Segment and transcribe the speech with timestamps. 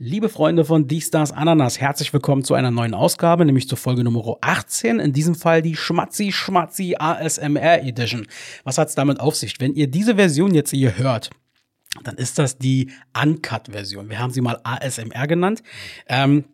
[0.00, 4.04] Liebe Freunde von Die Stars Ananas, herzlich willkommen zu einer neuen Ausgabe, nämlich zur Folge
[4.04, 5.00] Nummer 18.
[5.00, 8.28] In diesem Fall die Schmatzi Schmatzi ASMR Edition.
[8.62, 9.58] Was hat's damit auf sich?
[9.58, 11.30] Wenn ihr diese Version jetzt hier hört,
[12.04, 14.08] dann ist das die Uncut-Version.
[14.08, 15.64] Wir haben sie mal ASMR genannt.
[16.06, 16.44] Ähm,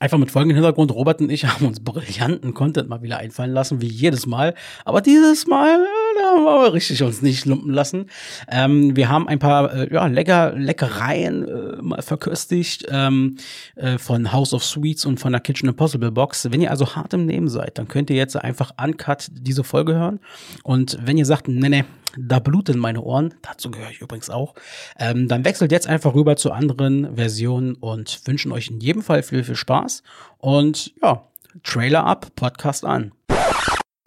[0.00, 3.80] Einfach mit folgendem Hintergrund, Robert und ich haben uns brillanten Content mal wieder einfallen lassen,
[3.80, 4.54] wie jedes Mal.
[4.84, 8.06] Aber dieses Mal, äh, haben wir richtig uns nicht lumpen lassen.
[8.48, 13.36] Ähm, wir haben ein paar äh, ja, lecker, Leckereien äh, mal verköstigt ähm,
[13.76, 16.50] äh, von House of Sweets und von der Kitchen Impossible Box.
[16.50, 19.94] Wenn ihr also hart im Nehmen seid, dann könnt ihr jetzt einfach uncut diese Folge
[19.94, 20.20] hören.
[20.62, 21.84] Und wenn ihr sagt, nee, nee,
[22.16, 24.54] da bluten meine Ohren, dazu gehöre ich übrigens auch,
[24.98, 29.22] ähm, dann wechselt jetzt einfach rüber zu anderen Versionen und wünschen euch in jedem Fall
[29.22, 30.02] viel, viel Spaß.
[30.38, 31.24] Und ja,
[31.62, 33.12] Trailer ab, Podcast an.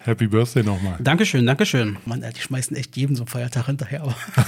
[0.08, 0.96] Happy Birthday nochmal.
[1.02, 1.98] Dankeschön, Dankeschön.
[2.06, 4.04] Mann, die schmeißen echt jedem so einen Feiertag hinterher.
[4.04, 4.16] Aber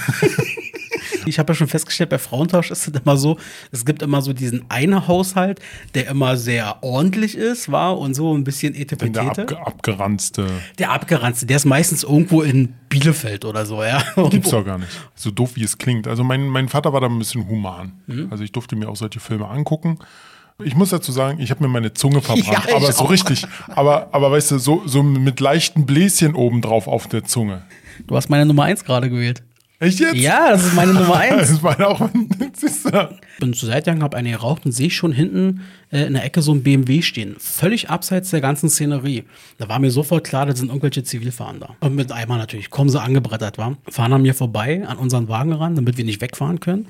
[1.26, 3.36] ich habe ja schon festgestellt, bei Frauentausch ist es immer so,
[3.70, 5.60] es gibt immer so diesen einen Haushalt,
[5.94, 9.12] der immer sehr ordentlich ist, war und so ein bisschen etepetete.
[9.12, 10.46] Der abge abgeranzte.
[10.78, 14.02] Der abgeranzte, der ist meistens irgendwo in Bielefeld oder so, ja.
[14.30, 14.90] Gibt's doch gar nicht.
[15.14, 16.08] So doof wie es klingt.
[16.08, 17.92] Also mein, mein Vater war da ein bisschen human.
[18.06, 18.28] Mhm.
[18.30, 19.98] Also ich durfte mir auch solche Filme angucken.
[20.64, 23.10] Ich muss dazu sagen, ich habe mir meine Zunge verbrannt, ja, aber so auch.
[23.10, 23.46] richtig.
[23.68, 27.62] Aber, aber weißt du, so, so mit leichten Bläschen obendrauf auf der Zunge.
[28.06, 29.42] Du hast meine Nummer eins gerade gewählt.
[29.82, 30.14] Echt jetzt?
[30.16, 31.36] Ja, das ist meine Nummer eins.
[31.38, 32.02] das ist meine auch.
[32.02, 32.10] Ich
[33.40, 36.42] bin zur Seite gegangen, habe eine geraucht und sehe schon hinten äh, in der Ecke
[36.42, 37.36] so ein BMW stehen.
[37.38, 39.24] Völlig abseits der ganzen Szenerie.
[39.56, 41.76] Da war mir sofort klar, das sind irgendwelche Zivilfahnder.
[41.80, 42.68] Und mit Eimer natürlich.
[42.68, 43.78] Kommen sie angebrettert, war.
[43.88, 46.86] Fahren an mir vorbei, an unseren Wagen ran, damit wir nicht wegfahren können.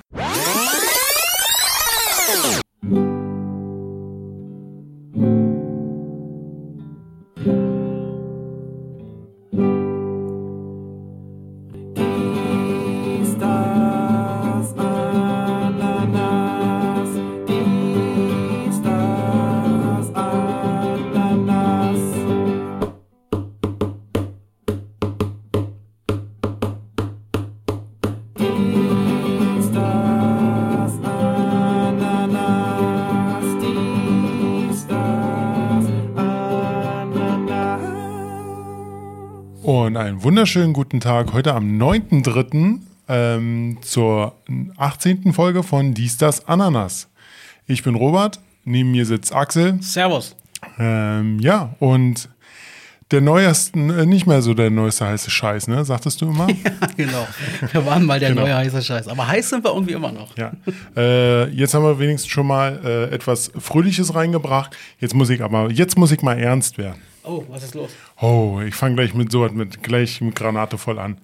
[40.00, 42.78] Einen wunderschönen guten Tag heute am 9.3.
[43.09, 44.34] Ähm, zur
[44.77, 45.33] 18.
[45.33, 47.09] Folge von Dies, das, Ananas.
[47.66, 49.83] Ich bin Robert, neben mir sitzt Axel.
[49.83, 50.37] Servus.
[50.78, 52.28] Ähm, ja, und
[53.10, 55.84] der neueste, äh, nicht mehr so der neueste heiße Scheiß, ne?
[55.84, 56.49] Sagtest du immer?
[56.65, 57.27] ja, genau.
[57.72, 58.43] Wir waren mal der genau.
[58.43, 59.09] neue heiße Scheiß.
[59.09, 60.37] Aber heiß sind wir irgendwie immer noch.
[60.39, 60.53] Ja.
[60.97, 64.77] Äh, jetzt haben wir wenigstens schon mal äh, etwas Fröhliches reingebracht.
[64.99, 67.03] Jetzt muss ich aber, jetzt muss ich mal ernst werden.
[67.22, 67.91] Oh, was ist los?
[68.20, 71.19] Oh, ich fange gleich mit so mit gleich mit Granate voll an.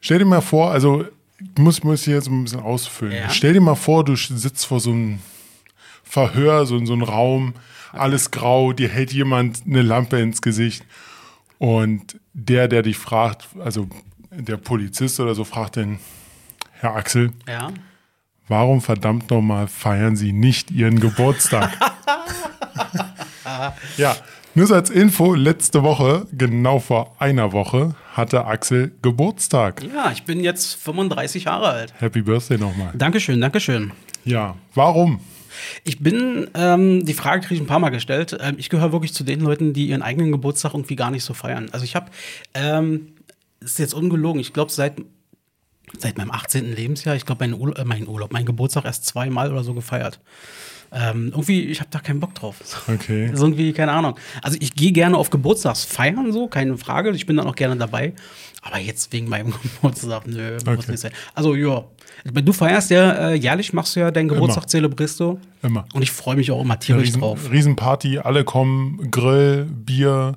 [0.00, 1.04] Stell dir mal vor, also
[1.38, 3.14] ich muss muss hier jetzt ein bisschen ausfüllen.
[3.14, 3.30] Ja.
[3.30, 5.20] Stell dir mal vor, du sitzt vor so einem
[6.04, 7.54] Verhör, so in so einem Raum,
[7.92, 10.84] alles grau, dir hält jemand eine Lampe ins Gesicht
[11.58, 13.88] und der, der dich fragt, also
[14.30, 15.98] der Polizist oder so, fragt den
[16.72, 17.70] Herr Axel, ja.
[18.48, 21.70] warum verdammt nochmal feiern Sie nicht Ihren Geburtstag?
[23.96, 24.16] ja,
[24.54, 29.82] nur so als Info, letzte Woche, genau vor einer Woche, hatte Axel Geburtstag.
[29.94, 31.94] Ja, ich bin jetzt 35 Jahre alt.
[31.98, 32.90] Happy Birthday nochmal.
[32.94, 33.92] Dankeschön, Dankeschön.
[34.24, 35.20] Ja, warum?
[35.84, 38.36] Ich bin, ähm, die Frage kriege ich ein paar Mal gestellt.
[38.40, 41.34] Ähm, ich gehöre wirklich zu den Leuten, die ihren eigenen Geburtstag irgendwie gar nicht so
[41.34, 41.68] feiern.
[41.72, 42.10] Also ich habe,
[42.54, 43.12] ähm,
[43.60, 44.94] ist jetzt ungelogen, ich glaube seit
[45.98, 46.74] seit meinem 18.
[46.74, 50.20] Lebensjahr, ich glaube, mein, äh, mein Urlaub, mein Geburtstag erst zweimal oder so gefeiert.
[50.92, 52.56] Ähm, irgendwie, ich habe da keinen Bock drauf.
[52.88, 53.26] Okay.
[53.26, 54.16] Das ist irgendwie, keine Ahnung.
[54.42, 57.10] Also ich gehe gerne auf Geburtstagsfeiern, so, keine Frage.
[57.10, 58.12] Ich bin dann auch gerne dabei.
[58.62, 60.74] Aber jetzt wegen meinem Geburtstag, nö, okay.
[60.74, 61.12] muss nicht sein.
[61.34, 61.84] Also ja,
[62.24, 64.68] du feierst ja äh, jährlich, machst du ja deinen Geburtstag, immer.
[64.68, 65.40] zelebrierst du.
[65.62, 65.86] Immer.
[65.94, 67.50] Und ich freue mich auch immer tierisch Riesen, drauf.
[67.50, 70.36] Riesenparty, alle kommen, Grill, Bier,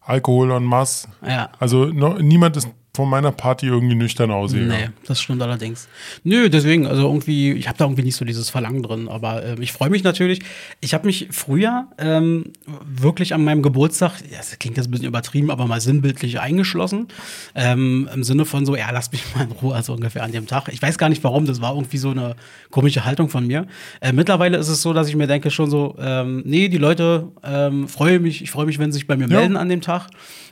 [0.00, 1.06] Alkohol und Mass.
[1.24, 1.50] Ja.
[1.58, 4.68] Also no, niemand ist von meiner Party irgendwie nüchtern aussehen.
[4.68, 5.88] Nee, das stimmt allerdings.
[6.24, 9.56] Nö, deswegen, also irgendwie, ich habe da irgendwie nicht so dieses Verlangen drin, aber äh,
[9.60, 10.40] ich freue mich natürlich.
[10.80, 12.52] Ich habe mich früher ähm,
[12.84, 17.08] wirklich an meinem Geburtstag, ja, das klingt jetzt ein bisschen übertrieben, aber mal sinnbildlich eingeschlossen.
[17.54, 20.46] Ähm, Im Sinne von so, ja, lass mich mal in Ruhe, also ungefähr an dem
[20.46, 20.68] Tag.
[20.68, 22.36] Ich weiß gar nicht warum, das war irgendwie so eine
[22.70, 23.66] komische Haltung von mir.
[24.02, 27.28] Äh, mittlerweile ist es so, dass ich mir denke schon so, ähm, nee, die Leute
[27.42, 29.38] ähm, freue mich, ich freue mich, wenn sie sich bei mir ja.
[29.38, 30.08] melden an dem Tag.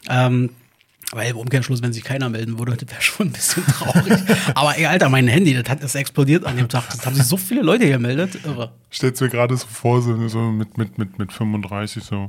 [0.08, 0.48] Ähm,
[1.12, 4.16] aber im Umkehrschluss, wenn sich keiner melden würde, wäre schon ein bisschen traurig.
[4.54, 6.88] Aber ey, Alter, mein Handy, das hat das explodiert an dem Tag.
[6.88, 8.38] Das haben sich so viele Leute gemeldet.
[8.44, 8.70] Irre.
[8.92, 12.28] Stellst mir gerade so vor, so, so mit, mit, mit, mit 35 so.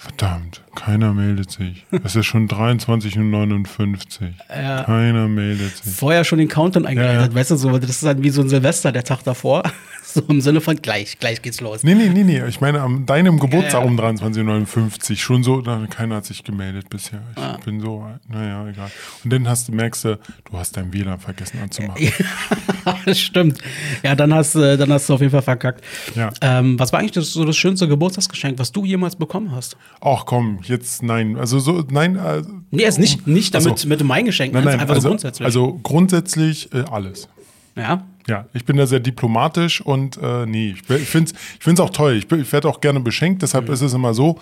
[0.00, 1.84] Verdammt, keiner meldet sich.
[2.04, 4.28] Es ist schon 23.59 Uhr.
[4.48, 4.84] Ja.
[4.84, 5.92] Keiner meldet sich.
[5.92, 7.34] Vorher schon den Countdown eingeleitet, Ja, ja.
[7.34, 9.62] weißt du, so, das ist halt wie so ein Silvester, der Tag davor.
[10.10, 11.84] So im Sinne von gleich, gleich geht's los.
[11.84, 12.42] Nee, nee, nee, nee.
[12.48, 13.86] Ich meine, am deinem Geburtstag Ja, ja.
[13.86, 15.16] um 23.59 Uhr.
[15.18, 17.20] Schon so, da, keiner hat sich gemeldet bisher.
[17.36, 17.58] Ich Ah.
[17.62, 18.90] bin so, naja, egal.
[19.22, 20.18] Und dann hast du, merkst du,
[20.50, 22.10] du hast dein WLAN vergessen anzumachen.
[23.04, 23.58] das stimmt.
[24.02, 25.84] Ja, dann hast, äh, dann hast du auf jeden Fall verkackt.
[26.14, 26.30] Ja.
[26.40, 29.76] Ähm, was war eigentlich das, so das schönste Geburtstagsgeschenk, was du jemals bekommen hast?
[30.00, 31.36] Ach komm, jetzt nein.
[31.36, 32.16] Also so, nein.
[32.16, 35.46] Äh, Nee, jetzt nicht, nicht damit mit mein Geschenk, Nein, nein, einfach also so grundsätzlich.
[35.46, 37.28] Also grundsätzlich äh, alles.
[37.76, 38.04] ja.
[38.28, 41.80] Ja, ich bin da sehr diplomatisch und äh, nee, ich, ich finde es ich find's
[41.80, 42.12] auch toll.
[42.12, 44.38] Ich, ich werde auch gerne beschenkt, deshalb ist es immer so,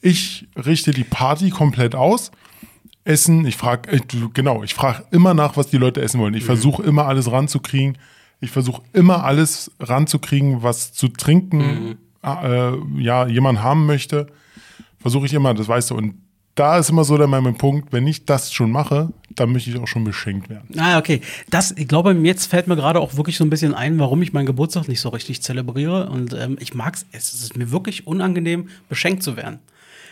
[0.00, 2.30] ich richte die Party komplett aus.
[3.02, 4.00] Essen, ich frage, äh,
[4.32, 6.34] genau, ich frage immer nach, was die Leute essen wollen.
[6.34, 7.98] Ich versuche immer alles ranzukriegen.
[8.40, 14.28] Ich versuche immer alles ranzukriegen, was zu trinken äh, ja, jemand haben möchte.
[14.98, 15.96] Versuche ich immer, das weißt du.
[15.96, 16.14] Und
[16.56, 19.78] da ist immer so der mein Punkt, wenn ich das schon mache, dann möchte ich
[19.78, 20.68] auch schon beschenkt werden.
[20.78, 21.20] Ah, okay.
[21.50, 24.32] Das, ich glaube, jetzt fällt mir gerade auch wirklich so ein bisschen ein, warum ich
[24.32, 26.08] meinen Geburtstag nicht so richtig zelebriere.
[26.08, 29.58] Und ähm, ich mag's, es ist mir wirklich unangenehm, beschenkt zu werden.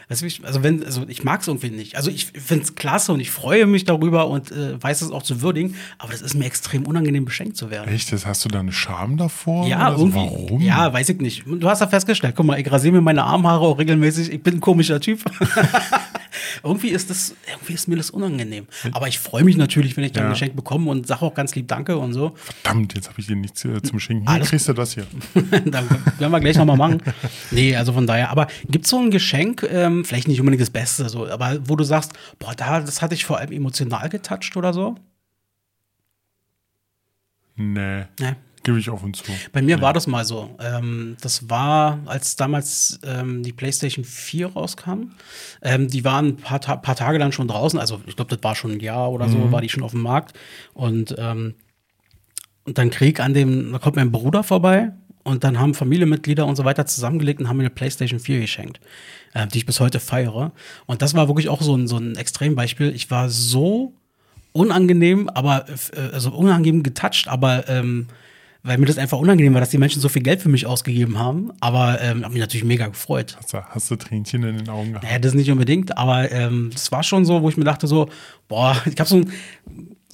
[0.08, 1.96] Ich- Also wenn, also ich mag es irgendwie nicht.
[1.96, 5.22] Also ich finde es klasse und ich freue mich darüber und äh, weiß es auch
[5.22, 7.88] zu würdigen, aber das ist mir extrem unangenehm, beschenkt zu werden.
[7.92, 8.12] Echt?
[8.12, 9.66] Das hast du da eine Scham davor?
[9.66, 10.04] Ja, oder so?
[10.06, 10.18] irgendwie.
[10.18, 10.60] Warum?
[10.60, 11.44] Ja, weiß ich nicht.
[11.46, 14.30] Du hast ja festgestellt, guck mal, ich rasiere mir meine Armhaare auch regelmäßig.
[14.32, 15.24] Ich bin ein komischer Typ.
[16.62, 18.66] irgendwie ist das, irgendwie ist mir das unangenehm.
[18.92, 20.28] Aber ich freue mich natürlich, wenn ich dann Ja.
[20.28, 22.32] ein Geschenk bekomme und sage auch ganz lieb Danke und so.
[22.36, 24.28] Verdammt, jetzt habe ich dir nichts äh, zum Schenken.
[24.28, 25.06] Alles kriegst du das hier.
[25.34, 27.02] dann werden wir gleich nochmal machen.
[27.50, 28.30] Nee, also von daher.
[28.30, 31.76] Aber gibt es so ein Geschenk, ähm, vielleicht nicht unbedingt das Beste, so, aber wo
[31.76, 34.96] du sagst, boah, da, das hat dich vor allem emotional getoucht oder so?
[37.56, 38.34] Nee, Nee.
[38.64, 39.30] Gebe ich offen zu.
[39.52, 40.56] Bei mir war das mal so.
[40.58, 45.12] Ähm, das war, als damals ähm, die PlayStation 4 rauskam.
[45.62, 47.78] Ähm, die waren ein paar, Ta paar Tage dann schon draußen.
[47.78, 50.02] Also, ich glaube, das war schon ein Jahr oder so, war die schon auf dem
[50.02, 50.36] Markt.
[50.72, 51.54] Und, ähm,
[52.64, 54.92] und dann Krieg an dem, da kommt mein Bruder vorbei.
[55.22, 58.80] Und dann haben Familienmitglieder und so weiter zusammengelegt und haben mir eine PlayStation 4 geschenkt,
[59.32, 60.52] äh, die ich bis heute feiere.
[60.86, 62.94] Und das war wirklich auch so ein, so ein Extrembeispiel.
[62.94, 63.94] Ich war so
[64.52, 68.06] unangenehm, aber äh, also unangenehm getoucht, aber ähm,
[68.66, 71.18] weil mir das einfach unangenehm war, dass die Menschen so viel Geld für mich ausgegeben
[71.18, 71.52] haben.
[71.60, 73.36] Aber ähm, habe mich natürlich mega gefreut.
[73.36, 75.04] Hast du, hast du Tränchen in den Augen gehabt?
[75.04, 78.08] Naja, das nicht unbedingt, aber ähm, das war schon so, wo ich mir dachte so,
[78.48, 79.32] boah, ich habe so ein,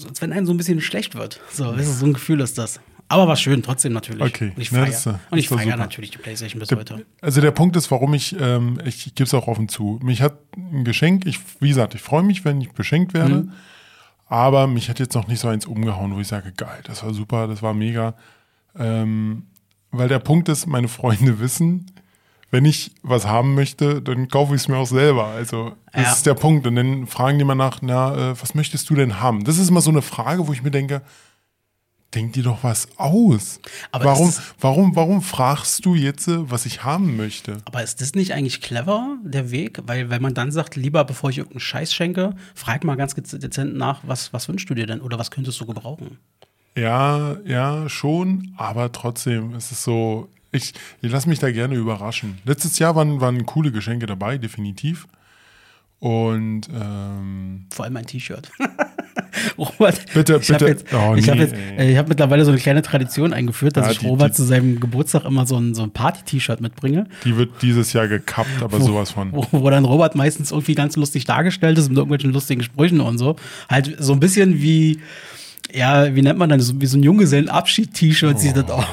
[0.07, 1.41] als wenn einem so ein bisschen schlecht wird.
[1.53, 2.81] So, du, so ein Gefühl ist das.
[3.09, 4.23] Aber war schön, trotzdem natürlich.
[4.23, 5.77] Okay, Und ich feiere und ich super.
[5.77, 7.05] natürlich die Playstation bis heute.
[7.21, 9.99] Also der Punkt ist, warum ich, ähm, ich, ich gebe es auch offen zu.
[10.03, 13.53] Mich hat ein Geschenk, ich, wie gesagt, ich freue mich, wenn ich beschenkt werde, Mhm.
[14.27, 17.13] aber mich hat jetzt noch nicht so eins umgehauen, wo ich sage, geil, das war
[17.13, 18.15] super, das war mega.
[18.79, 19.47] Ähm,
[19.91, 21.91] weil der Punkt ist, meine Freunde wissen,
[22.53, 25.27] wenn ich was haben möchte, dann kaufe ich es mir auch selber.
[25.27, 26.13] Also das Ja.
[26.13, 26.67] ist der Punkt.
[26.67, 29.45] Und dann fragen die mal nach, na, äh, was möchtest du denn haben?
[29.45, 31.03] Das ist immer so eine Frage, wo ich mir denke,
[32.15, 33.61] denk dir doch was aus.
[33.93, 37.59] Aber warum, warum, warum fragst du jetzt, äh, was ich haben möchte?
[37.67, 39.81] Aber ist das nicht eigentlich clever, der Weg?
[39.87, 43.77] Weil, wenn man dann sagt, lieber bevor ich irgendeinen Scheiß schenke, frag mal ganz dezent
[43.77, 46.19] nach, was, was wünschst du dir denn oder was könntest du gebrauchen?
[46.81, 50.73] Ja, ja, schon, aber trotzdem ist es so, ich,
[51.03, 52.39] ich lasse mich da gerne überraschen.
[52.45, 55.07] Letztes Jahr waren, waren coole Geschenke dabei, definitiv.
[55.99, 58.51] Und ähm, Vor allem ein T-Shirt.
[59.59, 60.81] Robert, Bitte, ich habe bitte.
[60.81, 61.93] jetzt, Oh, ich hab nee, ey.
[61.93, 64.45] äh, habe mittlerweile so eine kleine Tradition eingeführt, dass Ja, ich die- Robert die- zu
[64.45, 68.81] seinem Geburtstag immer so ein, so ein Party-T-Shirt mitbringe, die wird dieses Jahr gekappt, aber
[68.81, 69.33] sowas von.
[69.33, 73.19] wo, wo dann Robert meistens irgendwie ganz lustig dargestellt ist mit irgendwelchen lustigen Sprüchen und
[73.19, 73.37] so.
[73.69, 75.01] Halt so ein bisschen wie,
[75.75, 78.85] ja, wie nennt man dann, so, wie so ein Junggesellenabschied-T-Shirt sieht das aus.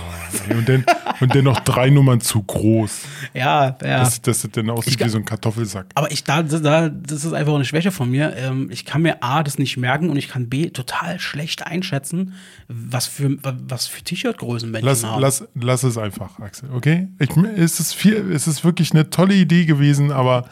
[0.50, 0.86] Ey, Und dann,
[1.22, 3.04] und dann noch drei Nummern zu groß.
[3.34, 4.00] Ja, ja.
[4.00, 5.88] Dass, das dann aussieht Ich- wie so ein Kartoffelsack.
[5.96, 8.36] Aber ich da, da, das ist einfach eine Schwäche von mir.
[8.36, 12.34] Ähm, ich kann mir A, das nicht merken und ich kann B, total schlecht einschätzen,
[12.68, 15.22] was für, was für T-Shirt-Größen Menschen Lass, haben.
[15.22, 17.08] lass, lass es einfach, Axel, okay?
[17.20, 20.50] Ich, es, ist viel, es ist wirklich eine tolle Idee gewesen, aber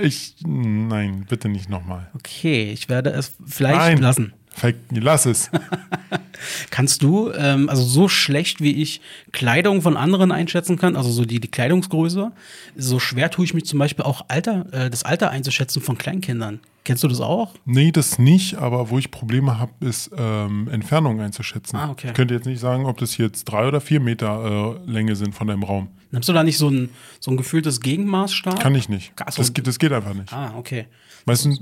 [0.00, 2.10] ich, nein, bitte nicht nochmal.
[2.14, 3.98] Okay, ich werde es vielleicht Nein.
[3.98, 4.32] lassen.
[4.56, 5.50] Ver- Lass es.
[6.70, 9.00] Kannst du, ähm, also so schlecht wie ich
[9.32, 12.32] Kleidung von anderen einschätzen kann, also so die, die Kleidungsgröße,
[12.76, 16.60] so schwer tue ich mich zum Beispiel auch Alter, äh, das Alter einzuschätzen von Kleinkindern.
[16.84, 17.54] Kennst du das auch?
[17.64, 21.76] Nee, das nicht, aber wo ich Probleme habe, ist ähm, Entfernung einzuschätzen.
[21.76, 22.08] Ah, okay.
[22.08, 25.34] Ich könnte jetzt nicht sagen, ob das jetzt drei oder vier Meter äh, Länge sind
[25.34, 25.88] von deinem Raum.
[26.10, 28.60] Nimmst du da nicht so ein, so ein gefühltes Gegenmaß stark?
[28.60, 29.12] Kann ich nicht.
[29.24, 29.38] Ach so.
[29.40, 30.30] Das, geht, das geht einfach nicht.
[30.32, 30.86] Ah, okay.
[31.24, 31.58] Meistens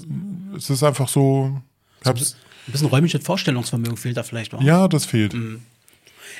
[0.56, 1.62] es ist einfach so.
[2.02, 2.36] Ich hab's,
[2.68, 4.62] Ein bisschen räumliches Vorstellungsvermögen fehlt da vielleicht auch.
[4.62, 5.34] ja, das fehlt.
[5.34, 5.62] Mhm.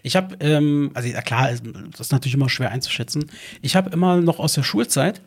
[0.02, 3.26] Ich habe, ähm, also ja klar, das ist natürlich immer schwer einzuschätzen.
[3.61, 5.21] Ich habe immer noch aus der Schulzeit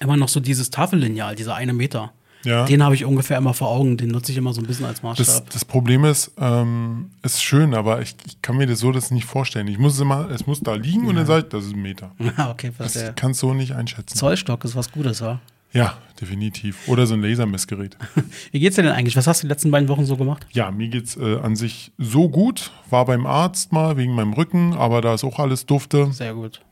[0.00, 2.12] immer noch so dieses Tafellineal, dieser eine Meter.
[2.44, 2.64] Ja.
[2.66, 5.00] Den habe ich ungefähr immer vor Augen, den nutze ich immer so ein bisschen als
[5.00, 5.50] Das, Maßstab.
[5.50, 9.24] das Problem ist, ähm, ist schön, aber ich, ich kann mir das so das nicht
[9.24, 9.66] vorstellen.
[9.66, 11.82] Ich muss es immer, es muss da liegen und dann sage ich, das ist ein
[11.82, 12.12] Meter.
[12.36, 13.14] Ah, okay, Das verstehe.
[13.16, 14.16] kannst du so nicht einschätzen.
[14.16, 15.40] Zollstock ist was Gutes, wa?
[15.72, 16.88] Ja, definitiv.
[16.88, 17.96] Oder so ein Lasermessgerät.
[18.52, 19.16] Wie geht's dir denn eigentlich?
[19.16, 20.46] Was hast du die letzten beiden Wochen so gemacht?
[20.52, 22.70] Ja, mir geht's äh, an sich so gut.
[22.88, 26.10] War beim Arzt mal wegen meinem Rücken, aber da ist auch alles dufte.
[26.12, 26.62] Sehr gut.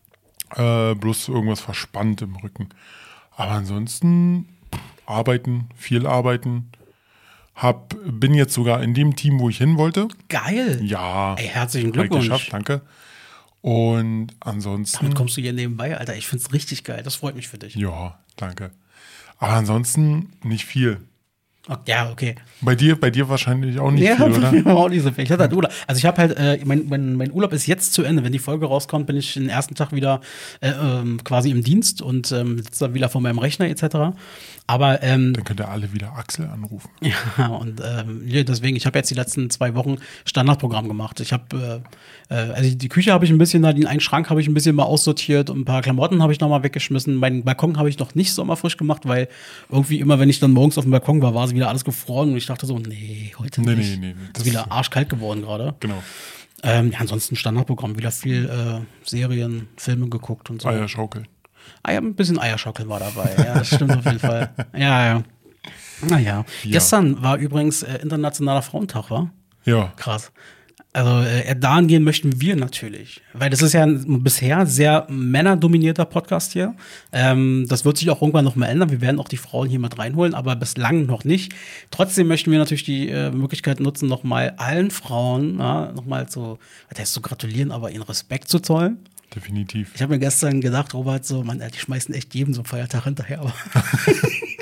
[0.57, 2.69] Äh, bloß irgendwas verspannt im Rücken.
[3.37, 4.49] Aber ansonsten
[5.07, 6.71] arbeiten, viel arbeiten.
[7.55, 10.09] Hab, bin jetzt sogar in dem Team, wo ich hin wollte.
[10.29, 10.81] Geil.
[10.83, 12.25] Ja, Ey, herzlichen Glückwunsch.
[12.29, 12.83] geschafft, danke.
[13.61, 16.17] Und ansonsten, Damit kommst du hier nebenbei, Alter.
[16.17, 17.03] Ich find's richtig geil.
[17.05, 17.75] Das freut mich für dich.
[17.77, 18.71] ja, danke.
[19.39, 21.01] Aber ansonsten nicht viel.
[21.87, 22.35] Ja, okay.
[22.61, 24.51] Bei dir, bei dir wahrscheinlich auch nicht ja, viel, oder?
[24.51, 25.25] bei mir auch nicht so viel.
[25.25, 25.73] Ich hatte halt Urlaub.
[25.87, 28.23] Also ich habe halt, äh, mein, mein, mein Urlaub ist jetzt zu Ende.
[28.23, 30.21] Wenn die Folge rauskommt, bin ich den ersten Tag wieder
[30.61, 34.15] äh, ähm, quasi im Dienst und ähm, sitze dann wieder vor meinem Rechner etc.
[34.67, 36.91] Aber ähm, Dann könnt ihr alle wieder Axel anrufen.
[37.39, 41.21] ja, und ähm, ja, deswegen, ich habe jetzt die letzten zwei Wochen Standardprogramm gemacht.
[41.21, 41.89] Ich habe, äh,
[42.35, 44.75] äh, also die Küche habe ich ein bisschen, den einen Schrank habe ich ein bisschen
[44.77, 47.15] mal aussortiert und ein paar Klamotten habe ich noch mal weggeschmissen.
[47.17, 49.29] Meinen Balkon habe ich noch nicht sommerfrisch gemacht, weil
[49.71, 52.31] irgendwie immer, wenn ich dann morgens auf dem Balkon war, war es wieder alles gefroren
[52.33, 54.01] und ich dachte so, nee, heute Nee, nicht.
[54.01, 55.75] nee, nee, nee, ist wieder arschkalt geworden gerade.
[55.81, 56.03] Genau.
[56.63, 60.69] Ähm, ja, ansonsten Standardprogramm, wieder viel äh, Serien, Filme geguckt und so.
[60.69, 61.29] Eier schaukeln.
[61.83, 63.35] Ah, ja, ein bisschen Eierschaukeln war dabei.
[63.39, 64.51] Ja, das stimmt auf jeden Fall.
[64.75, 65.23] Ja, ja.
[66.09, 66.45] Naja.
[66.65, 66.71] Ja.
[66.71, 69.31] Gestern war übrigens äh, Internationaler Frauentag, war?
[69.65, 69.93] Ja.
[69.97, 70.33] Krass.
[70.95, 73.21] Also äh, dahin gehen möchten wir natürlich.
[73.33, 76.77] Weil das ist ja ein bisher sehr männerdominierter Podcast hier.
[77.11, 78.91] Ähm, das wird sich auch irgendwann noch mal ändern.
[78.93, 81.53] Wir werden auch die Frauen hier mit reinholen, aber bislang noch nicht.
[81.91, 86.29] Trotzdem möchten wir natürlich die äh, Möglichkeit nutzen, noch mal allen Frauen ja, noch mal
[86.29, 88.99] zu, was heißt zu gratulieren, aber ihnen Respekt zu zollen.
[89.35, 89.91] Definitiv.
[89.97, 93.03] Ich habe mir gestern gedacht, Robert, so, man, die schmeißen echt jedem so einen Feiertag
[93.03, 93.41] hinterher.
[93.41, 93.53] Aber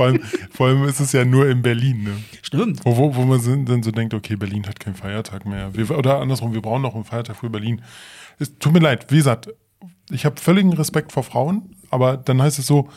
[0.00, 2.16] Vor allem, vor allem ist es ja nur in Berlin, ne?
[2.40, 2.80] stimmt.
[2.84, 5.74] Wo, wo, wo man dann so denkt, okay, Berlin hat keinen Feiertag mehr.
[5.74, 7.82] Wir, oder andersrum, wir brauchen noch einen Feiertag für Berlin.
[8.38, 9.50] Es tut mir leid, wie gesagt,
[10.10, 12.88] ich habe völligen Respekt vor Frauen, aber dann heißt es so,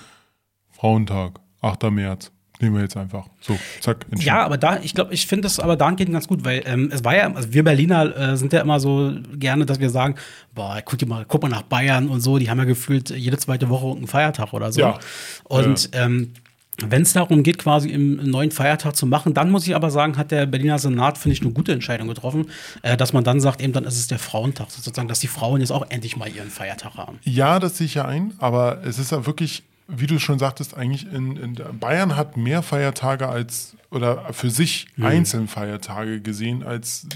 [0.72, 1.91] Frauentag, 8.
[1.91, 2.31] März.
[2.62, 3.27] Nehmen wir jetzt einfach.
[3.41, 4.05] So, zack.
[4.19, 7.03] Ja, aber da, ich glaube, ich finde das aber dahingehend ganz gut, weil ähm, es
[7.03, 10.15] war ja, also wir Berliner äh, sind ja immer so gerne, dass wir sagen,
[10.55, 13.38] boah, guck dir mal, guck mal nach Bayern und so, die haben ja gefühlt jede
[13.38, 14.79] zweite Woche einen Feiertag oder so.
[14.79, 15.00] Ja.
[15.43, 16.31] Und ähm,
[16.80, 20.18] wenn es darum geht, quasi im, neuen Feiertag zu machen, dann muss ich aber sagen,
[20.18, 22.48] hat der Berliner Senat, finde ich, eine gute Entscheidung getroffen,
[22.82, 25.62] äh, dass man dann sagt, eben dann ist es der Frauentag, sozusagen, dass die Frauen
[25.62, 27.20] jetzt auch endlich mal ihren Feiertag haben.
[27.24, 30.75] Ja, das sehe ich ja ein, aber es ist ja wirklich, wie du schon sagtest,
[30.75, 35.06] eigentlich in, in Bayern hat mehr Feiertage als oder für sich Mhm.
[35.06, 37.08] einzeln Feiertage gesehen als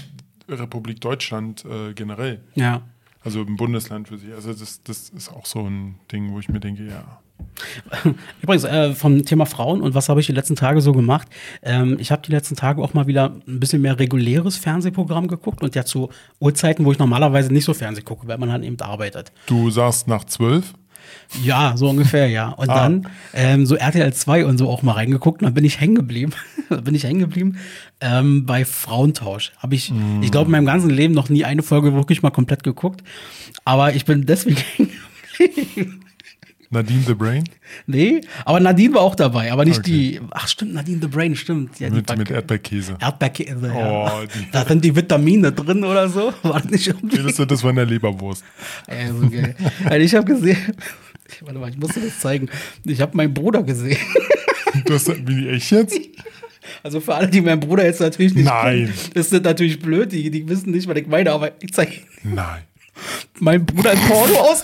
[0.48, 2.40] Republik Deutschland äh, generell.
[2.54, 2.82] Ja.
[3.24, 4.32] Also im Bundesland für sich.
[4.32, 7.20] Also das, das ist auch so ein Ding, wo ich mir denke, ja.
[8.42, 11.28] Übrigens, äh, vom Thema Frauen und was habe ich die letzten Tage so gemacht?
[11.62, 15.62] Ähm, ich habe die letzten Tage auch mal wieder ein bisschen mehr reguläres Fernsehprogramm geguckt
[15.62, 18.78] und ja zu Uhrzeiten, wo ich normalerweise nicht so Fernseh gucke, weil man halt eben
[18.80, 19.32] arbeitet.
[19.46, 20.74] Du sagst nach zwölf?
[21.42, 22.50] Ja, so ungefähr, ja.
[22.50, 22.74] Und Ah.
[22.74, 25.94] dann ähm, so RTL 2 und so auch mal reingeguckt und dann bin ich hängen
[25.94, 26.32] geblieben.
[26.84, 27.56] Bin ich hängen geblieben
[28.02, 29.52] ähm, bei Frauentausch.
[29.56, 29.90] Habe ich,
[30.20, 33.02] ich glaube, in meinem ganzen Leben noch nie eine Folge wirklich mal komplett geguckt.
[33.64, 34.90] Aber ich bin deswegen hängen
[35.38, 36.00] geblieben.
[36.70, 37.44] Nadine the Brain?
[37.86, 39.90] Nee, aber Nadine war auch dabei, aber nicht Okay.
[39.90, 40.20] die.
[40.32, 41.80] Ach, stimmt, Nadine the Brain, stimmt.
[41.80, 42.96] Ja, Mit, mit Erdbeerkäse.
[43.00, 43.66] Erdbeerkäse.
[43.74, 44.18] ja.
[44.20, 46.32] Oh, die- Da sind die Vitamine drin oder so.
[46.42, 47.16] War das nicht irgendwie?
[47.32, 48.44] Du das von der Leberwurst?
[48.86, 49.54] Ey, so geil.
[49.84, 50.58] Also ich habe gesehen.
[51.42, 52.48] Warte mal, ich muss dir das zeigen.
[52.84, 53.98] Ich habe meinen Bruder gesehen.
[54.84, 55.98] Du hast, wie echt jetzt?
[56.82, 58.84] Also für alle, die meinen Bruder jetzt natürlich nicht Nein.
[58.84, 61.92] kennen, das ist natürlich blöd, die, die wissen nicht, was ich meine, aber ich zeige
[62.22, 62.62] Nein.
[63.40, 64.62] meinen Bruder ein Porno aus.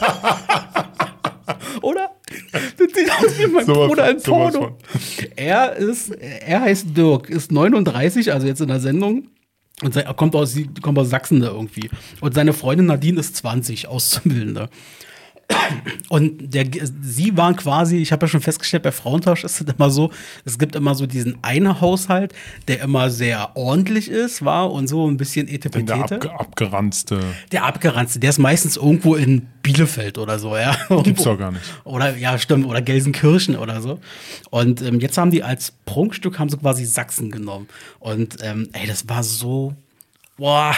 [1.82, 2.10] Oder?
[2.52, 4.78] Das sieht aus wie mein Sowas- Bruder sowas Porno.
[5.36, 9.28] Er ist, er heißt Dirk, ist 39, also jetzt in der Sendung.
[9.82, 11.90] Und er kommt aus, kommt aus Sachsen da irgendwie.
[12.20, 14.68] Und seine Freundin Nadine ist 20, Auszubildende.
[16.08, 16.66] Und der,
[17.02, 20.10] sie waren quasi, ich habe ja schon festgestellt, bei Frauentausch ist es immer so,
[20.44, 22.32] es gibt immer so diesen einen Haushalt,
[22.68, 25.94] der immer sehr ordentlich ist, war und so ein bisschen Der etepetete.
[26.16, 27.20] abge abgeranzte.
[27.52, 30.76] Der abgeranzte, der ist meistens irgendwo in Bielefeld oder so, ja.
[31.02, 31.64] Gibt's doch gar nicht.
[31.84, 33.98] Oder, ja, stimmt, oder Gelsenkirchen oder so.
[34.50, 37.68] Und ähm, jetzt haben die als Prunkstück, haben sie quasi Sachsen genommen.
[37.98, 39.74] Und ähm, ey, das war so,
[40.36, 40.74] boah,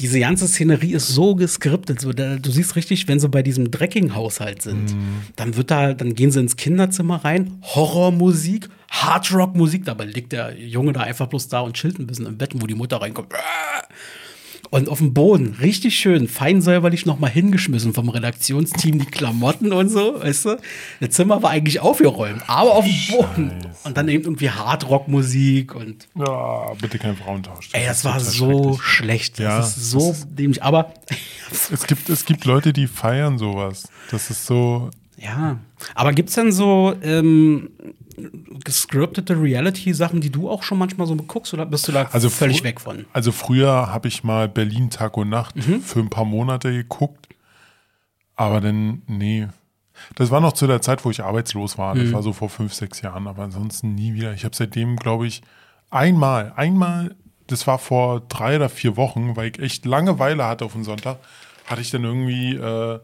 [0.00, 2.00] diese ganze Szenerie ist so geskriptet.
[2.00, 4.94] So, da, du siehst richtig, wenn sie bei diesem Drecking-Haushalt sind,
[5.36, 10.92] dann wird da, dann gehen sie ins Kinderzimmer rein, Horrormusik, Hardrock-Musik, dabei liegt der Junge
[10.92, 13.32] da einfach bloß da und chillt ein bisschen im Bett, wo die Mutter reinkommt.
[14.70, 19.88] Und auf dem Boden, richtig schön, fein säuberlich nochmal hingeschmissen vom Redaktionsteam, die Klamotten und
[19.88, 20.56] so, weißt du?
[21.00, 23.52] Das Zimmer war eigentlich aufgeräumt, aber auf dem Boden.
[23.82, 26.06] Und dann eben irgendwie Hardrock-Musik und.
[26.14, 27.70] Ja, bitte kein Frauentausch.
[27.72, 29.40] Ey, das, das war so schlecht.
[29.40, 30.62] Das Ja, ist so dämlich.
[30.62, 30.94] Aber
[31.72, 33.88] Es gibt, es gibt Leute, die feiern sowas.
[34.12, 34.90] Das ist so.
[35.16, 35.58] ja.
[35.94, 37.70] Aber gibt's denn so ähm,
[38.64, 42.62] gescriptete Reality-Sachen, die du auch schon manchmal so guckst, oder bist du da Also völlig
[42.64, 43.06] weg von?
[43.12, 45.80] Also früher habe ich mal Berlin Tag und Nacht Mhm.
[45.82, 47.28] für ein paar Monate geguckt.
[48.36, 49.48] Aber dann, nee.
[50.14, 51.94] Das war noch zu der Zeit, wo ich arbeitslos war.
[51.94, 52.04] Mhm.
[52.04, 53.26] Das war so vor fünf, sechs Jahren.
[53.26, 54.32] Aber ansonsten nie wieder.
[54.32, 55.42] Ich habe seitdem, glaube ich,
[55.90, 57.14] einmal, einmal,
[57.48, 61.18] das war vor drei oder vier Wochen, weil ich echt Langeweile hatte auf den Sonntag,
[61.66, 62.98] hatte ich dann irgendwie äh,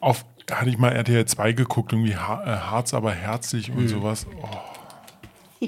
[0.00, 3.76] auf, hatte ich mal RTL 2 geguckt, irgendwie äh, Harz, aber herzlich Mhm.
[3.78, 4.26] und sowas.
[4.40, 5.66] Oh.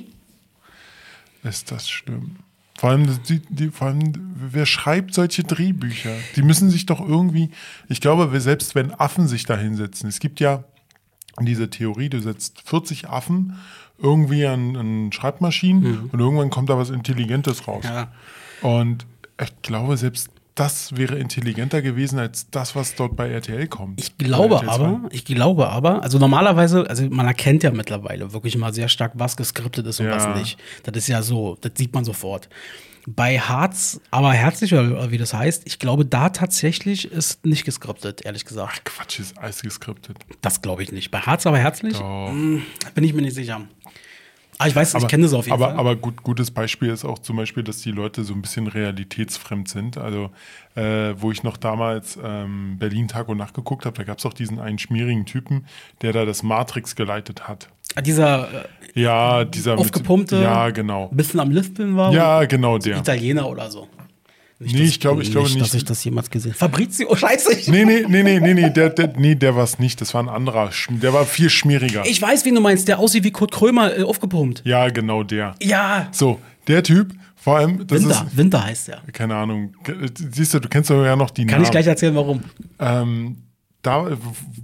[1.43, 2.37] Ist das schlimm.
[2.79, 6.15] Vor allem, die, die, vor allem, wer schreibt solche Drehbücher?
[6.37, 7.51] Die müssen sich doch irgendwie,
[7.89, 10.63] ich glaube, wir- selbst wenn Affen sich da hinsetzen, es gibt ja
[11.41, 13.57] diese Theorie, du setzt 40 Affen
[13.99, 17.85] irgendwie an, an Schreibmaschinen und irgendwann kommt da was Intelligentes raus.
[17.85, 17.91] Mhm.
[17.91, 18.13] Ja.
[18.63, 19.07] Und
[19.43, 24.01] ich glaube, selbst das wäre intelligenter gewesen als das, was dort bei RTL kommt.
[24.01, 24.75] Ich glaube Bei RTL 2.
[24.85, 29.13] aber, ich glaube aber, also normalerweise, also man erkennt ja mittlerweile wirklich mal sehr stark,
[29.15, 30.17] was geskriptet ist und Ja.
[30.17, 30.59] was nicht.
[30.83, 32.49] Das ist ja so, das sieht man sofort.
[33.07, 38.27] Bei Harz, aber herzlich, oder wie das heißt, ich glaube, da tatsächlich ist nicht geskriptet,
[38.27, 38.85] ehrlich gesagt.
[38.85, 40.19] Quatsch, ist alles geskriptet.
[40.43, 41.11] Das glaube ich nicht.
[41.11, 42.29] Bei Harz, aber herzlich, Doch.
[42.31, 42.63] hm,
[42.95, 43.63] bin ich mir nicht sicher.
[44.59, 45.79] Aber ich weiß, ich kenne das auf jeden aber, Fall.
[45.79, 49.69] Aber gut, gutes Beispiel ist auch zum Beispiel, dass die Leute so ein bisschen realitätsfremd
[49.69, 49.99] sind.
[49.99, 50.31] Also,
[50.75, 54.27] äh, wo ich noch damals ähm, Berlin Tag und Nacht geguckt habe, da gab es
[54.27, 55.67] auch diesen einen schmierigen Typen,
[56.03, 57.69] der da das Matrix geleitet hat.
[57.95, 58.49] Ah, Dieser
[58.95, 61.09] äh, Ja, dieser aufgepumpte, Ja, genau.
[61.11, 62.13] ein bisschen am Lispeln war.
[62.13, 62.99] Ja, genau der.
[62.99, 63.87] Italiener oder so.
[64.61, 65.75] Nicht, Nee, dass- ich glaube- ich glaube Dass nicht.
[65.75, 67.53] ich das jemals gesehen Fabrizio, oh scheiße.
[67.53, 70.01] Ich, Nee, nee, nee, nee, nee, nee, der, der, nee, der war es nicht.
[70.01, 70.71] Das war ein anderer.
[70.89, 72.05] Der war viel schmieriger.
[72.05, 74.63] ich weiß, wen du meinst, der aussieht wie Kurt Krömer äh, aufgepumpt.
[74.65, 75.55] ja, genau der.
[75.63, 79.03] Ja, So, der Typ, vor allem, das Winter, ist, Winter heißt der.
[79.13, 79.75] keine Ahnung,
[80.33, 81.65] siehst du, du kennst doch ja noch die Kann Namen.
[81.65, 82.43] ich gleich erzählen, warum.
[82.81, 83.37] ähm,
[83.83, 84.09] da,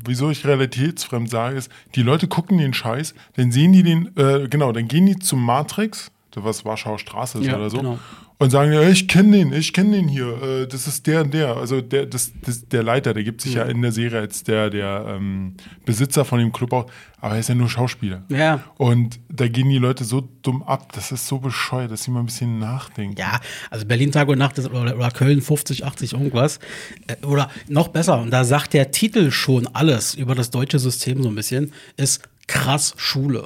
[0.05, 4.49] wieso ich realitätsfremd sage, ist, die Leute gucken den Scheiß, dann sehen die den, äh,
[4.49, 7.99] genau, dann gehen die zum Matrix, was Warschauer Straße ist Ja, oder so, genau.
[8.39, 11.33] Und sagen, ja, ich kenne den, ich kenne den hier, äh, das ist der und
[11.33, 14.43] der, also der, das, das, der Leiter, der gibt sich ja in der Serie als
[14.43, 16.87] der, der ähm, Besitzer von dem Club aus,
[17.21, 18.25] aber er ist ja nur Schauspieler.
[18.29, 18.65] Ja.
[18.77, 22.21] Und da gehen die Leute so dumm ab, das ist so bescheuert, dass sie mal
[22.21, 23.17] ein bisschen nachdenken.
[23.17, 26.59] Ja, also Berlin Tag und Nacht ist, oder, oder Köln 50, 80 irgendwas.
[27.07, 31.23] Äh, Oder noch besser, und da sagt der Titel schon alles über das deutsche System
[31.23, 33.45] so ein bisschen, ist krass Schule.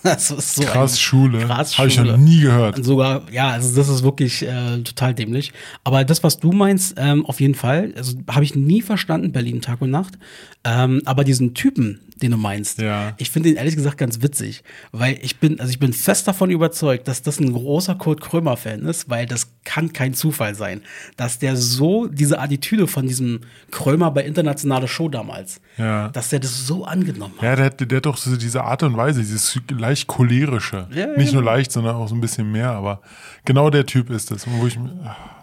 [0.02, 1.46] Das ist so Krass Schule.
[1.46, 2.82] Krass Habe ich noch nie gehört.
[2.84, 5.52] Sogar, ja, also das ist wirklich äh, total dämlich.
[5.84, 9.60] Aber das, was du meinst, ähm, auf jeden Fall, also habe ich nie verstanden, Berlin
[9.60, 10.18] Tag und Nacht.
[10.64, 13.12] Ähm, aber diesen Typen, den du meinst, Ja.
[13.18, 16.50] ich finde ihn ehrlich gesagt ganz witzig, weil ich bin, also ich bin fest davon
[16.50, 20.80] überzeugt, dass das ein großer Kurt Krömer-Fan ist, weil das kann kein Zufall sein,
[21.16, 26.08] dass der so diese Attitüde von diesem Krömer bei internationale Show damals, Ja.
[26.08, 27.42] dass der das so angenommen hat.
[27.42, 30.86] Ja, der, hat- der hat doch so diese Art und Weise, dieses leicht cholerische.
[30.94, 31.06] Ja.
[31.16, 32.70] Nicht nur leicht, sondern auch so ein bisschen mehr.
[32.72, 33.00] Aber
[33.44, 34.46] genau der Typ ist das.
[34.50, 34.78] Wo ich,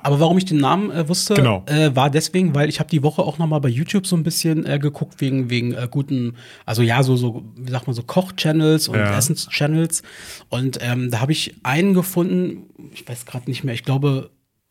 [0.03, 1.63] Aber warum ich den Namen äh, wusste, Genau.
[1.65, 4.23] äh, war deswegen, weil ich habe die Woche auch noch mal bei YouTube so ein
[4.23, 8.03] bisschen äh, geguckt wegen wegen äh, guten, also ja so so wie sagt man so
[8.03, 9.17] Koch-Channels und Ja.
[9.17, 10.03] Essens-Channels
[10.49, 14.29] und ähm, da habe ich einen gefunden, ich weiß gerade nicht mehr, ich glaube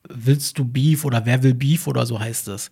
[0.09, 2.71] Willst du Beef oder Wer will Beef oder so heißt es.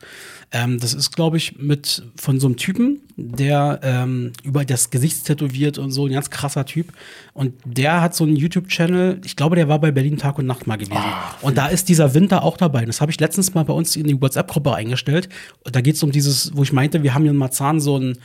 [0.53, 5.25] Ähm, das ist, glaube ich, mit von so einem Typen, der ähm, über das Gesicht
[5.25, 6.93] tätowiert und so, ein ganz krasser Typ.
[7.33, 10.67] Und der hat so einen YouTube-Channel, ich glaube, der war bei Berlin Tag und Nacht
[10.67, 11.03] mal gewesen.
[11.43, 12.85] und da ist dieser Winter auch dabei.
[12.85, 15.29] Das habe ich letztens mal bei uns in die WhatsApp-Gruppe eingestellt.
[15.65, 17.99] Und da geht es um dieses, wo ich meinte, wir haben hier in Marzahn so
[17.99, 18.19] ein,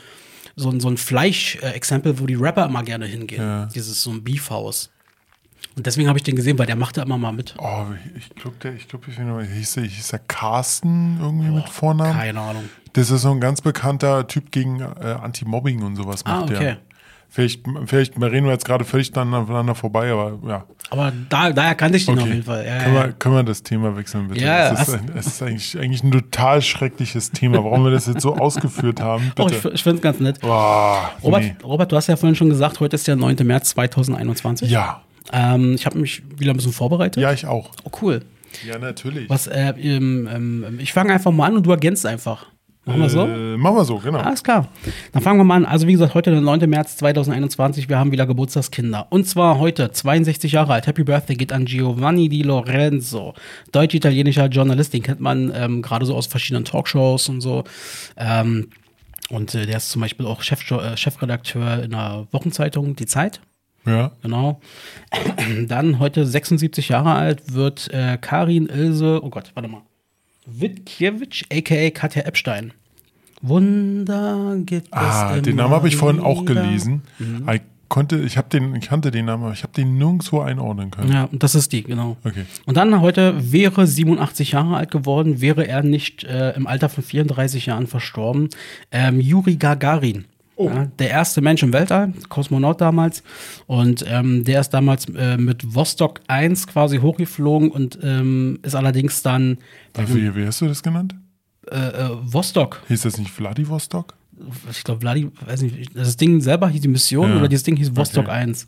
[0.55, 3.41] so ein, so ein Fleisch-Exempel, wo die Rapper immer gerne hingehen.
[3.41, 3.65] Ja.
[3.67, 4.89] Dieses so ein Beefhaus.
[5.79, 7.55] Und deswegen habe ich den gesehen, weil der macht da immer mal mit.
[7.57, 7.85] oh,
[8.17, 12.13] ich glaube, der, ich glaube, ich mehr, hieß der, hieß der Carsten irgendwie mit Vornamen?
[12.13, 12.63] Keine Ahnung.
[12.93, 14.83] Das ist so ein ganz bekannter Typ gegen äh,
[15.21, 16.59] Anti-Mobbing und sowas Ah, macht okay.
[16.59, 16.77] der.
[17.31, 20.63] Vielleicht, vielleicht reden wir jetzt gerade völlig aneinander vorbei, aber ja.
[20.89, 22.31] Aber da, daher kannte ich den auf Okay.
[22.33, 22.65] jeden Fall.
[22.65, 23.03] Ja, können, ja.
[23.05, 24.43] Wir, können wir das Thema wechseln, bitte?
[24.43, 27.63] Ja, es, ist, ein, es ist eigentlich, eigentlich ein total schreckliches Thema.
[27.63, 29.75] Warum wir das jetzt so ausgeführt haben, Oh, ich, bitte.
[29.75, 30.41] ich finde es ganz nett.
[30.41, 31.55] Boah, Robert, nee.
[31.63, 33.35] Robert, du hast ja vorhin schon gesagt, heute ist der 9.
[33.43, 34.71] März 2021.
[34.71, 37.21] Ja, Ähm, ich habe mich wieder ein bisschen vorbereitet.
[37.21, 37.71] ja, ich auch.
[37.83, 38.21] Oh, cool.
[38.67, 39.29] Ja, natürlich.
[39.29, 42.47] Was, äh, ähm, ähm, ich fange einfach mal an und du ergänzt einfach.
[42.85, 43.25] Machen wir so?
[43.27, 44.19] Äh, machen wir so, genau.
[44.19, 44.67] Alles klar.
[45.11, 45.65] Dann fangen wir mal an.
[45.65, 46.67] Also, wie gesagt, heute der 9.
[46.67, 47.87] März 2021.
[47.87, 49.07] Wir haben wieder Geburtstagskinder.
[49.11, 50.87] Und zwar heute 62 Jahre alt.
[50.87, 53.35] Happy Birthday geht an Giovanni Di Lorenzo.
[53.71, 54.93] Deutsch-italienischer Journalist.
[54.93, 57.63] Den kennt man ähm, gerade so aus verschiedenen Talkshows und so.
[58.17, 58.69] Ähm,
[59.29, 63.39] und äh, der ist zum Beispiel auch Chef, äh, Chefredakteur in der Wochenzeitung Die Zeit.
[63.85, 64.11] Ja.
[64.21, 64.59] Genau.
[65.67, 69.81] Dann heute 76 Jahre alt wird äh, Karin Ilse, oh Gott, warte mal.
[70.45, 71.89] Witkiewicz, a.k.a.
[71.91, 72.73] Katja Epstein.
[73.41, 77.03] Wunder gibt es Ah, den Namen habe ich vorhin auch gelesen.
[77.53, 80.91] Ich konnte, ich habe den, ich kannte den Namen, aber ich habe den nirgendwo einordnen
[80.91, 81.11] können.
[81.11, 82.17] Ja, und das ist die, genau.
[82.23, 82.45] Okay.
[82.65, 87.03] Und dann heute wäre 87 Jahre alt geworden, wäre er nicht äh, im Alter von
[87.03, 88.49] 34 Jahren verstorben.
[88.91, 90.25] Ähm, Juri Gagarin.
[90.59, 93.23] Ja, der erste Mensch im Weltall, Kosmonaut damals.
[93.65, 99.21] Und ähm, der ist damals äh, mit Vostok 1 quasi hochgeflogen und ähm, ist allerdings
[99.23, 99.57] dann
[99.95, 101.15] Wie, wie hast du das genannt?
[101.71, 102.81] äh, äh, Vostok.
[102.87, 104.15] Hieß das nicht Vladivostok?
[104.71, 107.37] Ich glaube, Vladi, weiß nicht, das Ding selber hieß die Mission Ja.
[107.37, 108.31] oder dieses Ding hieß Vostok Okay.
[108.31, 108.67] 1.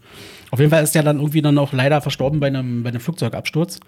[0.51, 2.99] Auf jeden Fall ist der dann irgendwie dann auch leider verstorben bei einem, bei einem
[2.99, 3.79] Flugzeugabsturz.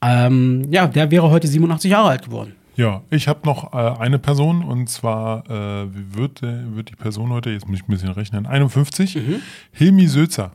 [0.00, 2.54] Ähm, ja, der wäre heute 87 Jahre alt geworden.
[2.76, 6.96] Ja, ich habe noch äh, eine Person und zwar äh, wie wird, äh, wird die
[6.96, 9.40] Person heute, jetzt muss ich ein bisschen rechnen, 51, Mhm.
[9.72, 10.52] Hilmi Sözer.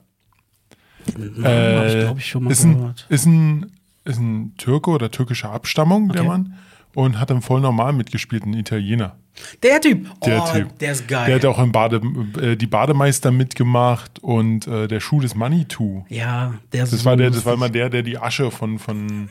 [1.18, 3.06] Namen hab ich, glaube ich, schon mal Äh, ist ein, gehört.
[3.10, 3.72] ist, ein,
[4.06, 6.28] ist ein Türke oder türkischer Abstammung, der Okay.
[6.30, 6.54] Mann,
[6.96, 9.16] und hat im voll normal mitgespielt, ein Italiener.
[9.64, 10.08] Der Typ.
[10.26, 10.80] Der oh, Typ.
[10.80, 11.26] Der ist geil.
[11.28, 12.02] Der hat auch im Bade,
[12.42, 16.04] äh, die Bademeister mitgemacht und äh, der Schuh des Manitou.
[16.10, 18.78] ja, der ist Das so war der, das war mal der, der die Asche von,
[18.80, 19.30] von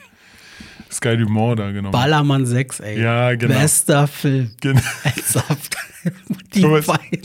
[0.90, 1.92] Sky Dumont da genommen.
[1.92, 3.01] Ballermann 6, ey.
[3.01, 3.55] Ja, genau.
[3.55, 4.51] Bester Film.
[4.61, 4.81] Genau.
[6.55, 7.22] Die Thomas- beiden.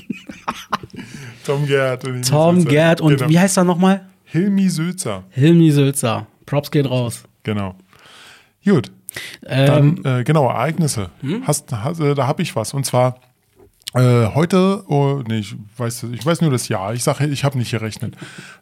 [1.45, 2.05] Tom Gerd.
[2.05, 2.65] und Tom.
[2.65, 3.29] Gerd und genau.
[3.29, 4.05] wie heißt er nochmal?
[4.25, 5.23] Hilmi Sülzer.
[5.29, 6.27] Hilmi Sülzer.
[6.45, 7.23] Props gehen raus.
[7.43, 7.75] Genau.
[8.65, 8.91] Gut.
[9.45, 11.09] Ähm, Dann, äh, genau, Ereignisse.
[11.21, 11.43] Hm?
[11.45, 12.73] Hast, hast, äh, da habe ich was.
[12.73, 13.19] Und zwar
[13.93, 16.93] äh, heute, oh, nee, ich weiß, ich weiß nur das Jahr.
[16.93, 18.15] Ich sage, ich habe nicht gerechnet.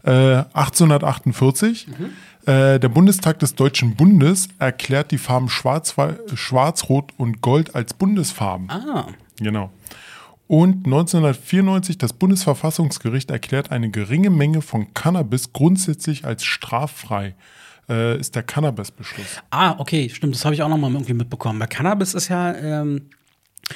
[0.03, 1.87] Äh, 1848.
[1.87, 2.09] Mhm.
[2.45, 5.95] Äh, der Bundestag des Deutschen Bundes erklärt die Farben Schwarz,
[6.33, 8.69] Schwarz, Rot und Gold als Bundesfarben.
[8.69, 9.07] ah,
[9.39, 9.71] Genau.
[10.47, 17.35] Und 1994 das Bundesverfassungsgericht erklärt eine geringe Menge von Cannabis grundsätzlich als straffrei.
[17.89, 19.41] Äh, ist der Cannabis-Beschluss.
[19.49, 21.57] ah, okay, stimmt, das habe ich auch noch mal irgendwie mitbekommen.
[21.59, 23.09] Bei Cannabis ist ja, ähm,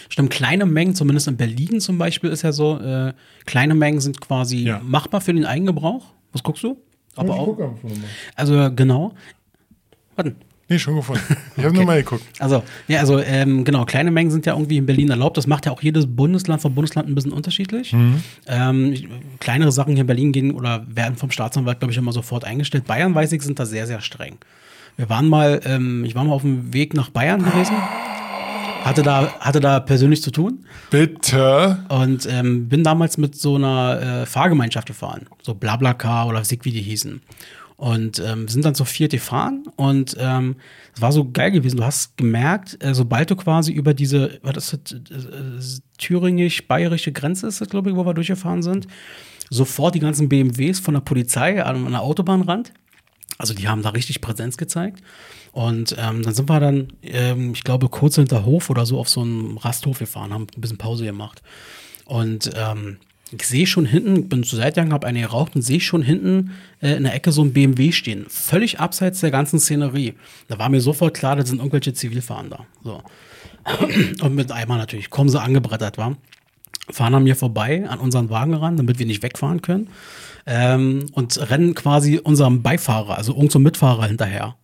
[0.09, 3.13] stimmt, kleine Mengen, zumindest in Berlin zum Beispiel ist ja so, äh,
[3.45, 4.79] kleine Mengen sind quasi Ja.
[4.83, 6.05] machbar für den Eigengebrauch.
[6.33, 6.77] Was guckst du?
[7.15, 7.57] Aber auch.
[8.35, 9.13] Also genau.
[10.15, 10.35] Warte.
[10.67, 11.21] Nee, schon gefunden.
[11.57, 12.23] Ich habe nur mal geguckt.
[12.39, 15.37] Also, ja, also ähm, genau, kleine Mengen sind ja irgendwie in Berlin erlaubt.
[15.37, 17.93] Das macht ja auch jedes Bundesland vom Bundesland ein bisschen unterschiedlich.
[17.93, 18.23] Mhm.
[18.47, 18.95] Ähm,
[19.39, 22.87] kleinere Sachen hier in Berlin gehen oder werden vom Staatsanwalt, glaube ich, immer sofort eingestellt.
[22.87, 24.37] Bayern, weiß ich, sind da sehr, sehr streng.
[24.97, 27.75] Wir waren mal, ähm, ich war mal auf dem Weg nach Bayern gewesen.
[28.85, 31.83] Hatte da, hatte da persönlich zu tun Bitte.
[31.89, 35.25] und ähm, bin damals mit so einer äh, Fahrgemeinschaft gefahren.
[35.41, 37.21] So Blablacar oder Sig, wie die hießen.
[37.77, 40.55] Und ähm, sind dann zu viert gefahren und ähm,
[40.95, 41.75] es war so geil gewesen.
[41.77, 47.47] Du hast gemerkt, äh, sobald du quasi über diese, was ist das, äh, thüringisch-bayerische Grenze
[47.47, 48.87] ist das, glaube ich, wo wir durchgefahren sind,
[49.49, 52.71] sofort die ganzen BMWs von der Polizei an, an der Autobahnrand.
[53.37, 55.01] Also die haben da richtig Präsenz gezeigt.
[55.51, 59.09] Und ähm, dann sind wir dann, ähm, ich glaube, kurz hinter Hof oder so auf
[59.09, 61.41] so einen Rasthof gefahren, haben ein bisschen Pause gemacht.
[62.05, 62.97] Und ähm,
[63.31, 66.51] ich sehe schon hinten, bin zur Seite gegangen, habe eine geraucht und sehe schon hinten
[66.81, 68.25] äh, in der Ecke so ein BMW stehen.
[68.29, 70.13] Völlig abseits der ganzen Szenerie.
[70.47, 72.65] Da war mir sofort klar, das sind irgendwelche Zivilfahnder.
[72.83, 73.01] So.
[74.21, 75.09] Und mit Eimer natürlich.
[75.09, 76.17] Kommen sie angebrettert, war.
[76.91, 79.89] Fahren an mir vorbei, an unseren Wagen ran, damit wir nicht wegfahren können.
[80.45, 84.55] Ähm, und rennen quasi unserem Beifahrer, also irgendeinem Mitfahrer hinterher.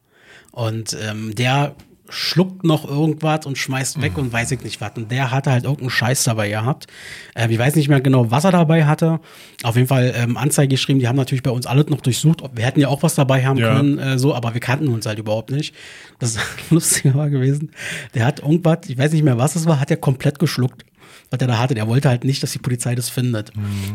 [0.51, 1.75] Und ähm, der
[2.13, 4.91] schluckt noch irgendwas und schmeißt weg und weiß ich nicht was.
[4.97, 6.87] Und der hatte halt irgendeinen Scheiß dabei gehabt.
[7.35, 9.19] Ähm, ich weiß nicht mehr genau, was er dabei hatte.
[9.63, 10.99] Auf jeden Fall ähm, Anzeige geschrieben.
[10.99, 12.43] Die haben natürlich bei uns alle noch durchsucht.
[12.53, 13.75] Wir hätten ja auch was dabei haben Ja.
[13.75, 15.73] können, äh, so, aber wir kannten uns halt überhaupt nicht.
[16.19, 16.37] Das
[16.69, 17.71] Lustige war gewesen.
[18.13, 20.83] Der hat irgendwas, ich weiß nicht mehr, was es war, hat er komplett geschluckt.
[21.31, 23.53] Was er da hatte, der wollte halt nicht, dass die Polizei das findet.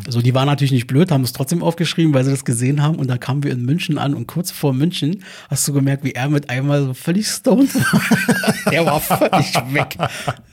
[0.09, 2.97] So, die waren natürlich nicht blöd, haben es trotzdem aufgeschrieben, weil sie das gesehen haben.
[2.97, 6.13] Und dann kamen wir in München an und kurz vor München hast du gemerkt, wie
[6.13, 8.03] er mit einmal so völlig stoned war.
[8.73, 9.97] der war völlig weg.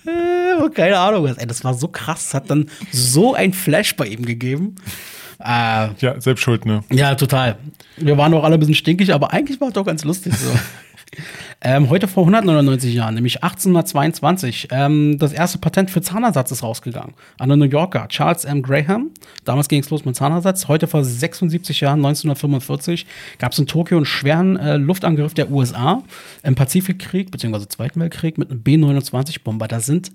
[0.05, 1.37] Äh, und keine Ahnung was.
[1.37, 2.33] Ey, das war so krass.
[2.33, 4.75] Hat dann so ein Flash bei ihm gegeben.
[5.39, 6.83] Äh, Ja, selbst schuld, ne?
[6.91, 7.57] ja, total.
[7.95, 10.49] Wir waren auch alle ein bisschen stinkig, aber eigentlich war es doch ganz lustig so.
[11.61, 17.13] ähm, heute vor 199 Jahren, nämlich 1822, ähm, das erste Patent für Zahnersatz ist rausgegangen.
[17.37, 18.61] An den New Yorker Charles M.
[18.61, 19.11] Graham.
[19.45, 20.67] Damals ging es los mit Zahnersatz.
[20.67, 23.05] Heute vor 76 Jahren, 1945,
[23.37, 26.03] gab es in Tokio einen schweren äh, Luftangriff der USA
[26.43, 29.67] im Pazifikkrieg, beziehungsweise Zweiten Weltkrieg, mit einem B-29-Bomber.
[29.67, 30.11] Da sind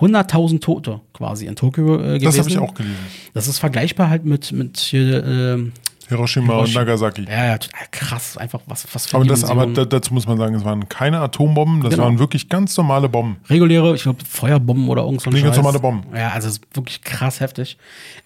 [0.00, 2.24] 100.000 Tote quasi in Tokio äh, gewesen.
[2.24, 2.96] Das habe ich auch gelesen.
[3.34, 5.70] Das ist vergleichbar halt mit, mit hier, äh,
[6.08, 7.24] Hiroshima, und Nagasaki.
[7.28, 7.58] Ja, ja,
[7.90, 11.20] krass, einfach was, was für Aber, das, aber dazu muss man sagen, es waren keine
[11.20, 12.04] Atombomben, das Genau.
[12.04, 13.36] waren wirklich ganz normale Bomben.
[13.50, 16.06] reguläre, ich glaube, Feuerbomben oder irgend so ein Nee, ganz normale Bomben.
[16.16, 17.76] Ja, also es ist wirklich krass heftig.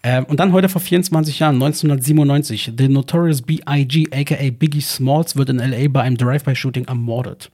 [0.03, 5.49] Ähm, und dann heute vor 24 Jahren, 1997, The Notorious B.I.G., aka Biggie Smalls, wird
[5.51, 5.89] in L.A.
[5.89, 7.51] bei einem Drive-By-Shooting ermordet.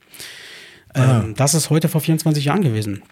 [0.95, 1.21] Ah.
[1.25, 3.03] Ähm, Das ist heute vor 24 Jahren gewesen.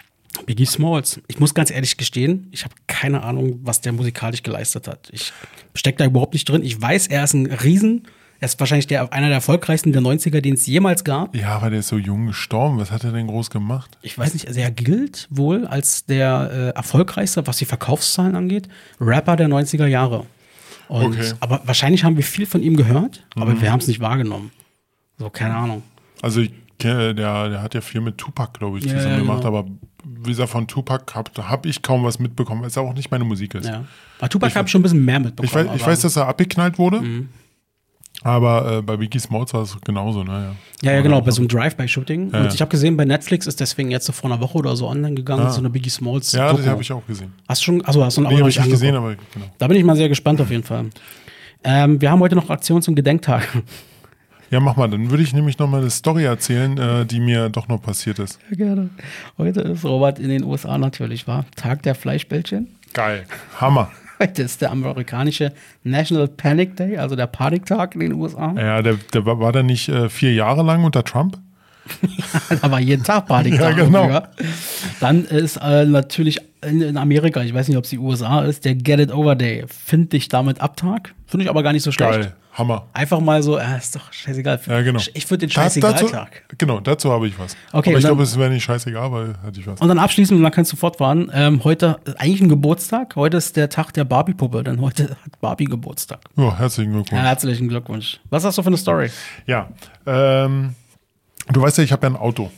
[0.44, 1.20] Biggie Smalls.
[1.28, 5.08] Ich muss ganz ehrlich gestehen, ich habe keine Ahnung, was der musikalisch geleistet hat.
[5.12, 5.32] Ich
[5.74, 6.62] stecke da überhaupt nicht drin.
[6.62, 8.08] Ich weiß, er ist ein Riesen.
[8.38, 11.34] Er ist wahrscheinlich der, einer der erfolgreichsten der 90er, den es jemals gab.
[11.34, 12.78] Ja, aber der ist so jung gestorben.
[12.78, 13.96] Was hat er denn groß gemacht?
[14.02, 18.68] ich weiß nicht, also er gilt wohl als der äh, erfolgreichste, was die Verkaufszahlen angeht,
[19.00, 20.26] Rapper der 90er Jahre.
[20.88, 21.32] Und, Okay.
[21.40, 24.50] Aber wahrscheinlich haben wir viel von ihm gehört, aber wir haben es nicht wahrgenommen.
[25.18, 25.82] So, keine Ahnung.
[26.20, 29.18] Also ich kenne, der, der hat ja viel mit Tupac, glaube ich, Ja, zusammen ja,
[29.20, 29.48] gemacht, genau.
[29.58, 29.68] aber
[30.08, 33.24] wie gesagt, von Tupac habe hab ich kaum was mitbekommen, weil es auch nicht meine
[33.24, 33.66] Musik ist.
[33.66, 33.84] Ja.
[34.18, 35.46] Aber Tupac habe ich schon ein bisschen mehr mitbekommen.
[35.48, 35.86] Ich, weiß, ich Mhm.
[35.90, 37.02] weiß, dass er abgeknallt wurde,
[38.22, 40.56] aber äh, bei Biggie Smalls war es genauso, ne?
[40.82, 42.30] Ja, ja, genau, bei so einem Drive-By-Shooting.
[42.32, 42.52] Ja, Und ja.
[42.54, 45.14] ich habe gesehen, bei Netflix ist deswegen jetzt so vor einer Woche oder so online
[45.14, 45.50] gegangen, Ah.
[45.50, 46.32] so eine Biggie Smalls.
[46.32, 46.58] Ja, Doku.
[46.62, 47.32] das habe ich auch gesehen.
[47.48, 49.20] Hast du schon, also hast du noch Nee, habe ich nicht nicht gesehen, angeguckt.
[49.34, 49.54] aber genau.
[49.58, 50.86] Da bin ich mal sehr gespannt auf jeden Fall.
[51.62, 53.46] Ähm, wir haben heute noch Aktion zum Gedenktag.
[54.50, 57.48] Ja, mach mal, dann würde ich nämlich noch mal eine Story erzählen, äh, die mir
[57.48, 58.38] doch noch passiert ist.
[58.50, 58.90] Ja, gerne.
[59.38, 62.68] Heute ist Robert in den USA natürlich, war Tag der Fleischbällchen.
[62.92, 63.26] Geil.
[63.60, 63.90] Hammer.
[64.18, 68.54] Heute ist der amerikanische National Panic Day, also der Paniktag in den USA.
[68.56, 71.38] Ja, der, der war, war der nicht äh, vier Jahre lang unter Trump?
[72.60, 73.76] Da war jeden Tag Paniktag.
[73.76, 74.08] Ja, genau.
[74.08, 74.28] Ja.
[75.00, 78.64] Dann ist äh, natürlich in, in Amerika, ich weiß nicht, ob es die USA ist,
[78.64, 79.64] der Get It Over Day.
[79.68, 81.14] Finde ich damit ab Tag.
[81.26, 82.20] Finde ich aber gar nicht so schlecht.
[82.20, 82.32] Geil.
[82.56, 82.86] Hammer.
[82.94, 84.58] Einfach mal so, äh, ist doch scheißegal.
[84.66, 85.00] Ja, genau.
[85.12, 86.44] Ich würde den Scheißegal-Tag.
[86.56, 87.54] Genau, dazu habe ich was.
[87.72, 89.80] Okay, aber ich glaube, es wäre nicht scheißegal, weil hatte ich was.
[89.80, 91.30] Und dann abschließend, und dann kannst du fortfahren.
[91.34, 93.14] Ähm, heute ist eigentlich ein Geburtstag.
[93.14, 96.20] Heute ist der Tag der Barbie-Puppe, denn heute hat Barbie Geburtstag.
[96.36, 97.20] Ja, herzlichen Glückwunsch.
[97.20, 98.20] Ja, herzlichen Glückwunsch.
[98.30, 99.10] Was hast du für eine Story?
[99.46, 99.68] Ja,
[100.06, 100.74] ähm,
[101.52, 102.50] du weißt ja, ich habe ja ein Auto.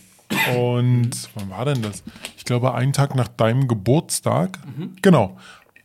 [0.57, 2.05] Und wann war denn das?
[2.37, 4.59] Ich glaube, einen Tag nach deinem Geburtstag.
[5.03, 5.37] Genau.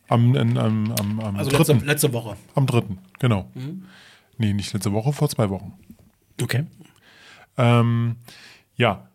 [0.08, 1.72] Am, am, am, am, Also dritten.
[1.72, 2.36] letzte, letzte Woche.
[2.54, 3.48] Am dritten, genau.
[4.38, 5.74] Nee, nicht letzte Woche, vor zwei Wochen.
[6.42, 6.66] Okay.
[7.56, 8.16] Ähm,
[8.76, 9.08] ja,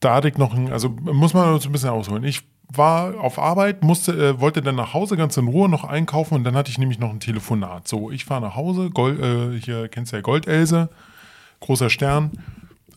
[0.00, 2.24] da hatte ich noch ein, also muss man so ein bisschen ausholen.
[2.24, 6.34] Ich war auf Arbeit, musste, äh, wollte dann nach Hause ganz in Ruhe noch einkaufen
[6.34, 7.88] und dann hatte ich nämlich noch ein Telefonat.
[7.88, 10.90] So, ich fahre nach Hause, Gold, äh, hier kennst du ja Goldelse,
[11.60, 12.32] großer Stern,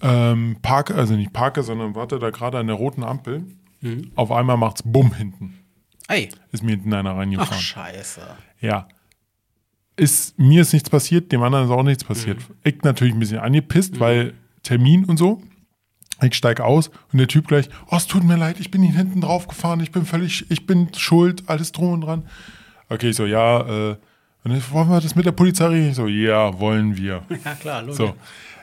[0.02, 3.46] ähm, parke, also nicht parke, sondern warte da gerade an der roten Ampel.
[4.16, 5.58] Auf einmal macht's Bumm hinten.
[6.08, 6.30] Ey.
[6.52, 7.60] Ist mir hinten einer Ach, reingefahren.
[7.60, 8.22] scheiße.
[8.60, 8.88] Ja.
[9.98, 12.38] Ist, mir ist nichts passiert, dem anderen ist auch nichts passiert.
[12.38, 12.56] Mhm.
[12.64, 15.42] Ich natürlich ein bisschen angepisst, weil Termin und so.
[16.24, 18.94] Ich steige aus und der Typ gleich, oh, es tut mir leid, ich bin ihn
[18.94, 22.24] hinten drauf gefahren, ich bin völlig, ich bin schuld, alles drum und dran.
[22.90, 23.96] Okay, ich so, ja, äh,
[24.44, 25.90] und dann, wollen wir das mit der Polizei reden?
[25.90, 27.24] Ich so, ja, wollen wir.
[27.46, 27.98] Ja, klar, logisch.
[27.98, 28.16] So.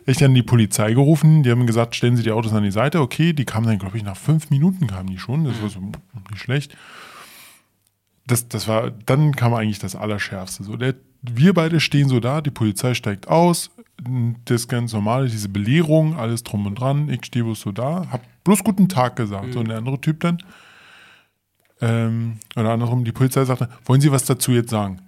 [0.06, 3.00] Ich dann die Polizei gerufen, die haben gesagt, stellen Sie die Autos an die Seite.
[3.00, 5.44] Okay, die kamen dann, glaube ich, nach fünf Minuten kamen die schon.
[5.44, 5.80] Das war so
[6.30, 6.74] nicht schlecht.
[8.26, 10.64] Das, das war, dann kam eigentlich das Allerschärfste.
[10.64, 13.70] So, der, wir beide stehen so da, die Polizei steigt aus,
[14.44, 17.08] das ganz normale, diese Belehrung, alles drum und dran.
[17.08, 19.52] Ich stehe bloß so da, hab bloß guten Tag gesagt.
[19.52, 20.38] So, und der andere Typ dann,
[21.80, 25.00] ähm, oder andersrum, die Polizei sagte, wollen Sie was dazu jetzt sagen?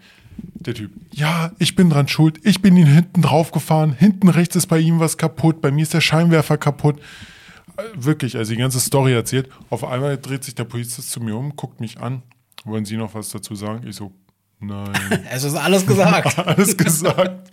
[0.54, 4.56] Der Typ, ja, ich bin dran schuld, ich bin ihn hinten drauf gefahren, hinten rechts
[4.56, 6.98] ist bei ihm was kaputt, bei mir ist der Scheinwerfer kaputt.
[7.76, 9.48] Äh, Wirklich, also die ganze Story erzählt.
[9.68, 12.22] Auf einmal dreht sich der Polizist zu mir um, guckt mich an.
[12.64, 13.86] Wollen Sie noch was dazu sagen?
[13.86, 14.12] Ich so,
[14.60, 14.92] nein.
[15.30, 16.38] Es ist alles gesagt.
[16.46, 17.50] Alles gesagt.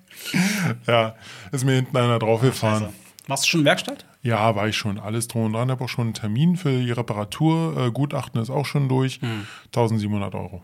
[0.87, 1.15] ja,
[1.51, 2.83] ist mir hinten einer draufgefahren.
[2.85, 2.95] Also,
[3.27, 4.05] Machst du schon Werkstatt?
[4.23, 4.99] Ja, war ich schon.
[4.99, 5.69] Alles drum und dran.
[5.69, 7.87] Habe auch schon einen Termin für die Reparatur.
[7.87, 9.19] Äh, Gutachten ist auch schon durch.
[9.67, 10.63] 1700 Euro.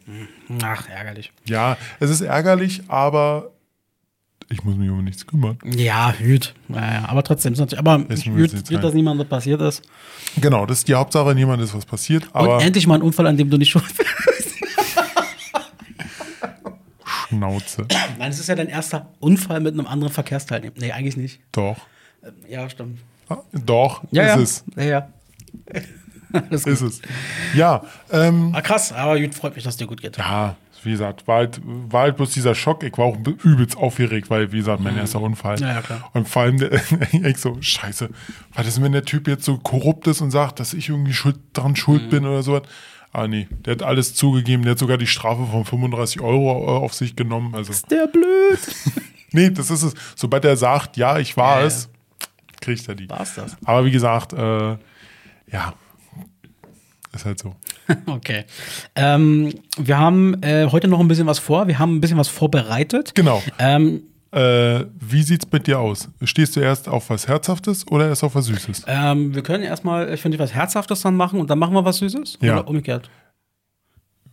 [0.64, 1.32] Ach, ärgerlich.
[1.46, 3.52] Ja, es ist ärgerlich, aber
[4.50, 5.58] ich muss mich um nichts kümmern.
[5.66, 6.54] Ja, hüt.
[6.70, 7.54] Ja, ja, aber trotzdem.
[7.54, 9.82] ist natürlich- Aber ich hüt, hüt, dass niemandem was passiert ist.
[10.40, 11.34] Genau, das ist die Hauptsache.
[11.36, 12.34] Niemand ist was passiert.
[12.34, 14.04] Und endlich mal ein Unfall, an dem du nicht schuld bist.
[17.38, 17.86] Schnauze.
[18.20, 20.74] Nein, es ist ja dein erster Unfall mit einem anderen Verkehrsteilnehmer.
[20.80, 21.40] Nee, eigentlich nicht.
[21.52, 21.78] Doch.
[22.50, 23.00] Ja, stimmt.
[23.30, 24.84] Ah, Doch, Ja, ist ja.
[24.84, 25.08] Ja, ja.
[26.32, 26.44] Gut.
[26.52, 26.66] es.
[26.66, 27.02] Ist es.
[27.54, 30.18] Ja, ähm, Ah, krass, aber gut, freut mich, dass dir gut geht.
[30.18, 32.84] ja, wie gesagt, war halt, war halt bloß dieser Schock.
[32.84, 35.56] Ich war auch übelst aufgeregt, weil, wie gesagt, mein erster Unfall.
[35.58, 35.62] Mhm.
[35.64, 36.10] Ja, ja, klar.
[36.14, 36.58] Und vor allem,
[37.12, 38.10] ich so, scheiße,
[38.54, 41.38] was ist, wenn der Typ jetzt so korrupt ist und sagt, dass ich irgendwie schuld,
[41.54, 41.76] dran Mhm.
[41.76, 42.64] schuld bin oder sowas?
[43.16, 46.84] Ah, nee, der hat alles zugegeben, der hat sogar die Strafe von 35 Euro äh,
[46.84, 47.54] auf sich genommen.
[47.54, 48.60] Also, Der blöd.
[49.32, 49.94] nee, das ist es.
[50.16, 51.90] Sobald er sagt, ja, ich war Ja, es,
[52.60, 53.08] kriegt er die.
[53.08, 53.56] War's das?
[53.66, 54.78] Aber wie gesagt, äh,
[55.52, 55.74] ja,
[57.14, 57.56] ist halt so.
[58.08, 58.46] okay.
[58.96, 61.68] Ähm, wir haben äh, heute noch ein bisschen was vor.
[61.68, 63.14] Wir haben ein bisschen was vorbereitet.
[63.14, 63.44] Genau.
[63.60, 64.02] Ähm,
[64.34, 66.10] Äh, wie sieht's mit dir aus?
[66.24, 68.84] Stehst du erst auf was Herzhaftes oder erst auf was Süßes?
[68.88, 71.98] ähm, wir können erstmal, ich finde, was Herzhaftes dann machen und dann machen wir was
[71.98, 72.40] Süßes?
[72.42, 72.54] Ja.
[72.54, 73.10] Oder umgekehrt?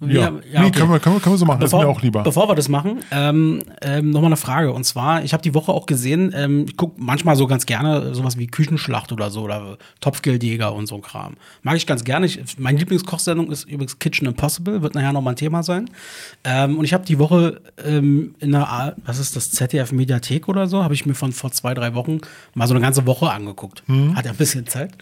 [0.02, 0.78] Ja, ja, nee, okay.
[0.78, 2.22] können, wir, können, wir, können wir so machen, das ist mir auch lieber.
[2.22, 4.72] Bevor wir das machen, ähm, ähm, nochmal eine Frage.
[4.72, 8.14] Und zwar, ich habe die Woche auch gesehen, ähm, ich gucke manchmal so ganz gerne
[8.14, 11.34] sowas wie Küchenschlacht oder so oder Topfgeldjäger und so ein Kram.
[11.62, 12.26] Mag ich ganz gerne.
[12.26, 15.90] Ich, meine Lieblingskochsendung ist übrigens Kitchen Impossible, wird nachher nochmal ein Thema sein.
[16.44, 20.48] Ähm, und ich habe die Woche ähm, in der, A- was ist das, ZDF Mediathek
[20.48, 22.20] oder so, habe ich mir von vor zwei, drei Wochen
[22.54, 23.82] mal so eine ganze Woche angeguckt.
[24.14, 24.92] Hat ja ein bisschen Zeit.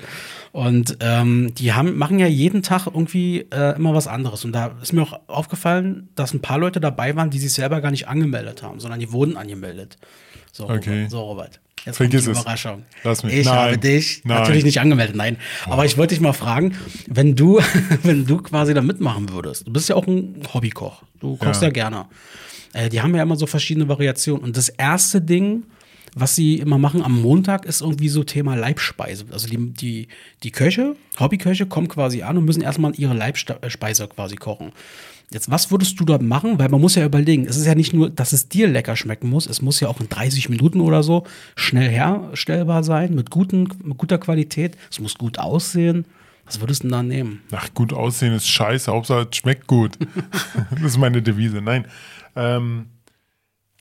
[0.53, 4.45] Und ähm, die haben, machen ja jeden Tag irgendwie äh, immer was anderes.
[4.45, 7.81] Und da ist mir auch aufgefallen, dass ein paar Leute dabei waren, die sich selber
[7.81, 9.97] gar nicht angemeldet haben, sondern die wurden angemeldet.
[10.53, 10.95] So, Okay.
[11.05, 11.61] Robert, so Robert.
[11.85, 12.43] Jetzt Vergiss kommt die es.
[12.45, 12.83] Überraschung.
[13.05, 13.35] Lass mich.
[13.35, 13.55] Ich Nein.
[13.57, 14.39] habe dich Nein.
[14.41, 15.37] natürlich nicht angemeldet, nein.
[15.67, 16.75] Aber ich wollte dich mal fragen,
[17.07, 17.61] wenn du,
[18.03, 21.69] wenn du quasi da mitmachen würdest, du bist ja auch ein Hobbykoch, du kochst ja,
[21.69, 21.73] Ja.
[21.73, 22.07] gerne.
[22.73, 24.43] Äh, die haben ja immer so verschiedene Variationen.
[24.43, 25.65] Und das erste Ding,
[26.21, 29.27] was sie immer machen am Montag, ist irgendwie so Thema Leibspeise.
[29.33, 30.09] Also die, die,
[30.43, 34.73] die Köche, Hobbyköche, kommen quasi an und müssen erstmal ihre Leibspeise quasi kochen.
[35.31, 36.59] Jetzt, was würdest du dort machen?
[36.59, 39.29] Weil man muss ja überlegen, es ist ja nicht nur, dass es dir lecker schmecken
[39.29, 43.69] muss, es muss ja auch in 30 Minuten oder so schnell herstellbar sein, mit, guten,
[43.85, 44.77] mit guter Qualität.
[44.91, 46.07] Es muss gut aussehen.
[46.47, 47.43] Was würdest du denn da nehmen?
[47.53, 49.99] Ach, gut aussehen ist scheiße, Hauptsache es schmeckt gut.
[50.71, 51.61] das ist meine Devise.
[51.61, 51.87] Nein.
[52.35, 52.87] Ähm,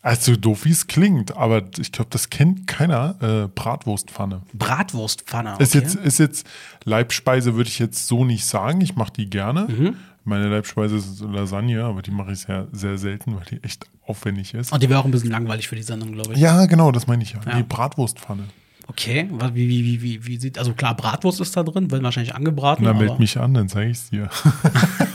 [0.08, 3.15] also doof wie es klingt, aber ich glaube, das kennt keiner.
[3.22, 4.41] Äh, Bratwurstpfanne.
[4.54, 5.58] Bratwurstpfanne.
[5.60, 5.84] Ist, okay.
[5.84, 6.48] jetzt, ist jetzt
[6.86, 8.80] Leibspeise, würde ich jetzt so nicht sagen.
[8.80, 9.67] Ich mache die gerne.
[9.67, 9.96] Mhm.
[10.24, 14.54] Meine Leibspeise ist Lasagne, aber die mache ich sehr, sehr selten, weil die echt aufwendig
[14.54, 14.72] ist.
[14.72, 16.39] Und die wäre auch ein bisschen langweilig für die Sendung, glaube ich.
[16.39, 17.41] Ja, genau, das meine ich ja.
[17.46, 17.58] Ja.
[17.58, 18.43] Die Bratwurstpfanne.
[18.88, 22.34] Okay, wie, wie, wie, wie, wie sieht, also klar, Bratwurst ist da drin, wird wahrscheinlich
[22.34, 22.86] angebraten.
[22.86, 24.30] Na, meld mich an, dann zeige ich es dir.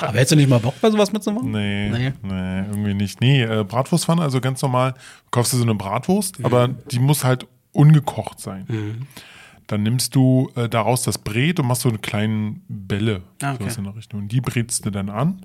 [0.00, 1.50] aber hättest du nicht mal Bock, bei sowas mitzumachen?
[1.50, 2.12] Nee, Nee.
[2.22, 3.20] nee, irgendwie nicht.
[3.20, 4.94] Nee, äh, Bratwurstpfanne, also ganz normal,
[5.30, 6.44] kaufst du so eine Bratwurst, Mhm.
[6.46, 9.06] aber die muss halt ungekocht sein.
[9.66, 13.68] Dann nimmst du äh, daraus das Brät und machst so eine kleine Bälle, Ah, okay.
[13.76, 14.20] in der Richtung.
[14.20, 15.40] Und die brätst du dann an.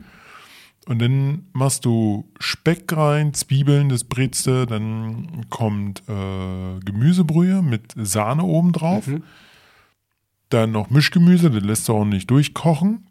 [0.87, 4.65] Und dann machst du Speck rein, Zwiebeln, das brätst du.
[4.65, 9.05] Dann kommt äh, Gemüsebrühe mit Sahne oben drauf.
[9.07, 9.23] Mhm.
[10.49, 13.06] Dann noch Mischgemüse, das lässt du auch nicht durchkochen.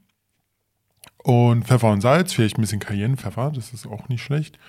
[1.27, 4.61] Und Pfeffer und Salz, vielleicht ein bisschen Cayennepfeffer, das ist auch nicht schlecht.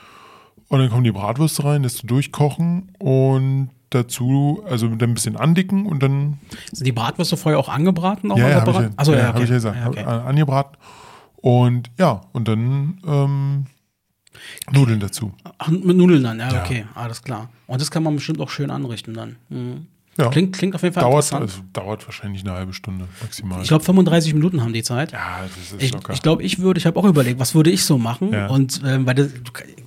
[0.70, 5.86] Und dann kommen die Bratwürste rein, du durchkochen und dazu, also dann ein bisschen andicken
[5.86, 6.39] und dann,
[6.72, 8.32] Sind die Bratwürste vorher auch angebraten?
[8.32, 9.34] Auch ja, ja, habe ja, Achso, ja, ja, okay.
[9.36, 10.04] hab ich ja gesagt, Ja, okay.
[10.04, 10.78] angebraten.
[11.36, 13.65] Und ja, und dann ähm,
[14.72, 15.34] Nudeln dazu.
[15.60, 16.63] Ach, mit Nudeln dann, ja, Ja.
[16.63, 17.50] okay, alles klar.
[17.67, 19.36] Und das kann man bestimmt auch schön anrichten dann.
[19.50, 19.86] Mhm.
[20.17, 20.30] Ja.
[20.30, 23.62] Klingt, klingt auf jeden Fall Dauert, also, dauert wahrscheinlich eine halbe Stunde maximal.
[23.62, 25.12] Ich glaube, 35 Minuten haben die Zeit.
[25.12, 26.13] ja, das ist Ich, locker.
[26.13, 28.34] ich glaube, ich würde, ich habe auch überlegt, was würde ich so machen?
[28.34, 28.47] Ja.
[28.47, 29.27] Und ähm, weil das,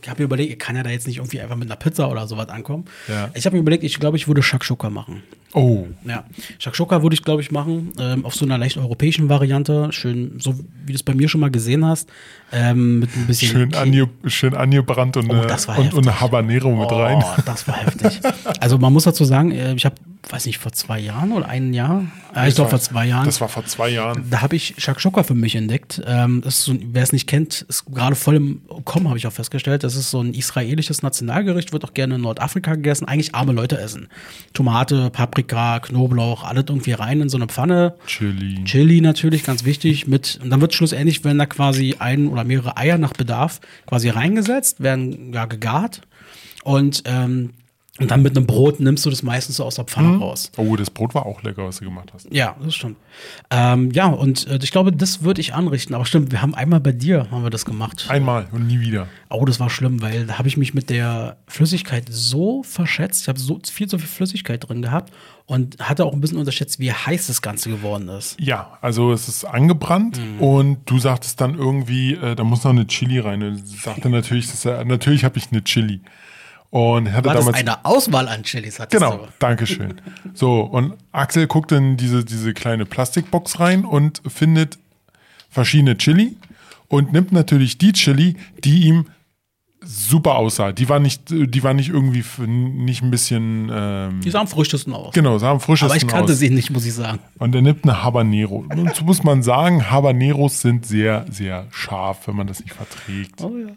[0.03, 2.09] ich habe mir überlegt, ich kann ja da jetzt nicht irgendwie einfach mit einer Pizza
[2.11, 2.85] oder sowas ankommen.
[3.09, 3.31] Ja.
[3.35, 5.23] Ich habe mir überlegt, ich glaube, ich würde Shakshuka machen.
[5.53, 6.25] Oh, Ja,
[6.59, 10.59] Shakshuka würde ich, glaube ich, machen, ähm, auf so einer leicht europäischen Variante, schön, so
[10.87, 12.09] wie du es bei mir schon mal gesehen hast,
[12.53, 16.21] ähm, mit ein bisschen schön, ange, schön angebrannt und, Oh, war und, und heftig.
[16.21, 17.23] Habanero mit rein.
[17.23, 18.21] Oh, das war heftig.
[18.61, 19.97] Also man muss dazu sagen, äh, ich habe,
[20.29, 23.41] weiß nicht, vor zwei Jahren oder ein Jahr, äh, ich glaube vor zwei Jahren, Das
[23.41, 24.25] war vor zwei Jahren.
[24.31, 26.01] da habe ich Shakshuka für mich entdeckt.
[26.07, 29.85] Ähm, so, wer es nicht kennt, ist gerade voll im Kommen, habe ich auch festgestellt.
[29.85, 33.07] Das ist so ein israelisches Nationalgericht, wird auch gerne in Nordafrika gegessen.
[33.07, 34.09] Eigentlich arme Leute essen.
[34.53, 37.95] Tomate, Paprika, Knoblauch, alles irgendwie rein in so eine Pfanne.
[38.07, 38.65] Chili.
[38.65, 40.07] Chili natürlich, ganz wichtig.
[40.07, 44.09] Mit, und dann wird schlussendlich, wenn da quasi ein oder mehrere Eier nach Bedarf quasi
[44.09, 46.03] reingesetzt, werden ja gegart.
[46.63, 47.51] Und, ähm,
[48.01, 50.51] und dann mit einem Brot nimmst du das meistens so aus der Pfanne raus.
[50.57, 52.27] Oh, das Brot war auch lecker, was du gemacht hast.
[52.33, 52.97] Ja, das stimmt.
[53.51, 55.95] Ähm, ja, und äh, ich glaube, das würde ich anrichten.
[55.95, 58.07] Aber stimmt, wir haben einmal bei dir haben wir das gemacht.
[58.09, 59.07] Einmal und nie wieder.
[59.29, 63.23] Oh, das war schlimm, weil da habe ich mich mit der Flüssigkeit so verschätzt.
[63.23, 65.13] Ich habe so viel zu viel Flüssigkeit drin gehabt
[65.47, 68.37] und hatte auch ein bisschen unterschätzt, wie heiß das Ganze geworden ist.
[68.41, 70.41] Ja, also es ist angebrannt Mhm.
[70.41, 73.43] und du sagtest dann irgendwie, äh, da muss noch eine Chili rein.
[73.43, 76.01] Und ich sagte natürlich, das, natürlich habe ich eine Chili.
[76.71, 77.59] Und hatte War das damals.
[77.61, 78.79] eine Auswahl an Chilis?
[78.79, 79.29] Hattest Genau, du?
[79.41, 80.01] danke schön.
[80.35, 84.79] So, und Axel guckt in diese, diese kleine Plastikbox rein und findet
[85.49, 86.37] verschiedene Chili
[86.87, 89.07] und nimmt natürlich die Chili, die ihm
[89.83, 90.71] super aussah.
[90.73, 94.93] Die war nicht, die war nicht irgendwie nicht ein bisschen ähm, Die sah am frischesten
[94.93, 95.13] aus.
[95.15, 96.39] genau, sah am frischesten Aber ich kannte aus.
[96.39, 97.19] sie nicht, muss ich sagen.
[97.39, 98.65] Und er nimmt eine Habanero.
[98.69, 103.41] Und so muss man sagen, Habaneros sind sehr, sehr scharf, wenn man das nicht verträgt.
[103.43, 103.73] Oh ja.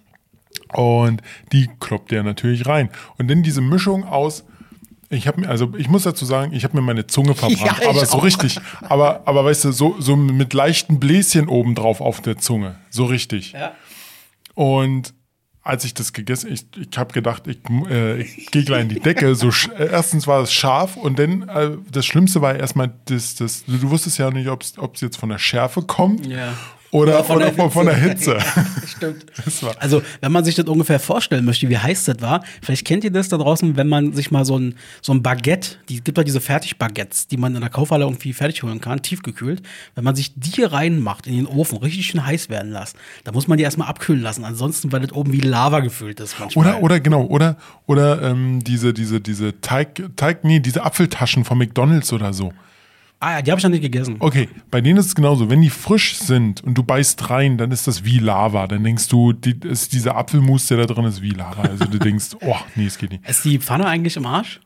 [0.75, 1.21] Und
[1.51, 2.89] die kloppt er natürlich rein.
[3.17, 4.43] Und dann diese Mischung aus
[5.09, 7.89] Ich habe mir, also ich muss dazu sagen, ich habe mir meine Zunge verbrannt, Ja,
[7.89, 8.23] aber so auch.
[8.23, 8.59] richtig.
[8.81, 12.75] Aber, aber weißt du, so, so mit leichten Bläschen obendrauf auf der Zunge.
[12.89, 13.51] So richtig.
[13.51, 13.73] Ja.
[14.55, 15.13] Und
[15.65, 17.59] als ich das gegessen, ich, ich habe gedacht, ich,
[17.89, 19.33] äh, ich gehe gleich in die Decke.
[19.35, 19.47] So,
[19.77, 23.89] äh, erstens war es scharf und dann äh, das Schlimmste war erstmal, das, das, du
[23.89, 26.53] wusstest ja nicht, ob es jetzt von der Schärfe kommt Ja.
[26.93, 28.37] Oder, Oder oder, von von, der von der Hitze.
[28.85, 29.25] Stimmt.
[29.79, 33.11] Also, wenn man sich das ungefähr vorstellen möchte, wie heiß das war, vielleicht kennt ihr
[33.11, 36.23] das da draußen, wenn man sich mal so ein, so ein Baguette, die gibt ja
[36.23, 39.63] diese Fertigbaguettes, die man in der Kaufhalle irgendwie fertig holen kann, tiefgekühlt.
[39.95, 43.47] Wenn man sich die reinmacht in den Ofen, richtig schön heiß werden lässt, da muss
[43.47, 44.45] man die erstmal abkühlen lassen.
[44.45, 46.67] Ansonsten, weil das oben wie Lava gefüllt ist manchmal.
[46.67, 51.57] Oder, oder genau, oder, oder ähm, diese, diese, diese Teig, Teig, nee, diese Apfeltaschen von
[51.57, 52.53] McDonalds oder so.
[53.23, 54.17] Ah ja, die habe ich noch nicht gegessen.
[54.19, 55.49] Okay, bei denen ist es genauso.
[55.49, 58.67] Wenn die frisch sind und du beißt rein, dann ist das wie Lava.
[58.67, 61.61] Dann denkst du, die, ist dieser Apfelmus, der da drin ist, wie Lava.
[61.61, 63.25] Also du denkst, oh, nee, es geht nicht.
[63.25, 64.59] Ist die Pfanne eigentlich im Arsch?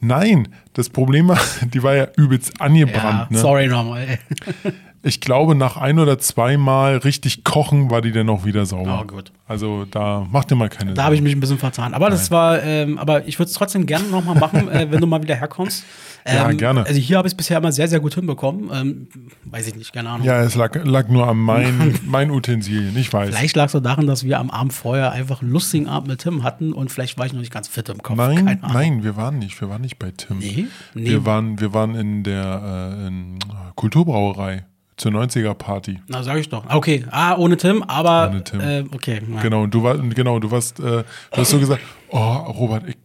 [0.00, 1.38] Nein, das Problem war,
[1.72, 3.30] die war ja übelst angebrannt.
[3.30, 3.38] ne?
[3.38, 4.18] sorry nochmal.
[5.02, 9.00] Ich glaube, nach ein oder zweimal richtig kochen war die dann auch wieder sauber.
[9.02, 9.32] Oh, gut.
[9.46, 11.94] Also da mach dir mal keine Da habe ich mich ein bisschen vertan.
[11.94, 15.06] Aber das war, ähm, aber ich würde es trotzdem gerne nochmal machen, äh, wenn du
[15.06, 15.84] mal wieder herkommst.
[16.26, 16.84] Ähm, Ja, gerne.
[16.84, 18.68] Also hier habe ich es bisher immer sehr, sehr gut hinbekommen.
[18.70, 19.08] Ähm,
[19.46, 20.26] weiß ich nicht, keine Ahnung.
[20.26, 23.30] Ja, es lag, lag nur an mein, mein Utensilien, ich weiß.
[23.30, 26.20] Vielleicht lag es so daran, dass wir am Abend vorher einfach einen lustigen Abend mit
[26.20, 28.18] Tim hatten und vielleicht war ich noch nicht ganz fit im Kopf.
[28.18, 29.58] Nein, nein, wir waren nicht.
[29.62, 30.40] Wir waren nicht bei Tim.
[30.40, 30.66] Nee?
[30.92, 31.08] Nee.
[31.08, 33.38] Wir, waren, wir waren in der äh, in
[33.76, 34.66] Kulturbrauerei
[35.00, 36.00] zur 90er-Party.
[36.08, 36.64] Na, sag ich doch.
[36.68, 38.60] Okay, ah, ohne Tim, aber Ohne Tim.
[38.60, 39.20] Äh, okay.
[39.34, 39.40] Ja.
[39.40, 42.96] Genau, und du, war, genau, du warst, äh, du hast so gesagt, oh, Robert, ich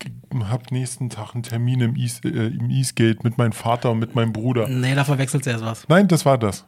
[0.50, 4.68] hab nächsten Tag einen Termin im, äh, Eastgate mit meinem Vater und mit meinem Bruder.
[4.68, 5.88] Nee, da verwechselt erst was.
[5.88, 6.66] Nein, das war das.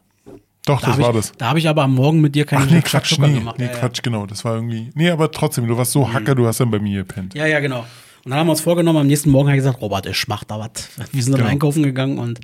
[0.66, 1.32] Doch, Da das war ich, das.
[1.38, 3.58] Da habe ich aber am Morgen mit dir keine Ach nee, Quatsch, nee, gemacht.
[3.58, 3.78] nee Ja, ja.
[3.78, 6.72] Quatsch, genau, das war irgendwie, nee, aber trotzdem, du warst so hacker, du hast dann
[6.72, 7.34] bei mir gepennt.
[7.34, 7.86] Ja, ja, genau.
[8.28, 10.44] Und dann haben wir uns vorgenommen, am nächsten Morgen habe ich gesagt, Robert, ich mach
[10.44, 10.90] da was.
[11.14, 11.50] Wir sind dann Genau.
[11.50, 12.42] einkaufen gegangen und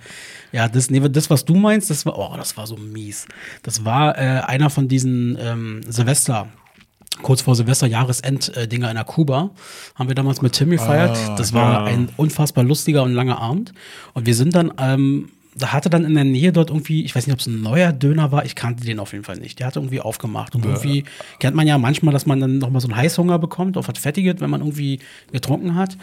[0.54, 3.26] ja, das, nee, das, was du meinst, das war, oh, das war so mies.
[3.64, 6.48] Das war äh, einer von diesen ähm, Silvester,
[7.22, 9.50] kurz vor Silvester Jahresend-Dinger in der Kuba.
[9.96, 11.18] Haben wir damals mit Tim gefeiert.
[11.18, 11.94] Ah, das war ja.
[11.94, 13.74] ein unfassbar lustiger und langer Abend.
[14.14, 17.28] Und wir sind dann, ähm, da hatte dann in der Nähe dort irgendwie, ich weiß
[17.28, 19.60] nicht, ob es ein neuer Döner war, ich kannte den auf jeden Fall nicht.
[19.60, 20.56] Der hatte irgendwie aufgemacht.
[20.56, 21.06] Und irgendwie
[21.40, 24.36] kennt man ja manchmal, dass man dann nochmal so einen Heißhunger bekommt auf was Fettiges,
[24.40, 25.00] wenn man irgendwie
[25.32, 25.98] getrunken hat.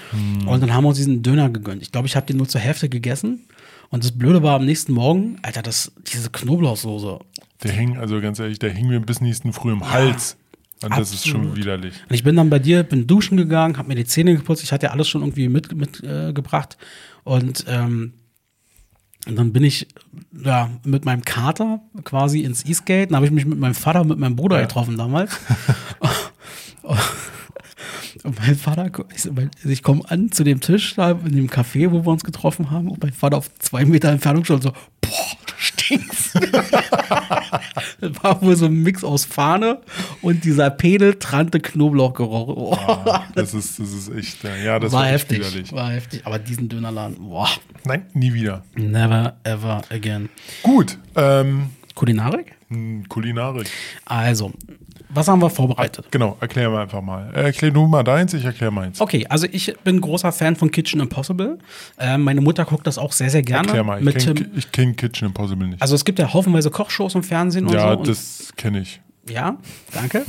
[0.46, 1.82] Und dann haben wir uns diesen Döner gegönnt.
[1.82, 3.46] Ich glaube, ich habe den nur zur Hälfte gegessen.
[3.90, 7.18] Und das Blöde war am nächsten Morgen, Alter, das, diese Knoblauchsoße.
[7.64, 10.36] Der hing, also ganz ehrlich, der hing mir bis nächsten Früh im Hals.
[10.82, 11.58] Und das ist schon absolut.
[11.58, 11.94] widerlich.
[12.08, 14.62] Und ich bin dann bei dir, bin duschen gegangen, habe mir die Zähne geputzt.
[14.62, 16.00] Ich hatte ja alles schon irgendwie mitgebracht.
[16.00, 18.12] Mit, äh, und, ähm,
[19.26, 19.86] und dann bin ich
[20.44, 23.08] ja, mit meinem Kater quasi ins Eastgate.
[23.08, 24.62] Dann habe ich mich mit meinem Vater und mit meinem Bruder Ja.
[24.62, 25.38] getroffen damals.
[28.24, 29.28] und mein Vater, ich,
[29.64, 32.88] ich komme an zu dem Tisch da in dem Café, wo wir uns getroffen haben.
[32.88, 35.10] Und mein Vater auf zwei Meter Entfernung schon so, boah,
[35.90, 36.34] stinkst.
[38.00, 39.80] das war wohl so ein Mix aus Fahne
[40.22, 42.48] und dieser penetrante Knoblauchgeruch.
[42.56, 45.38] Oh, Das ist, das ist echt, ja, das war, heftig.
[45.38, 45.72] widerlich.
[45.72, 46.22] War heftig.
[46.24, 47.48] Aber diesen Dönerladen, boah,
[47.84, 48.64] Nein, nie wieder.
[48.74, 50.28] never ever again.
[50.62, 52.56] Gut, ähm, Kulinarik?
[52.68, 53.68] mh, Kulinarik.
[54.04, 54.52] Also,
[55.12, 56.06] was haben wir vorbereitet?
[56.10, 57.30] Genau, erklär mal einfach mal.
[57.34, 59.00] Äh, Erklär du mal deins, ich erklär meins.
[59.00, 61.58] Okay, also ich bin großer Fan von Kitchen Impossible.
[61.98, 63.68] Ähm, meine Mutter guckt das auch sehr, sehr gerne.
[63.68, 65.82] Erklär mal, ich kenne kenn Kitchen Impossible nicht.
[65.82, 67.98] Also es gibt ja haufenweise Kochshows im Fernsehen und ja, so.
[67.98, 69.00] Und das kenne ich.
[69.30, 69.58] Ja,
[69.92, 70.24] danke.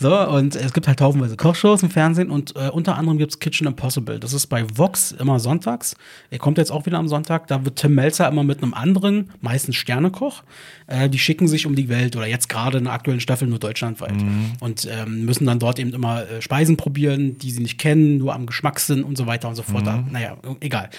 [0.00, 3.38] So, und es gibt halt haufenweise Kochshows im Fernsehen und äh, unter anderem gibt es
[3.38, 4.18] Kitchen Impossible.
[4.18, 5.96] Das ist bei Vox immer sonntags.
[6.30, 7.46] Er kommt jetzt auch wieder am Sonntag.
[7.48, 10.42] Da wird Tim Melzer immer mit einem anderen, meistens Sternekoch,
[10.86, 13.58] äh, die schicken sich um die Welt oder jetzt gerade in der aktuellen Staffel nur
[13.58, 14.14] deutschlandweit
[14.60, 18.34] und ähm, müssen dann dort eben immer äh, Speisen probieren, die sie nicht kennen, nur
[18.34, 19.84] am Geschmackssinn und so weiter und so fort.
[20.10, 20.90] Naja, egal.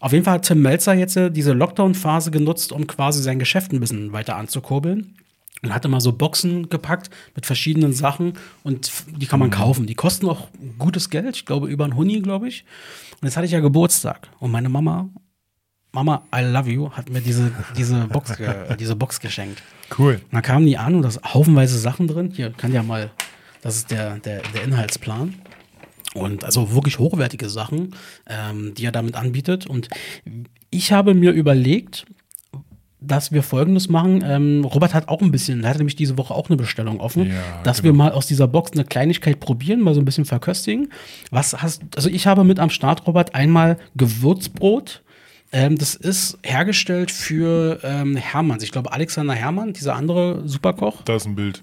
[0.00, 3.72] Auf jeden Fall hat Tim Melzer jetzt äh, diese Lockdown-Phase genutzt, um quasi sein Geschäft
[3.72, 5.14] ein bisschen weiter anzukurbeln.
[5.62, 8.32] Und hat immer so Boxen gepackt mit verschiedenen Sachen
[8.62, 9.86] und die kann man kaufen.
[9.86, 10.48] Die kosten auch
[10.78, 12.64] gutes Geld, ich glaube über ein Huni, glaube ich.
[13.20, 15.10] Und jetzt hatte ich ja Geburtstag und meine Mama,
[15.92, 18.32] Mama, I love you, hat mir diese, diese, Box,
[18.78, 19.62] diese Box geschenkt.
[19.98, 20.14] Cool.
[20.14, 22.30] Und dann kamen die an und da ist haufenweise Sachen drin.
[22.34, 23.10] Hier kann ja mal,
[23.60, 25.34] das ist der, der, der Inhaltsplan.
[26.14, 27.94] Und also wirklich hochwertige Sachen,
[28.26, 29.66] ähm, die er damit anbietet.
[29.66, 29.88] Und
[30.70, 32.06] ich habe mir überlegt,
[33.00, 34.22] dass wir folgendes machen.
[34.26, 37.28] Ähm, Robert hat auch ein bisschen, er hatte nämlich diese Woche auch eine Bestellung offen,
[37.28, 37.34] Ja,
[37.64, 37.92] dass genau.
[37.94, 40.92] wir mal aus dieser Box eine Kleinigkeit probieren, mal so ein bisschen verköstigen.
[41.30, 45.02] Was hast, also ich habe mit am Start, Robert, einmal Gewürzbrot.
[45.52, 48.62] Ähm, das ist hergestellt für ähm, Hermanns.
[48.62, 51.02] Ich glaube, Alexander Hermann, dieser andere Superkoch.
[51.02, 51.62] Da ist ein Bild.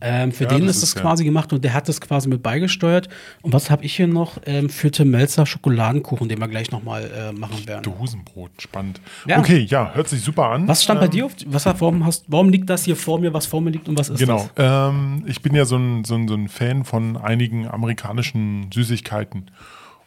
[0.00, 2.42] Ähm, für Ja, den das ist ja- quasi gemacht und der hat das quasi mit
[2.42, 3.08] beigesteuert.
[3.42, 4.38] Und was habe ich hier noch?
[4.46, 7.82] Ähm, für Tim Melzer Schokoladenkuchen, den wir gleich nochmal äh, machen werden.
[7.82, 9.00] Dosenbrot, spannend.
[9.26, 9.38] Ja.
[9.38, 10.66] Okay, ja, hört sich super an.
[10.68, 11.32] Was stand bei Ähm, dir auf?
[11.46, 14.08] Was, warum, hast, warum liegt das hier vor mir, was vor mir liegt und was
[14.08, 14.48] ist Genau.
[14.54, 14.90] das?
[14.90, 19.50] Ähm, ich bin ja so ein, so, ein, so ein Fan von einigen amerikanischen Süßigkeiten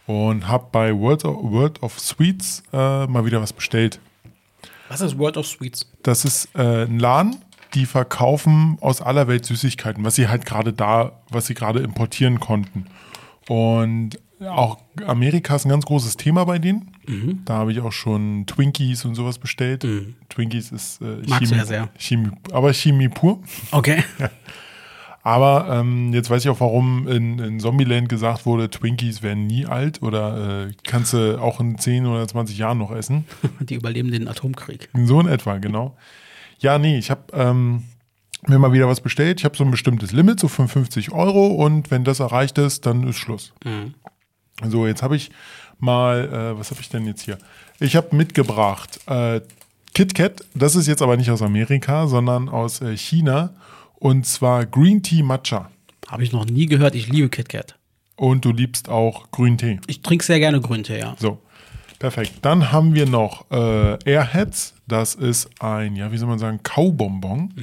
[0.05, 3.99] und habe bei World of, World of Sweets äh, mal wieder was bestellt.
[4.89, 5.89] Was ist World of Sweets?
[6.03, 7.37] Das ist äh, ein Laden,
[7.73, 12.39] die verkaufen aus aller Welt Süßigkeiten, was sie halt gerade da, was sie gerade importieren
[12.39, 12.85] konnten.
[13.47, 16.91] Und auch Amerika ist ein ganz großes Thema bei denen.
[17.07, 17.41] Mhm.
[17.45, 19.85] Da habe ich auch schon Twinkies und sowas bestellt.
[20.29, 21.89] Twinkies ist äh, Magst du ja sehr.
[21.97, 23.41] Chemie, aber Chemie pur.
[23.71, 24.03] Okay.
[25.25, 29.65] Aber ähm, jetzt weiß ich auch, warum in, in Zombieland gesagt wurde, Twinkies werden nie
[29.65, 33.23] alt oder äh, kannst du auch in 10 oder 20 Jahren noch essen.
[33.61, 34.89] Die überleben den Atomkrieg.
[35.05, 35.95] So in etwa, genau.
[36.63, 37.83] Ja, nee, ich habe ähm,
[38.47, 39.41] mir mal wieder was bestellt.
[39.41, 43.05] Ich habe so ein bestimmtes Limit, so 55 Euro und wenn das erreicht ist, dann
[43.05, 43.53] ist Schluss.
[44.65, 45.29] So, jetzt habe ich
[45.77, 47.37] mal, äh, was habe ich denn jetzt hier?
[47.81, 49.41] Ich habe mitgebracht äh,
[49.93, 53.53] KitKat, das ist jetzt aber nicht aus Amerika, sondern aus äh, China
[53.95, 55.69] und zwar Green Tea Matcha.
[56.07, 56.95] Habe ich noch nie gehört.
[56.95, 57.77] Ich liebe KitKat.
[58.15, 59.81] Und du liebst auch Grüntee.
[59.87, 61.15] Ich trinke sehr gerne Grüntee, ja.
[61.19, 61.39] So,
[61.99, 62.33] perfekt.
[62.41, 64.75] Dann haben wir noch äh, Airheads.
[64.87, 67.53] Das ist ein, ja, wie soll man sagen, Kaubonbon.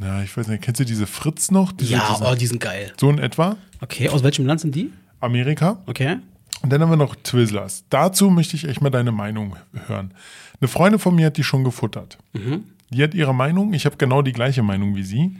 [0.00, 1.72] Ja, ich weiß nicht, kennst du diese Fritz noch?
[1.72, 2.00] Diese, Mhm.
[2.00, 2.92] Ja, diese, oh, die sind geil.
[2.98, 3.56] so in etwa.
[3.80, 4.92] Okay, aus welchem Land sind die?
[5.20, 5.78] Amerika.
[5.86, 6.18] Okay.
[6.62, 7.84] Und dann haben wir noch Twizzlers.
[7.90, 9.56] Dazu möchte ich echt mal deine Meinung
[9.88, 10.12] hören.
[10.60, 12.18] Eine Freundin von mir hat die schon gefuttert.
[12.34, 12.64] Mhm.
[12.90, 13.74] Die hat ihre Meinung.
[13.74, 15.36] Ich habe genau die gleiche Meinung wie sie.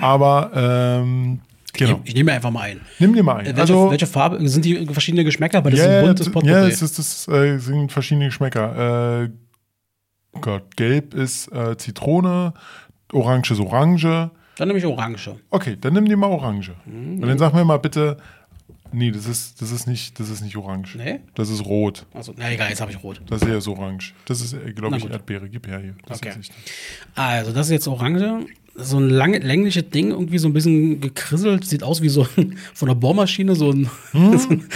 [0.00, 1.40] Aber, ähm,
[1.72, 2.00] genau.
[2.04, 2.80] Ich, ich nehme einfach mal ein.
[2.98, 3.46] Nimm dir mal ein.
[3.46, 4.46] Welche, also, welche Farbe?
[4.48, 5.64] Sind die verschiedene Geschmäcker?
[5.64, 6.52] Weil das ist ja, ein buntes Potpourri.
[6.52, 9.22] ja, es, ist, es äh, sind verschiedene Geschmäcker.
[9.24, 9.30] Äh,
[10.40, 12.54] Gott, gelb ist äh, Zitrone,
[13.12, 14.30] orange ist Orange.
[14.56, 15.36] Dann nehme ich Orange.
[15.50, 16.72] Okay, dann nimm dir mal Orange.
[16.86, 17.20] Mhm.
[17.22, 18.16] Und dann sag mir mal bitte,
[18.92, 20.96] nee, das ist, das ist, nicht, das ist nicht Orange.
[20.96, 21.20] Nee?
[21.34, 22.06] Das ist rot.
[22.14, 23.20] Also, na egal, jetzt habe ich rot.
[23.28, 24.14] Das ist eher so orange.
[24.26, 25.08] Das ist, glaube Na ich.
[25.10, 25.48] Erdbeere.
[25.48, 25.94] Gib her hier.
[26.06, 26.32] Das Okay.
[26.38, 26.52] ist.
[27.14, 28.46] Also, das ist jetzt Orange.
[28.74, 31.66] So ein lange, längliches Ding, irgendwie so ein bisschen gekrisselt.
[31.66, 34.38] Sieht aus wie so ein, von einer Bohrmaschine, so ein, Hm?
[34.38, 34.68] so, ein-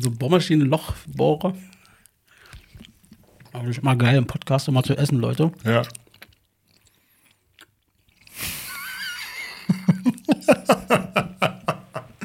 [0.00, 1.54] so ein Bohrmaschinen-Lochbohrer.
[3.52, 5.52] Aber das ist immer geil, im Podcast immer zu essen, Leute.
[5.64, 5.82] Ja.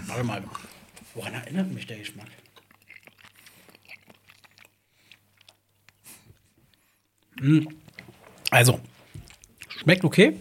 [0.08, 0.44] Warte mal.
[1.14, 2.28] Woran erinnert mich der Geschmack?
[7.42, 7.68] Mm.
[8.52, 8.80] Also,
[9.68, 10.40] schmeckt okay.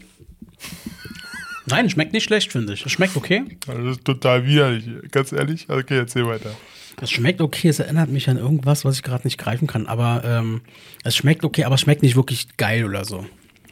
[1.67, 2.85] Nein, schmeckt nicht schlecht, finde ich.
[2.85, 3.45] Es schmeckt okay.
[3.67, 5.11] Das ist total widerlich.
[5.11, 5.69] Ganz ehrlich.
[5.69, 6.55] Okay, erzähl weiter.
[7.01, 7.69] Es schmeckt okay.
[7.69, 9.87] Es erinnert mich an irgendwas, was ich gerade nicht greifen kann.
[9.87, 10.63] Aber ähm,
[11.03, 13.25] es schmeckt okay, aber es schmeckt nicht wirklich geil oder so.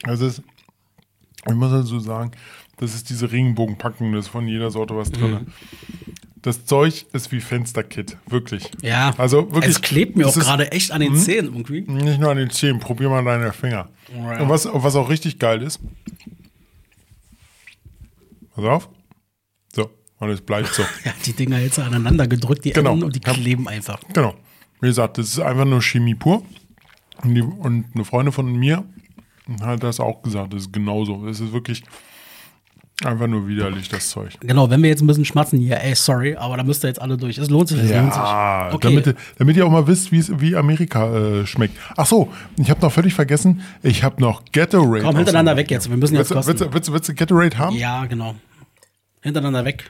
[0.03, 0.41] Also, es,
[1.47, 2.31] ich muss also sagen,
[2.77, 5.31] das ist diese Regenbogenpackung, da ist von jeder Sorte was drin.
[5.31, 5.47] Mhm.
[6.41, 8.69] Das Zeug ist wie Fensterkit, wirklich.
[8.81, 9.75] Ja, Also wirklich.
[9.75, 11.81] es klebt mir das auch gerade echt an den Zähnen irgendwie.
[11.81, 13.87] Nicht nur an den Zähnen, probier mal deine Finger.
[14.13, 14.41] Ja.
[14.41, 15.79] Und was, was auch richtig geil ist.
[18.55, 18.89] Pass auf.
[20.23, 20.83] Und es bleibt so.
[21.05, 22.91] Ja, die Dinger jetzt aneinander gedrückt, die Genau.
[22.93, 23.99] Enden, und die kleben einfach.
[24.13, 24.33] genau.
[24.81, 26.43] Wie gesagt, das ist einfach nur Chemie pur.
[27.23, 28.83] Und, die, und eine Freundin von mir
[29.61, 30.53] hat das auch gesagt.
[30.53, 31.25] Das ist genauso.
[31.27, 31.83] Es ist wirklich
[33.03, 34.33] einfach nur widerlich, das Zeug.
[34.41, 37.01] Genau, wenn wir jetzt ein bisschen schmatzen, ja, ey, sorry, aber da müsst ihr jetzt
[37.01, 37.37] alle durch.
[37.37, 38.21] Es lohnt sich, es lohnt sich.
[38.21, 38.77] Okay.
[38.81, 41.77] damit, ihr- damit ihr auch mal wisst, wie Amerika äh, schmeckt.
[41.97, 45.03] Ach so, ich habe noch völlig vergessen, ich habe noch Gatorade.
[45.03, 45.89] Komm, hintereinander weg jetzt.
[45.89, 46.69] Wir müssen jetzt Willst, willst, kosten.
[46.69, 47.75] du- willst, du- willst du Gatorade haben?
[47.75, 48.35] Ja, genau.
[49.21, 49.89] Hintereinander weg.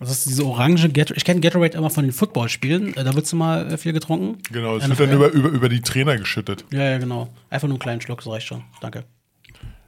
[0.00, 1.14] Das ist diese orange Gatorade.
[1.16, 2.96] Ich kenne Gatorade immer von den Footballspielen.
[2.96, 4.38] Äh, Da wird immer äh, viel getrunken.
[4.52, 4.98] Genau, es NFL.
[4.98, 6.64] wird dann über, über, über die Trainer geschüttet.
[6.72, 7.28] Ja, ja, genau.
[7.50, 8.64] Einfach nur einen kleinen Schluck, das reicht schon.
[8.80, 9.04] Danke.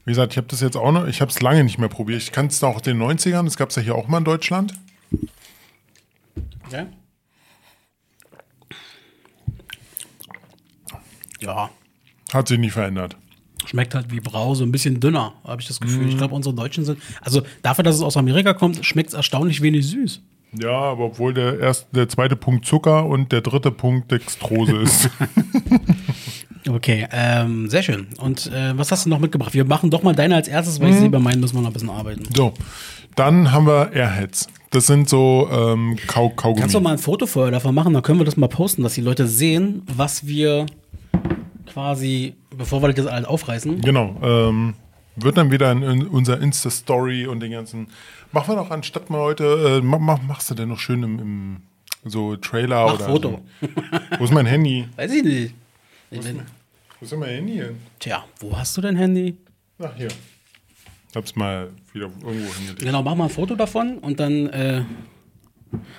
[0.04, 2.22] Wie gesagt, ich habe das jetzt auch noch, ich habe es lange nicht mehr probiert.
[2.22, 4.72] Ich kann es aus den 90ern, das gab es ja hier auch mal in Deutschland.
[6.66, 6.86] Okay.
[11.40, 11.70] Ja,
[12.32, 13.16] Hat sich nicht verändert.
[13.66, 16.04] Schmeckt halt wie Brause, ein bisschen dünner, habe ich das Gefühl.
[16.04, 16.08] Mhm.
[16.08, 16.98] Ich glaube, unsere Deutschen sind.
[17.20, 20.22] Also dafür, dass es aus Amerika kommt, schmeckt es erstaunlich wenig süß.
[20.58, 25.10] Ja, aber obwohl der erste, der zweite Punkt Zucker und der dritte Punkt Dextrose ist.
[26.68, 28.08] Okay, ähm, sehr schön.
[28.20, 29.54] Und äh, was hast du noch mitgebracht?
[29.54, 31.70] Wir machen doch mal deine als erstes, weil ich sehe, bei meinen müssen wir noch
[31.70, 32.24] ein bisschen arbeiten.
[32.34, 32.54] so,
[33.14, 34.48] dann haben wir Airheads.
[34.70, 36.60] Das sind so ähm, Kau Kaugummi.
[36.60, 37.94] Kannst du mal ein Foto vorher davon machen?
[37.94, 40.66] Dann können wir das mal posten, dass die Leute sehen, was wir
[41.72, 43.80] quasi, bevor wir das alles aufreißen.
[43.80, 44.16] Genau.
[44.22, 44.74] Ähm,
[45.16, 47.88] wird dann wieder in, in unser Insta-Story und den ganzen.
[48.32, 49.78] Machen wir doch anstatt mal heute.
[49.82, 51.56] Äh, mach, mach, machst du denn noch schön im, im
[52.04, 53.04] so Trailer Mach oder.
[53.06, 53.40] Foto.
[53.60, 53.68] So.
[54.18, 54.88] Wo ist mein Handy?
[54.96, 55.54] Weiß ich nicht.
[56.10, 56.40] Ich bin,
[57.00, 57.76] Wo ist denn mein Handy hin?
[57.98, 59.36] tja, wo hast du dein Handy?
[59.78, 60.08] Ach, hier.
[61.14, 62.80] hab's mal wieder irgendwo hingelegt.
[62.80, 64.48] Genau, mach mal ein Foto davon und dann.
[64.48, 64.82] Äh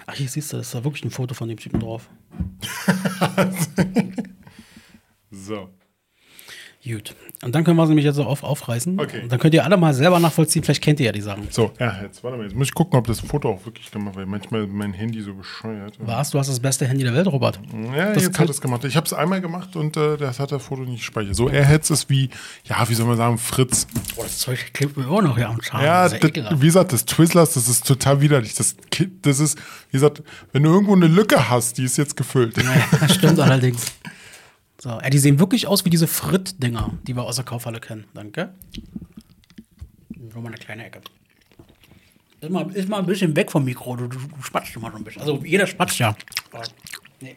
[0.05, 2.09] Ach, hier siehst du, das ist da wirklich ein Foto von dem Typen drauf.
[5.29, 5.69] So.
[6.87, 7.15] Gut.
[7.43, 8.99] Und dann können wir sie nämlich jetzt so auf, aufreißen.
[8.99, 9.21] Okay.
[9.21, 10.63] Und dann könnt ihr alle mal selber nachvollziehen.
[10.63, 11.47] Vielleicht kennt ihr ja die Sachen.
[11.51, 12.43] So, ja, jetzt warte mal.
[12.45, 14.27] Jetzt muss ich gucken, ob das Foto auch wirklich gemacht wird.
[14.27, 15.93] Manchmal ist mein Handy so bescheuert.
[15.99, 16.31] Was?
[16.31, 17.59] Du hast das beste Handy der Welt, Robert.
[17.95, 18.83] Ja, Das jetzt hat es gemacht.
[18.85, 21.35] Ich habe es einmal gemacht und äh, das hat das Foto nicht gespeichert.
[21.35, 22.29] So Airheads ist wie,
[22.65, 23.85] ja, wie soll man sagen, Fritz.
[24.15, 25.83] Boah, das Zeug klebt mir immer noch hier am Zahn.
[25.83, 28.55] Ja, das wie gesagt, das Twizzlers, das ist total widerlich.
[28.55, 28.75] Das,
[29.21, 29.59] das ist,
[29.91, 30.23] wie gesagt,
[30.53, 32.57] wenn du irgendwo eine Lücke hast, die ist jetzt gefüllt.
[32.57, 32.63] Ja,
[32.99, 33.85] das stimmt allerdings.
[34.79, 38.05] So, ja, die sehen wirklich aus wie diese Fritt-Dinger, die wir aus der Kaufhalle kennen.
[38.13, 38.53] Danke.
[40.15, 41.01] Nur mal eine kleine Ecke.
[42.41, 44.97] Ist mal, ist mal ein bisschen weg vom Mikro, du, du, du spatzt immer so
[44.97, 45.21] ein bisschen.
[45.21, 46.15] Also jeder spatzt ja.
[46.51, 46.63] Aber,
[47.19, 47.35] nee.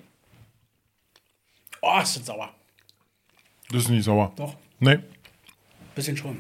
[1.81, 2.51] Oh, ist das sauer.
[3.71, 4.33] Das ist nicht sauer.
[4.37, 4.99] Doch, Nee,
[5.95, 6.39] bisschen schon.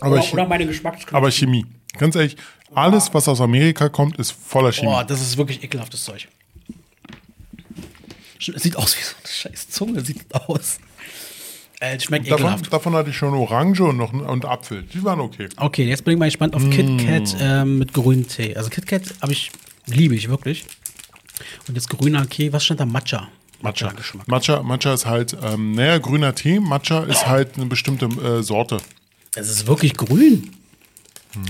[0.00, 1.16] aber, Oder, oder meine Geschmacksknospen.
[1.16, 1.66] aber Chemie.
[1.98, 2.36] Ganz ehrlich,
[2.74, 4.86] alles, was aus Amerika kommt, ist voller Chemie.
[4.92, 6.28] Boah, das ist wirklich ekelhaftes Zeug.
[8.48, 10.78] Es sieht aus wie so eine scheiß Zunge, sieht aus.
[11.80, 12.72] Äh, es schmeckt davon, ekelhaft.
[12.72, 14.82] davon hatte ich schon Orange und noch und Apfel.
[14.82, 15.48] Die waren okay.
[15.56, 18.56] Okay, jetzt bin ich mal gespannt auf Kit Kat ähm, mit grünem Tee.
[18.56, 19.50] Also Kit Kat habe ich,
[19.86, 20.64] liebe ich wirklich.
[21.68, 22.86] Und jetzt grüner Tee, was stand da?
[22.86, 23.28] Matcha.
[23.62, 23.92] Matcha.
[24.26, 26.60] Matcha, Matcha ist halt, ähm, naja, grüner Tee.
[26.60, 28.78] Matcha ist halt eine bestimmte äh, Sorte.
[29.34, 30.50] Es ist wirklich grün.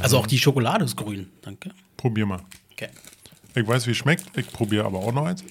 [0.01, 1.28] Also auch die Schokolade ist grün.
[1.43, 1.70] Danke.
[1.97, 2.41] Probier mal.
[2.72, 2.88] Okay.
[3.55, 4.24] Ich weiß, wie es schmeckt.
[4.36, 5.43] Ich probiere aber auch noch eins.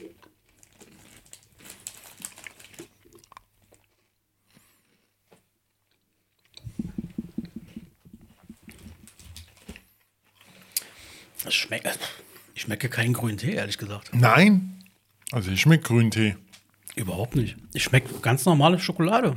[11.44, 12.00] Das schmeckt.
[12.56, 14.12] Ich schmecke keinen grünen Tee, ehrlich gesagt.
[14.14, 14.82] Nein.
[15.32, 16.36] Also ich schmeckt grünen Tee.
[16.96, 17.56] Überhaupt nicht.
[17.74, 19.36] Ich schmecke ganz normale Schokolade.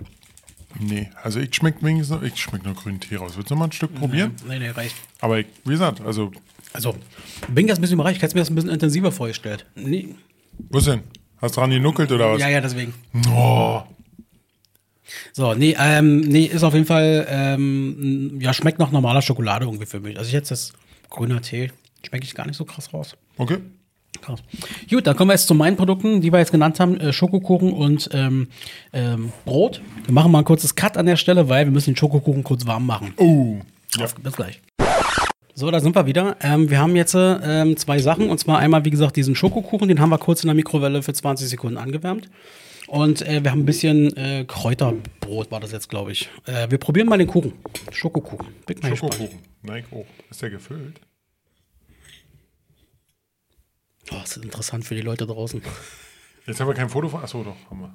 [0.81, 3.33] Nee, also ich schmeckt wenigstens noch, ich schmeckt noch grünen Tee raus.
[3.37, 4.35] Willst du noch mal ein Stück probieren?
[4.49, 4.97] Nee, nee, reicht.
[5.21, 6.33] Aber ich, wie gesagt, also,
[6.73, 6.97] Also,
[7.49, 8.17] bin jetzt ein bisschen überrascht.
[8.17, 9.67] Ich hätte mir das ein bisschen intensiver vorgestellt.
[9.75, 10.15] Nee.
[10.71, 11.03] wo ist denn?
[11.41, 12.41] Hast du dran genuckelt oder was?
[12.41, 12.95] Ja, ja, deswegen.
[13.29, 13.83] Oh,
[15.33, 19.87] So, nee, ähm, nee, ist auf jeden Fall, ähm, ja, schmeckt nach normaler Schokolade irgendwie
[19.87, 20.17] für mich.
[20.17, 20.73] Also ich jetzt das
[21.11, 21.71] grüner Tee,
[22.07, 23.17] schmecke ich gar nicht so krass raus.
[23.39, 23.59] okay.
[24.21, 24.41] Krass.
[24.91, 27.73] Gut, dann kommen wir jetzt zu meinen Produkten, die wir jetzt genannt haben, äh, Schokokuchen
[27.73, 28.49] und ähm,
[28.93, 29.81] ähm, Brot.
[30.05, 32.67] Wir machen mal ein kurzes Cut an der Stelle, weil wir müssen den Schokokuchen kurz
[32.67, 33.15] warm machen.
[33.17, 33.57] Oh,
[33.97, 34.07] ja.
[34.23, 34.61] Bis gleich.
[35.55, 36.37] So, da sind wir wieder.
[36.41, 38.31] Ähm, wir haben jetzt ähm, zwei Sachen.
[38.31, 39.89] Und zwar einmal, wie gesagt, diesen Schokokuchen.
[39.89, 42.29] Den haben wir kurz in der Mikrowelle für 20 Sekunden angewärmt.
[42.89, 46.29] Und äh, wir haben ein bisschen äh, Kräuterbrot, war das jetzt, glaube ich.
[46.47, 47.55] Äh, wir probieren mal den Kuchen.
[47.91, 48.49] Schokokuchen.
[48.67, 48.83] Bin.
[48.97, 49.39] Schokokuchen.
[49.63, 50.05] Nein, oh.
[50.31, 51.01] Ist der gefüllt?
[54.11, 55.63] Oh, das ist interessant für die Leute draußen.
[56.47, 57.23] Jetzt haben wir kein Foto von.
[57.23, 57.95] Achso, doch, haben wir.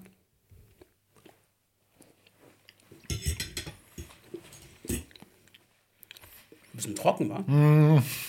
[4.89, 8.03] Ein bisschen trocken, wa?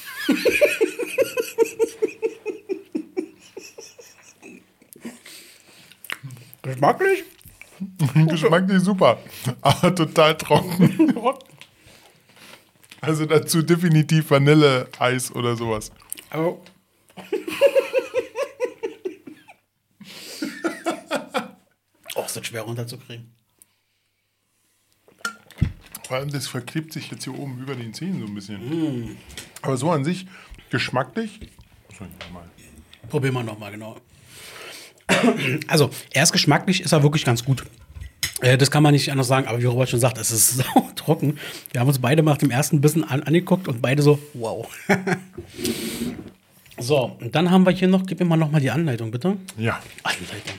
[6.62, 7.24] Geschmacklich?
[8.28, 9.18] Geschmacklich super,
[9.60, 11.14] aber total trocken.
[13.00, 15.92] Also dazu definitiv Vanille-Eis oder sowas.
[16.30, 16.58] Aber.
[22.14, 23.34] Oh, ist das schwer runterzukriegen.
[26.06, 29.18] Vor allem, das verklebt sich jetzt hier oben über den Zähnen so ein bisschen.
[29.60, 30.26] Aber so an sich,
[30.70, 31.40] geschmacklich.
[33.10, 33.96] Probieren wir nochmal, genau.
[35.66, 37.64] Also, erst geschmacklich ist er wirklich ganz gut.
[38.40, 40.90] Äh, das kann man nicht anders sagen, aber wie Robert schon sagt, es ist sau
[40.94, 41.38] trocken.
[41.72, 44.66] Wir haben uns beide nach dem ersten Bissen an, angeguckt und beide so, wow.
[46.78, 49.36] so, und dann haben wir hier noch, gib mir mal nochmal die Anleitung, bitte.
[49.56, 50.58] Ja, Anleitung.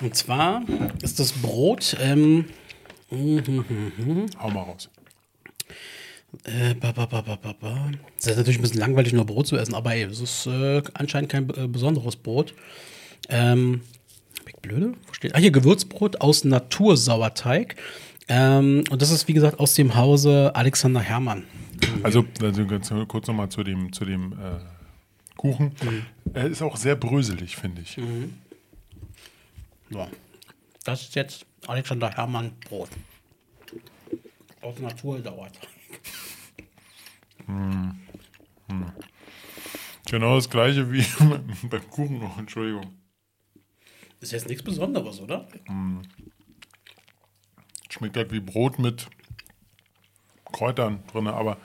[0.00, 0.62] Und zwar
[1.02, 2.46] ist das Brot, ähm,
[3.10, 4.90] hau mal raus.
[6.44, 7.90] Äh, ba, ba, ba.
[8.16, 10.82] Das ist natürlich ein bisschen langweilig, nur Brot zu essen, aber ey, es ist äh,
[10.94, 12.54] anscheinend kein äh, besonderes Brot.
[13.28, 13.82] Ähm,
[14.62, 14.94] blöde?
[15.06, 15.34] Wo steht?
[15.34, 17.76] Ah, hier Gewürzbrot aus Natursauerteig.
[18.28, 21.44] Ähm, und das ist, wie gesagt, aus dem Hause Alexander Hermann.
[22.02, 24.73] Also, also ganz kurz nochmal zu dem, zu dem äh,
[25.44, 25.72] Kuchen.
[26.32, 28.00] Er ist auch sehr bröselig, finde ich.
[29.90, 30.08] So.
[30.84, 32.88] Das ist jetzt Alexander Hermann Brot.
[34.62, 35.68] Aus Natursauerteig.
[40.06, 41.04] Genau das gleiche wie
[41.68, 42.98] beim Kuchen noch, Entschuldigung.
[44.20, 45.46] Ist jetzt nichts Besonderes, oder?
[47.90, 49.10] Schmeckt halt wie Brot mit
[50.50, 51.58] Kräutern drin, aber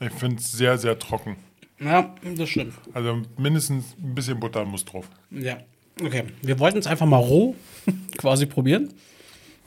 [0.00, 1.36] ich finde es sehr, sehr trocken.
[1.78, 2.74] Ja, das stimmt.
[2.94, 5.08] Also mindestens ein bisschen Butter muss drauf.
[5.30, 5.58] Ja,
[6.02, 6.24] okay.
[6.42, 7.54] Wir wollten es einfach mal roh
[8.16, 8.92] quasi probieren.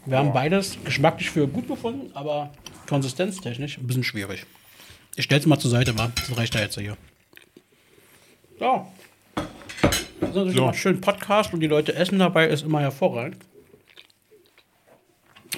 [0.06, 2.52] Wir haben beides geschmacklich für gut befunden, aber
[2.88, 4.46] konsistenztechnisch ein bisschen schwierig.
[5.16, 6.12] Ich stell's mal zur Seite, wa?
[6.16, 6.98] Das reicht ja jetzt hier.
[8.58, 8.88] So.
[9.36, 10.64] Das ist natürlich So.
[10.64, 13.38] immer schön Podcast und die Leute essen dabei, ist immer hervorragend.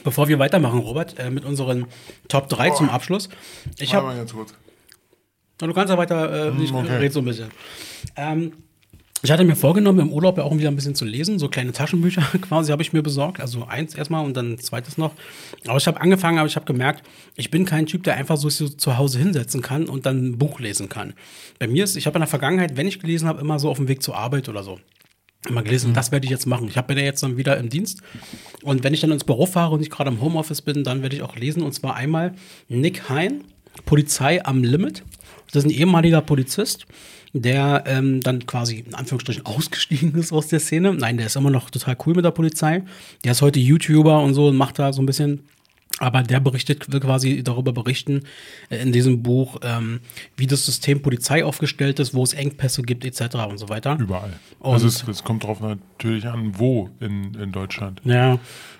[0.03, 1.85] Bevor wir weitermachen, Robert, äh, mit unseren
[2.27, 3.29] Top 3 zum Abschluss.
[3.77, 4.53] Ich habe ganz kurz.
[5.67, 6.97] Du kannst ja weiter, äh, ich okay.
[6.97, 7.49] red so ein bisschen.
[8.15, 8.51] Ähm,
[9.23, 11.37] ich hatte mir vorgenommen, im Urlaub ja auch wieder ein bisschen zu lesen.
[11.37, 13.39] So kleine Taschenbücher quasi habe ich mir besorgt.
[13.39, 15.13] Also eins erstmal und dann zweites noch.
[15.67, 17.03] Aber ich habe angefangen, aber ich habe gemerkt,
[17.35, 20.59] ich bin kein Typ, der einfach so, zu Hause hinsetzen kann und dann ein Buch
[20.59, 21.13] lesen kann.
[21.59, 23.77] Bei mir ist, ich habe in der Vergangenheit, wenn ich gelesen habe, immer so auf
[23.77, 24.79] dem Weg zur Arbeit oder so.
[25.47, 26.67] Immer gelesen, das werde ich jetzt machen.
[26.67, 28.01] Ich habe ja jetzt dann wieder im Dienst.
[28.63, 31.15] Und wenn ich dann ins Büro fahre und ich gerade im Homeoffice bin, dann werde
[31.15, 31.61] ich auch lesen.
[31.63, 32.33] Und zwar einmal
[32.69, 33.43] Nick Hein,
[33.85, 35.03] Polizei am Limit.
[35.51, 36.85] Das ist ein ehemaliger Polizist,
[37.33, 40.93] der ähm, dann quasi in Anführungsstrichen ausgestiegen ist aus der Szene.
[40.93, 42.83] Nein, der ist immer noch total cool mit der Polizei.
[43.23, 45.43] Der ist heute YouTuber und so und macht da so ein bisschen
[45.99, 48.23] aber der berichtet, will quasi darüber berichten
[48.69, 49.99] äh, in diesem Buch, ähm,
[50.35, 53.35] wie das System Polizei aufgestellt ist, wo es Engpässe gibt, etc.
[53.47, 53.97] und so weiter.
[53.99, 54.33] Überall.
[54.59, 58.01] Und- also es, es kommt drauf natürlich an, wo in, in Deutschland.
[58.03, 58.39] Ja,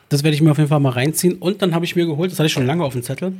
[0.10, 1.34] das werde ich mir auf jeden Fall mal reinziehen.
[1.36, 3.34] Und dann habe ich mir geholt, das hatte ich schon lange auf dem Zettel.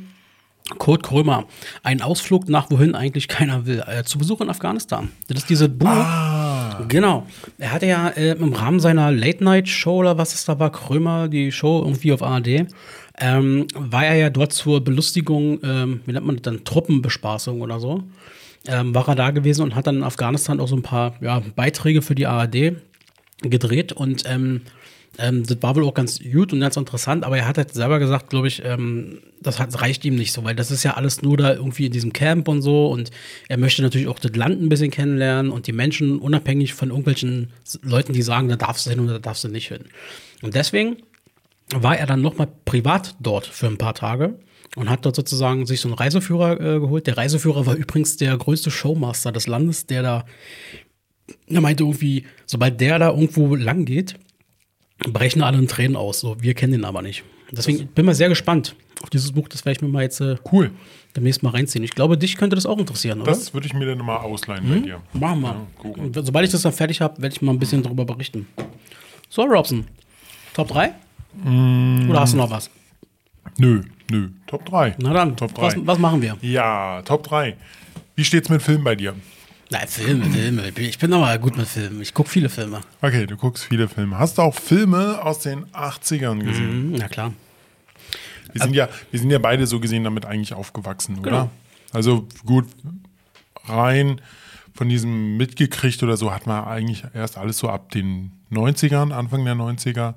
[0.78, 1.44] Kurt Krömer,
[1.82, 5.10] ein Ausflug nach wohin eigentlich keiner will, äh, zu Besuch in Afghanistan.
[5.28, 5.88] Das ist dieses Buch.
[6.88, 7.26] Genau.
[7.58, 11.52] Er hatte ja äh, im Rahmen seiner Late-Night-Show oder was es da war, Krömer, die
[11.52, 12.66] Show irgendwie auf ARD,
[13.20, 17.78] ähm, war er ja dort zur Belustigung, ähm, wie nennt man das dann, Truppenbespaßung oder
[17.78, 18.02] so.
[18.66, 21.42] Ähm, war er da gewesen und hat dann in Afghanistan auch so ein paar ja,
[21.56, 22.76] Beiträge für die ARD
[23.42, 24.62] gedreht und ähm,
[25.18, 27.98] ähm, das war wohl auch ganz gut und ganz interessant, aber er hat halt selber
[27.98, 31.22] gesagt, glaube ich, ähm, das hat, reicht ihm nicht so, weil das ist ja alles
[31.22, 33.10] nur da irgendwie in diesem Camp und so und
[33.48, 37.50] er möchte natürlich auch das Land ein bisschen kennenlernen und die Menschen unabhängig von irgendwelchen
[37.82, 39.84] Leuten, die sagen, da darfst du hin oder da darfst du nicht hin.
[40.40, 40.96] Und deswegen
[41.74, 44.38] war er dann nochmal privat dort für ein paar Tage
[44.76, 47.06] und hat dort sozusagen sich so einen Reiseführer äh, geholt.
[47.06, 50.24] Der Reiseführer war übrigens der größte Showmaster des Landes, der da,
[51.46, 54.16] er meinte irgendwie, sobald der da irgendwo lang geht,
[55.08, 56.20] brechen alle in Tränen aus.
[56.20, 57.24] So, wir kennen den aber nicht.
[57.50, 59.48] Deswegen bin ich sehr gespannt auf dieses Buch.
[59.48, 60.70] Das werde ich mir mal jetzt äh, Cool.
[61.16, 61.84] demnächst mal reinziehen.
[61.84, 63.32] Ich glaube, dich könnte das auch interessieren, oder?
[63.32, 65.00] Das würde ich mir dann mal ausleihen bei dir.
[65.12, 65.66] Machen wir.
[66.14, 68.46] Ja, sobald ich das dann fertig habe, werde ich mal ein bisschen darüber berichten.
[69.28, 69.86] So, Robson,
[70.54, 70.92] Top 3?
[71.44, 72.10] Mm.
[72.10, 72.70] Oder hast du noch was?
[73.58, 74.28] Nö, nö.
[74.46, 74.94] Top 3.
[74.98, 75.62] Na dann, Top 3.
[75.62, 76.36] was, was machen wir?
[76.40, 77.56] Ja, Top 3.
[78.14, 79.14] Wie steht's mit Filmen bei dir?
[79.72, 80.68] Na, Filme, Filme.
[80.76, 82.02] Ich bin aber gut mit Filmen.
[82.02, 82.82] Ich gucke viele Filme.
[83.00, 84.18] Okay, du guckst viele Filme.
[84.18, 86.90] Hast du auch Filme aus den 80ern gesehen?
[86.90, 87.32] Mhm, na klar.
[88.52, 91.30] Wir, sind ja, wir sind ja beide so gesehen damit eigentlich aufgewachsen, oder?
[91.30, 91.50] Genau.
[91.90, 92.66] Also gut,
[93.64, 94.20] rein
[94.74, 99.42] von diesem mitgekriegt oder so hat man eigentlich erst alles so ab den 90ern, Anfang
[99.46, 100.14] der 90er.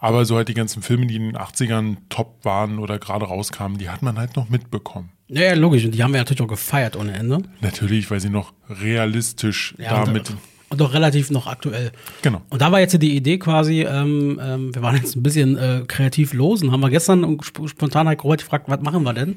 [0.00, 3.76] Aber so halt die ganzen Filme, die in den 80ern top waren oder gerade rauskamen,
[3.78, 5.10] die hat man halt noch mitbekommen.
[5.28, 5.84] Ja, ja, logisch.
[5.84, 7.42] Und die haben wir natürlich auch gefeiert ohne Ende.
[7.60, 10.30] Natürlich, weil sie noch realistisch Ja, damit.
[10.30, 10.38] und,
[10.70, 11.92] und auch relativ noch aktuell.
[12.22, 12.40] Genau.
[12.48, 15.84] Und da war jetzt die Idee quasi, ähm, ähm, wir waren jetzt ein bisschen äh,
[15.86, 19.36] kreativ los und haben wir gestern sp spontan halt Robert gefragt, was machen wir denn?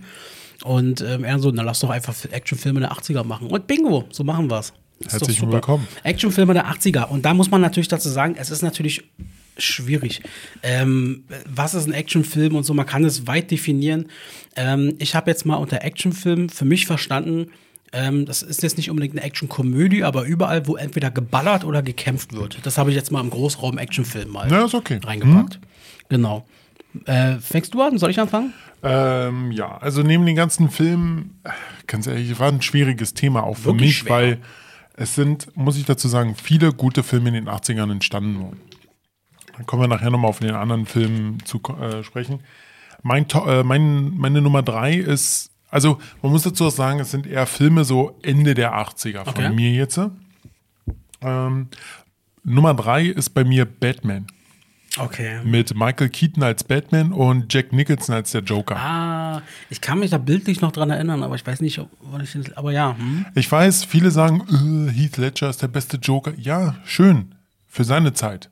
[0.63, 3.47] Und ähm, er so, na lass doch einfach Actionfilme der 80er machen.
[3.47, 4.71] Und bingo, so machen wir's.
[5.09, 5.85] Herzlich willkommen.
[6.03, 7.09] Actionfilme der 80er.
[7.09, 9.03] Und da muss man natürlich dazu sagen, es ist natürlich
[9.57, 10.21] schwierig.
[10.63, 12.73] Ähm, was ist ein Actionfilm und so?
[12.73, 14.07] Man kann es weit definieren.
[14.55, 17.47] Ähm, ich habe jetzt mal unter Actionfilm für mich verstanden,
[17.95, 22.33] ähm, das ist jetzt nicht unbedingt eine Actionkomödie, aber überall, wo entweder geballert oder gekämpft
[22.33, 22.57] wird.
[22.65, 24.99] Das habe ich jetzt mal im Großraum Actionfilm mal Ja, okay.
[25.03, 25.59] reingepackt.
[26.09, 26.45] Genau.
[27.05, 27.97] Äh, fängst du an?
[27.99, 28.53] Soll ich anfangen?
[28.81, 31.39] Ähm, ja, also neben den ganzen Filmen,
[31.87, 34.11] ganz ehrlich, war ein schwieriges Thema auch für Wirklich mich, schwer.
[34.11, 34.37] weil
[34.95, 38.57] es sind, muss ich dazu sagen, viele gute Filme in den 80ern entstanden.
[39.55, 42.39] Dann kommen wir nachher nochmal auf den anderen Filmen zu äh, sprechen.
[43.01, 47.27] Mein, äh, mein, meine Nummer drei ist, also man muss dazu auch sagen, es sind
[47.27, 49.49] eher Filme so Ende der 80er von Okay.
[49.49, 49.99] mir jetzt.
[51.21, 51.67] Ähm,
[52.43, 54.27] Nummer drei ist bei mir Batman.
[54.97, 55.39] Okay.
[55.43, 58.75] Mit Michael Keaton als Batman und Jack Nicholson als der Joker.
[58.75, 59.41] Ah,
[59.71, 61.89] ich kann mich da bildlich noch dran erinnern, aber ich weiß nicht, ob
[62.21, 62.95] ich das, aber ja.
[62.95, 63.25] Hm?
[63.33, 64.43] Ich weiß, viele sagen,
[64.87, 66.33] äh, Heath Ledger ist der beste Joker.
[66.37, 67.33] Ja, schön.
[67.67, 68.51] Für seine Zeit.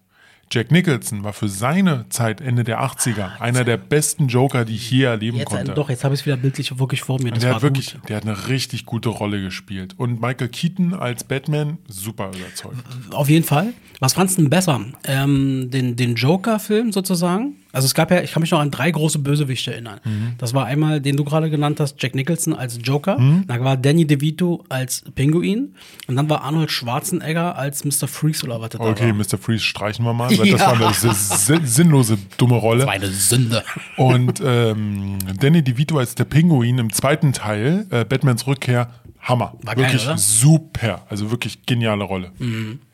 [0.51, 4.91] Jack Nicholson war für seine Zeit Ende der 80er einer der besten Joker, die ich
[4.91, 5.73] je erleben Jetzt, konnte.
[5.73, 7.31] doch, jetzt habe ich es wieder bildlich wirklich vor mir.
[7.31, 8.09] Der hat wirklich, gut.
[8.09, 9.93] der hat eine richtig gute Rolle gespielt.
[9.97, 12.75] Und Michael Keaton als Batman, super überzeugt.
[13.11, 13.73] Auf jeden Fall.
[13.99, 14.81] Was fandst du denn besser?
[15.05, 18.91] Ähm, den den Joker-Film sozusagen Also es gab ja, ich kann mich noch an drei
[18.91, 19.99] große Bösewichte erinnern.
[20.37, 23.15] Das war einmal, den du gerade genannt hast, Jack Nicholson als Joker.
[23.17, 25.75] Dann war Danny DeVito als Pinguin.
[26.07, 28.07] Und dann war Arnold Schwarzenegger als Mr.
[28.07, 29.13] Freeze oder was das da Okay, war.
[29.13, 29.37] Mr.
[29.37, 30.79] Freeze streichen wir mal, weil das Ja.
[30.79, 32.79] war eine si- sinnlose, dumme Rolle.
[32.79, 33.63] Das war eine Sünde.
[33.97, 38.89] Und ähm, Danny DeVito als der Pinguin im zweiten Teil, äh, Batmans Rückkehr,
[39.21, 39.53] Hammer.
[39.63, 40.17] War geil, wirklich oder?
[40.17, 41.05] super.
[41.09, 42.31] Also wirklich geniale Rolle.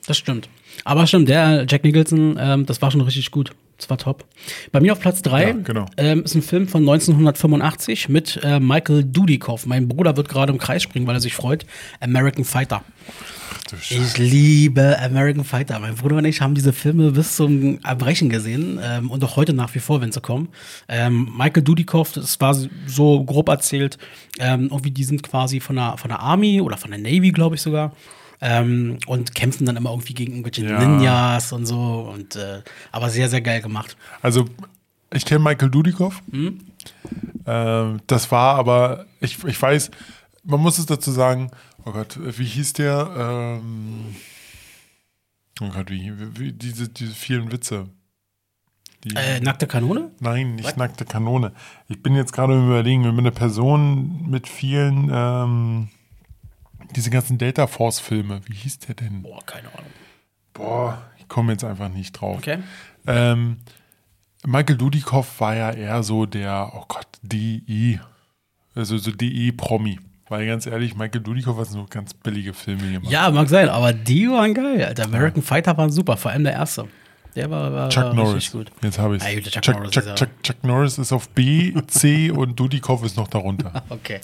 [0.05, 0.49] Das stimmt.
[0.83, 3.51] Aber stimmt, der Jack Nicholson, ähm, das war schon richtig gut.
[3.77, 4.25] Das war top.
[4.71, 5.85] Bei mir auf Platz 3 Ja, genau.
[5.97, 9.65] ähm, ist ein Film von 1985 mit äh, Michael Dudikoff.
[9.67, 11.65] Mein Bruder wird gerade im Kreis springen, weil er sich freut.
[11.99, 12.83] American Fighter.
[13.89, 15.77] Ich liebe American Fighter.
[15.79, 19.53] Mein Bruder und ich haben diese Filme bis zum Erbrechen gesehen ähm, und auch heute
[19.53, 20.49] nach wie vor, wenn sie kommen.
[20.87, 22.55] Ähm, Michael Dudikoff, das war
[22.87, 23.97] so grob erzählt,
[24.39, 27.55] ähm, irgendwie die sind quasi von der, von der Army oder von der Navy, glaube
[27.55, 27.93] ich sogar.
[28.39, 30.79] Ähm, und kämpfen dann immer irgendwie gegen irgendwelche Ja.
[30.85, 32.11] Ninjas und so.
[32.13, 32.61] Und äh,
[32.91, 33.97] aber sehr, sehr geil gemacht.
[34.21, 34.45] Also,
[35.11, 36.21] ich kenne Michael Dudikoff.
[36.31, 36.59] Mhm.
[37.45, 39.89] Ähm, das war aber, ich, ich weiß,
[40.43, 41.49] man muss es dazu sagen,
[41.85, 43.59] oh Gott, wie hieß der?
[43.61, 44.15] Ähm,
[45.61, 47.87] oh Gott, wie, wie diese, diese vielen Witze.
[49.03, 50.11] Die, Äh, nackte Kanone?
[50.19, 50.77] Nein, nicht Was?
[50.77, 51.53] nackte Kanone.
[51.87, 55.87] Ich bin jetzt gerade Überlegen, wenn man eine Person mit vielen, ähm,
[56.95, 59.21] diese ganzen Delta Force-Filme, wie hieß der denn?
[59.23, 59.91] Boah, keine Ahnung.
[60.53, 62.37] Boah, ich komme jetzt einfach nicht drauf.
[62.37, 62.59] Okay.
[63.05, 63.57] Ähm,
[64.45, 67.99] Michael Dudikoff war ja eher so der, oh Gott, DI,
[68.75, 69.99] also so DI-Promi.
[70.29, 73.11] Weil ganz ehrlich, Michael Dudikoff hat so ganz billige Filme gemacht.
[73.11, 74.83] Ja, mag sein, aber die waren geil.
[74.83, 75.05] Alter.
[75.05, 76.87] American Fighter waren super, vor allem der erste.
[77.37, 78.51] Der war, war, Chuck war Norris.
[78.51, 78.71] gut.
[78.81, 79.43] Jetzt habe ich Ah, es.
[79.49, 83.27] Chuck Chuck, Norris Chuck, Chuck, Chuck Norris ist auf B, C und Dudikoff ist noch
[83.27, 83.83] darunter.
[83.89, 84.19] Okay.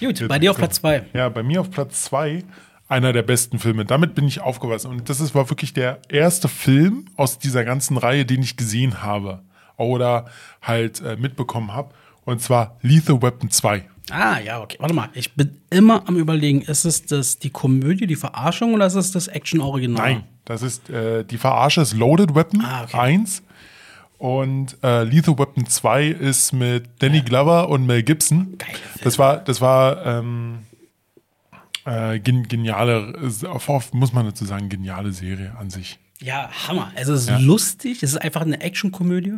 [0.00, 1.04] Gut, bei dir auf Platz 2.
[1.12, 2.44] Ja, bei mir auf Platz zwei
[2.88, 3.84] einer der besten Filme.
[3.84, 4.90] Damit bin ich aufgewachsen.
[4.90, 9.02] Und das ist, war wirklich der erste Film aus dieser ganzen Reihe, den ich gesehen
[9.02, 9.42] habe
[9.76, 10.26] oder
[10.62, 11.92] halt äh, mitbekommen habe.
[12.24, 13.84] Und zwar Lethal Weapon 2.
[14.10, 14.76] Ah, ja, okay.
[14.80, 18.86] Warte mal, ich bin immer am überlegen, ist es das die Komödie, die Verarschung oder
[18.86, 20.02] ist es das Action-Original?
[20.14, 22.96] Nein, das ist äh, die Verarsche ist Loaded Weapon Ah, okay.
[22.96, 23.42] 1
[24.18, 28.56] und äh, Lethal Weapon 2 ist mit Danny Glover und Mel Gibson.
[28.58, 29.04] Geile Filme.
[29.04, 30.58] Das war, das war ähm,
[31.84, 33.14] äh, gen geniale,
[33.92, 35.98] muss man dazu sagen, geniale Serie an sich.
[36.20, 36.90] Ja, Hammer.
[36.94, 37.38] Es ist Ja.
[37.38, 39.34] lustig, es ist einfach eine Action-Komödie.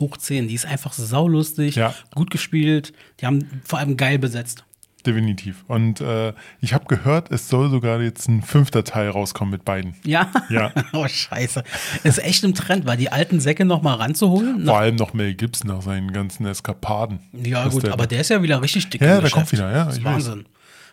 [0.00, 1.94] Hoch 10, die ist einfach saulustig, Ja.
[2.14, 2.92] gut gespielt.
[3.20, 4.64] Die haben vor allem geil besetzt.
[5.06, 5.64] Definitiv.
[5.68, 9.94] Und äh, ich habe gehört, es soll sogar jetzt ein fünfter Teil rauskommen mit beiden.
[10.04, 10.30] Ja?
[10.48, 10.72] Ja.
[10.94, 11.62] oh, scheiße.
[12.04, 14.64] Ist echt im Trend, weil die alten Säcke noch mal ranzuholen.
[14.64, 17.18] Vor allem noch Mel Gibson nach seinen ganzen Eskapaden.
[17.32, 19.02] Ja, Was gut, der- aber der ist ja wieder richtig dick.
[19.02, 20.12] Ja, im der kommt wieder, ja, Das ist ich weiß.
[20.14, 20.46] Wahnsinn.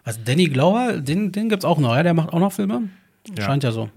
[0.04, 2.04] Was, Danny Glauer, den, den gibt's auch noch, ja?
[2.04, 2.90] Der macht auch noch Filme?
[3.38, 3.46] Ja.
[3.46, 3.90] Scheint ja so.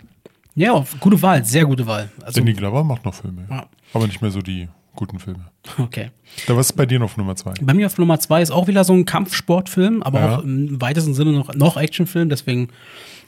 [0.54, 2.10] Ja, gute Wahl, sehr gute Wahl.
[2.22, 3.46] Also, Danny Glover macht noch Filme.
[3.50, 3.66] Ja.
[3.92, 5.46] Aber nicht mehr so die guten Filme.
[5.78, 6.10] okay.
[6.46, 7.52] Da was ist bei dir noch auf Nummer zwei?
[7.60, 10.36] Bei mir auf Nummer zwei ist auch wieder so ein Kampfsportfilm, aber Ja.
[10.38, 12.28] auch im weitesten Sinne noch, noch Actionfilm.
[12.28, 12.68] Deswegen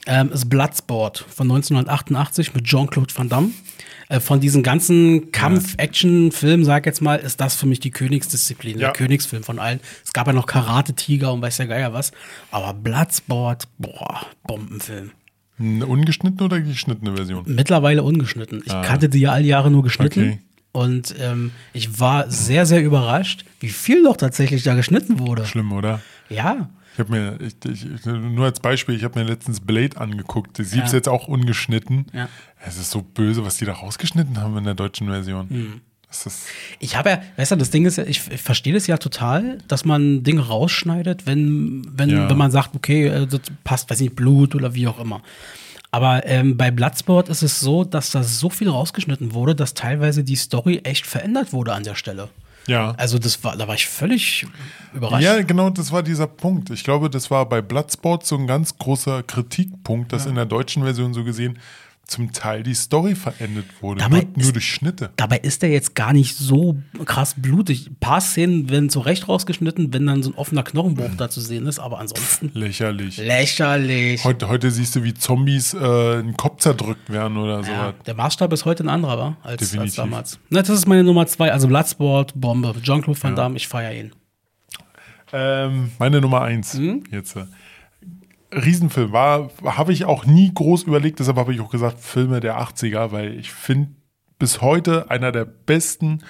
[0.05, 3.49] ähm, ist Bloodsport von 1988 mit Jean-Claude Van Damme.
[4.09, 8.87] Äh, von diesen ganzen Kampf-Action-Filmen, sag jetzt mal, ist das für mich die Königsdisziplin, Ja.
[8.87, 9.79] der Königsfilm von allen.
[10.05, 12.11] Es gab ja noch Karate-Tiger und weiß ja geier was.
[12.51, 15.11] Aber Bloodsport, boah, Bombenfilm.
[15.59, 17.43] Eine ungeschnittene oder geschnittene Version?
[17.47, 18.61] Mittlerweile ungeschnitten.
[18.63, 20.19] Ich kannte die ja all Jahre nur geschnitten.
[20.21, 20.23] Ah.
[20.33, 20.39] Okay.
[20.71, 25.45] Und ähm, ich war sehr, sehr überrascht, wie viel noch tatsächlich da geschnitten wurde.
[25.45, 26.01] Schlimm, oder?
[26.29, 30.57] Ja, Ich habe mir, ich, ich, nur als Beispiel, ich habe mir letztens Blade angeguckt.
[30.57, 30.97] Die gibt's Ja.
[30.97, 32.05] jetzt auch ungeschnitten.
[32.13, 32.27] Ja.
[32.65, 35.49] Es ist so böse, was die da rausgeschnitten haben in der deutschen Version.
[35.49, 35.81] Hm.
[36.09, 36.47] Ist,
[36.79, 39.57] Ich habe ja, weißt du, das Ding ist ja, ich, ich verstehe das ja total,
[39.67, 42.29] dass man Dinge rausschneidet, wenn, wenn, Ja.
[42.29, 45.21] wenn man sagt, okay, äh, das passt, weiß nicht, Blut oder wie auch immer.
[45.91, 50.23] Aber ähm, bei Bloodsport ist es so, dass da so viel rausgeschnitten wurde, dass teilweise
[50.23, 52.29] die Story echt verändert wurde an der Stelle.
[52.67, 52.91] ja.
[52.97, 54.45] Also das war, da war ich völlig
[54.93, 55.23] überrascht.
[55.23, 56.69] Ja, genau, das war dieser Punkt.
[56.71, 60.83] Ich glaube, das war bei Bloodsport so ein ganz großer Kritikpunkt, dass in der deutschen
[60.83, 61.57] Version so gesehen
[62.07, 63.99] zum Teil die Story verändert wurde.
[63.99, 65.09] Dabei nur, ist- durch Schnitte.
[65.17, 67.87] Dabei ist der jetzt gar nicht so krass blutig.
[67.89, 71.67] Ein paar Szenen werden zurecht rausgeschnitten, wenn dann so ein offener Knochenbruch da zu sehen
[71.67, 73.17] ist, aber ansonsten Lächerlich.
[73.17, 74.23] lächerlich.
[74.23, 77.71] Heute, heute siehst du, wie Zombies äh, in den Kopf zerdrückt werden oder so.
[77.71, 79.37] Ja, der Maßstab ist heute ein anderer, wa?
[79.43, 80.39] Als, als damals.
[80.49, 82.73] Na, das ist meine Nummer zwei, also Bloodsport, Bombe.
[82.81, 84.11] Jean-Claude Van Damme, ich feiere ihn.
[85.33, 87.03] Ähm, meine Nummer eins Mhm.
[87.11, 87.35] jetzt.
[88.51, 92.59] Riesenfilm war, habe ich auch nie groß überlegt, deshalb habe ich auch gesagt, Filme der
[92.59, 93.91] 80er, weil ich finde
[94.39, 96.23] bis heute einer der besten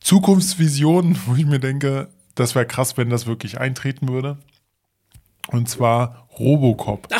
[0.00, 4.38] Zukunftsvisionen, wo ich mir denke, das wäre krass, wenn das wirklich eintreten würde.
[5.48, 7.08] Und zwar Robocop.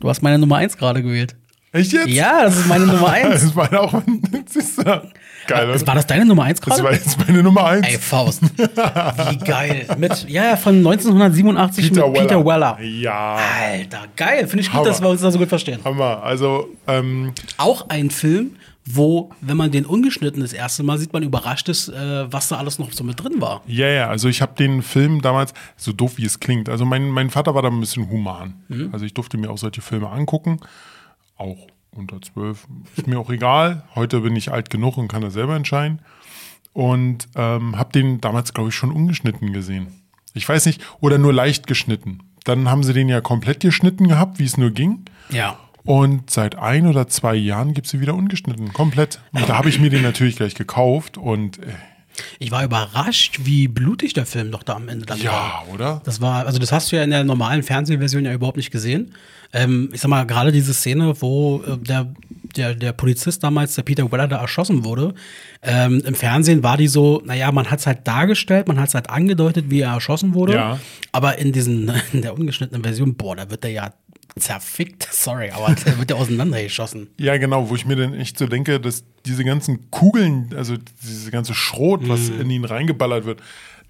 [0.00, 1.36] Du hast meine Nummer eins gerade gewählt.
[1.70, 2.08] Echt jetzt?
[2.08, 3.42] Ja, das ist meine Nummer eins.
[3.42, 4.02] Das war auch,
[4.46, 5.12] siehst du?
[5.46, 5.86] Geil, Das oder?
[5.88, 6.82] war das deine Nummer 1 Das gerade?
[6.84, 7.86] war jetzt meine Nummer eins.
[7.86, 8.42] Ey, Faust.
[8.42, 9.86] Wie geil.
[9.98, 12.78] Mit, ja, ja, von 1987 Peter mit Peter Weller.
[12.80, 14.46] Ja, Alter, geil.
[14.46, 14.88] Finde ich gut, Hammer.
[14.88, 15.80] dass wir uns da so gut verstehen.
[15.84, 16.22] Hammer.
[16.22, 21.22] Also, ähm, Auch ein Film, wo, wenn man den ungeschnitten das erste Mal sieht, man
[21.22, 23.62] überrascht ist, äh, was da alles noch so mit drin war.
[23.66, 27.08] ja, ja, also ich habe den Film damals, so doof wie es klingt, also mein,
[27.08, 28.54] mein Vater war da ein bisschen human.
[28.68, 28.90] Mhm.
[28.92, 30.60] Also ich durfte mir auch solche Filme angucken,
[31.38, 31.66] auch
[31.96, 32.66] unter zwölf,
[32.96, 33.84] ist mir auch egal.
[33.94, 36.00] Heute bin ich alt genug und kann das selber entscheiden.
[36.72, 39.88] Und ähm, habe den damals, glaube ich, schon ungeschnitten gesehen.
[40.34, 42.18] Ich weiß nicht, oder nur leicht geschnitten.
[42.44, 45.04] Dann haben sie den ja komplett geschnitten gehabt, wie es nur ging.
[45.30, 45.58] Ja.
[45.84, 49.20] Und seit ein oder zwei Jahren gibt sie wieder ungeschnitten, komplett.
[49.32, 51.72] Und da habe ich mir den natürlich gleich gekauft und äh,
[52.38, 55.24] Ich war überrascht, wie blutig der Film doch da am Ende dann war.
[55.24, 56.00] ja, oder?
[56.04, 59.14] Das war, also das hast du ja in der normalen Fernsehversion ja überhaupt nicht gesehen.
[59.52, 62.12] Ähm, ich sag mal, gerade diese Szene, wo äh, der,
[62.56, 65.14] der, der Polizist damals, der Peter Weller, da erschossen wurde,
[65.62, 68.94] ähm, im Fernsehen war die so, naja, man hat es halt dargestellt, man hat es
[68.94, 70.54] halt angedeutet, wie er erschossen wurde.
[70.54, 70.80] Ja.
[71.12, 73.94] Aber in diesen, in der ungeschnittenen Version, boah, da wird er ja
[74.38, 77.08] zerfickt, sorry, aber da wird er auseinandergeschossen.
[77.18, 81.30] Ja, genau, wo ich mir dann echt so denke, dass diese ganzen Kugeln, also diese
[81.30, 82.40] ganze Schrot, was Mhm.
[82.40, 83.40] in ihn reingeballert wird,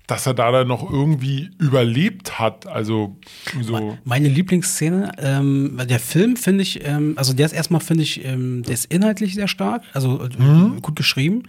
[0.07, 2.66] dass er da dann noch irgendwie überlebt hat.
[2.66, 3.16] Also
[3.62, 3.97] so.
[4.05, 8.62] Meine Lieblingsszene, ähm, der Film finde ich, ähm, also der ist erstmal, finde ich, ähm,
[8.64, 10.82] der ist inhaltlich sehr stark, also äh, Mhm.
[10.82, 11.45] gut geschrieben.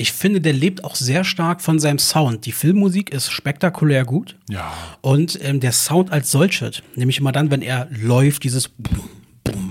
[0.00, 2.46] Ich finde, der lebt auch sehr stark von seinem Sound.
[2.46, 4.36] Die Filmmusik ist spektakulär gut.
[4.48, 4.72] Ja.
[5.00, 8.70] Und ähm, der Sound als solches, nämlich immer dann, wenn er läuft, dieses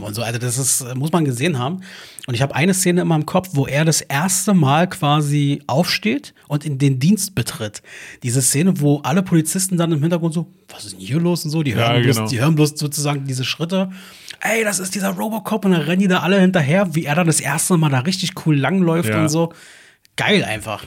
[0.01, 0.21] und so.
[0.23, 1.81] Also das ist, äh, muss man gesehen haben.
[2.27, 6.33] Und ich habe eine Szene immer im Kopf, wo er das erste Mal quasi aufsteht
[6.47, 7.81] und in den Dienst betritt.
[8.23, 11.51] Diese Szene, wo alle Polizisten dann im Hintergrund so, was ist denn hier los und
[11.51, 12.27] so, die hören, Ja, bloß, genau.
[12.29, 13.89] die hören bloß sozusagen diese Schritte.
[14.41, 17.27] Ey, das ist dieser Robocop und dann rennen die da alle hinterher, wie er dann
[17.27, 19.21] das erste Mal da richtig cool langläuft Ja.
[19.21, 19.53] und so.
[20.17, 20.83] Geil einfach.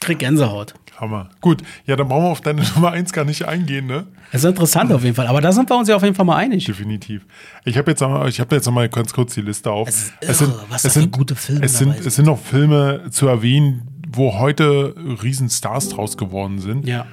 [0.00, 0.74] Krieg Gänsehaut.
[0.98, 1.30] Hammer.
[1.40, 4.06] Gut, ja, dann brauchen wir auf deine Nummer eins gar nicht eingehen, ne?
[4.30, 6.24] Das ist interessant auf jeden Fall, aber da sind wir uns ja auf jeden Fall
[6.24, 6.64] mal einig.
[6.64, 7.26] Definitiv.
[7.64, 9.88] Ich habe jetzt, noch ich habe jetzt noch mal ganz kurz die Liste auf.
[9.88, 12.06] Es ist irre, was für gute Filme es sind, sind.
[12.06, 16.86] es sind noch Filme zu erwähnen, wo heute Riesenstars draus geworden sind.
[16.86, 17.06] Ja.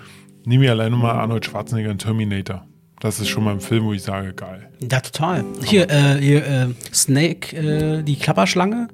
[0.46, 2.66] Nehmen wir alleine mal Arnold Schwarzenegger in Terminator.
[3.00, 4.70] Das ist schon mal ein Film, wo ich sage, geil.
[4.90, 5.46] Ja, total.
[5.64, 8.90] Hier, äh, hier äh, Snake, äh, die Klapperschlange.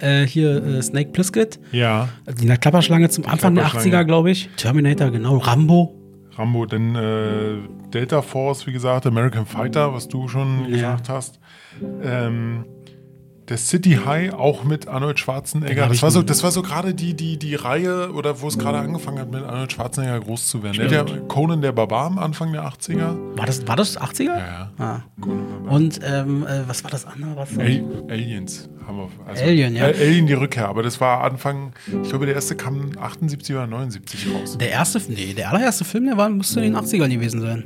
[0.00, 1.58] Äh, hier äh, Snake Plissket.
[1.72, 2.08] Ja,
[2.40, 3.96] Die Klapperschlange zum Anfang der Klapperschlange.
[4.02, 4.48] 80er, glaube ich.
[4.56, 5.38] Terminator, genau.
[5.38, 5.94] Rambo.
[6.36, 7.56] Rambo, dann äh,
[7.92, 10.70] Delta Force, wie gesagt, American Fighter, was du schon Ja.
[10.94, 11.40] gesagt hast.
[12.02, 12.64] Ähm,
[13.48, 15.88] der City High, auch mit Arnold Schwarzenegger.
[15.88, 18.78] Das war so, das war so gerade die, die, die Reihe, oder wo es gerade
[18.78, 20.88] angefangen hat, mit Arnold Schwarzenegger groß zu werden.
[20.88, 23.36] Der Conan der Barbar am Anfang der 80er.
[23.36, 24.24] War das, war das 80er?
[24.24, 24.84] Ja, ja.
[24.84, 25.02] Ah.
[25.68, 27.36] Und ähm, äh, was war das andere?
[27.36, 29.08] Was Al Aliens haben wir.
[29.26, 29.88] Also, Alien, ja.
[29.88, 31.72] Äh, Alien die Rückkehr, aber das war Anfang,
[32.02, 34.58] ich glaube, der erste kam 78 oder 79 raus.
[34.58, 37.64] Der erste, nee, der allererste Film, der war, müsste in den 80ern gewesen sein.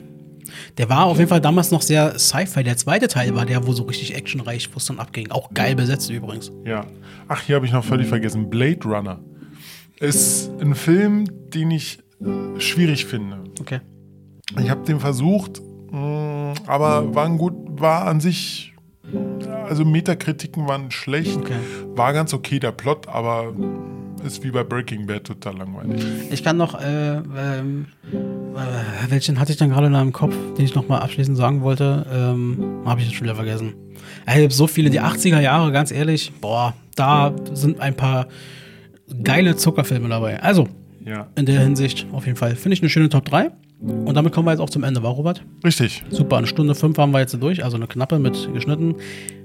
[0.78, 2.62] Der war auf jeden Fall damals noch sehr Sci-Fi.
[2.64, 5.30] Der zweite Teil war der, wo so richtig actionreich, wo es dann abging.
[5.30, 6.52] Auch geil besetzt übrigens.
[6.64, 6.86] Ja.
[7.28, 8.50] Ach, hier habe ich noch völlig vergessen.
[8.50, 9.20] Blade Runner
[10.00, 13.38] ist ein Film, den ich äh, schwierig finde.
[13.60, 13.80] Okay.
[14.60, 18.74] Ich habe den versucht, mh, aber war ein gut, war an sich,
[19.68, 21.54] also Metakritiken waren schlecht, Okay.
[21.94, 23.54] war ganz okay der Plot, aber
[24.26, 26.04] ist wie bei Breaking Bad total langweilig.
[26.30, 28.16] Ich kann noch, äh, ähm, äh,
[29.08, 32.06] welchen hatte ich dann gerade noch im Kopf, den ich noch mal abschließend sagen wollte?
[32.12, 33.74] Ähm, Habe ich jetzt schon wieder vergessen.
[34.26, 38.26] Ey, so viele, die 80er Jahre, ganz ehrlich, boah, da sind ein paar
[39.22, 40.42] geile Zuckerfilme dabei.
[40.42, 40.68] Also,
[41.04, 42.54] Ja, in der Hinsicht auf jeden Fall.
[42.56, 43.50] Finde ich eine schöne Top 3.
[43.80, 45.42] Und damit kommen wir jetzt auch zum Ende, war Robert?
[45.64, 46.04] richtig.
[46.10, 48.94] Super, eine Stunde fünf haben wir jetzt durch, also eine knappe mit geschnitten.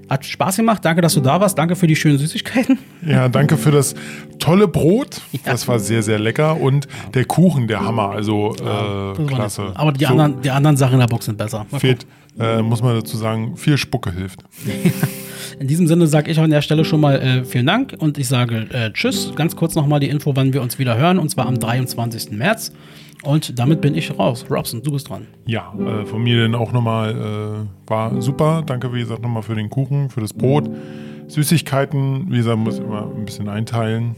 [0.08, 2.78] Hat Spaß gemacht, danke, dass du da warst, danke für die schönen Süßigkeiten.
[3.06, 3.94] Ja, danke für das
[4.38, 5.20] tolle Brot.
[5.44, 6.60] Das war sehr, sehr lecker.
[6.60, 8.10] Und der Kuchen, der Hammer.
[8.10, 9.72] Also äh, klasse.
[9.74, 11.66] Aber die, So anderen, die anderen Sachen in der Box sind besser.
[11.70, 12.06] Mal fehlt,
[12.38, 14.40] äh, muss man dazu sagen, viel Spucke hilft.
[15.58, 18.28] In diesem Sinne sage ich an der Stelle schon mal äh, vielen Dank und ich
[18.28, 19.32] sage äh, Tschüss.
[19.34, 22.30] Ganz kurz nochmal die Info, wann wir uns wieder hören, und zwar am 23.
[22.32, 22.72] März.
[23.24, 24.44] Und damit bin ich raus.
[24.48, 25.26] Robson, du bist dran.
[25.46, 28.62] Ja, äh, von mir dann auch nochmal, äh, war super.
[28.64, 30.70] Danke, wie gesagt, nochmal für den Kuchen, für das Brot.
[31.26, 34.14] Süßigkeiten, wie gesagt, muss ich immer ein bisschen einteilen.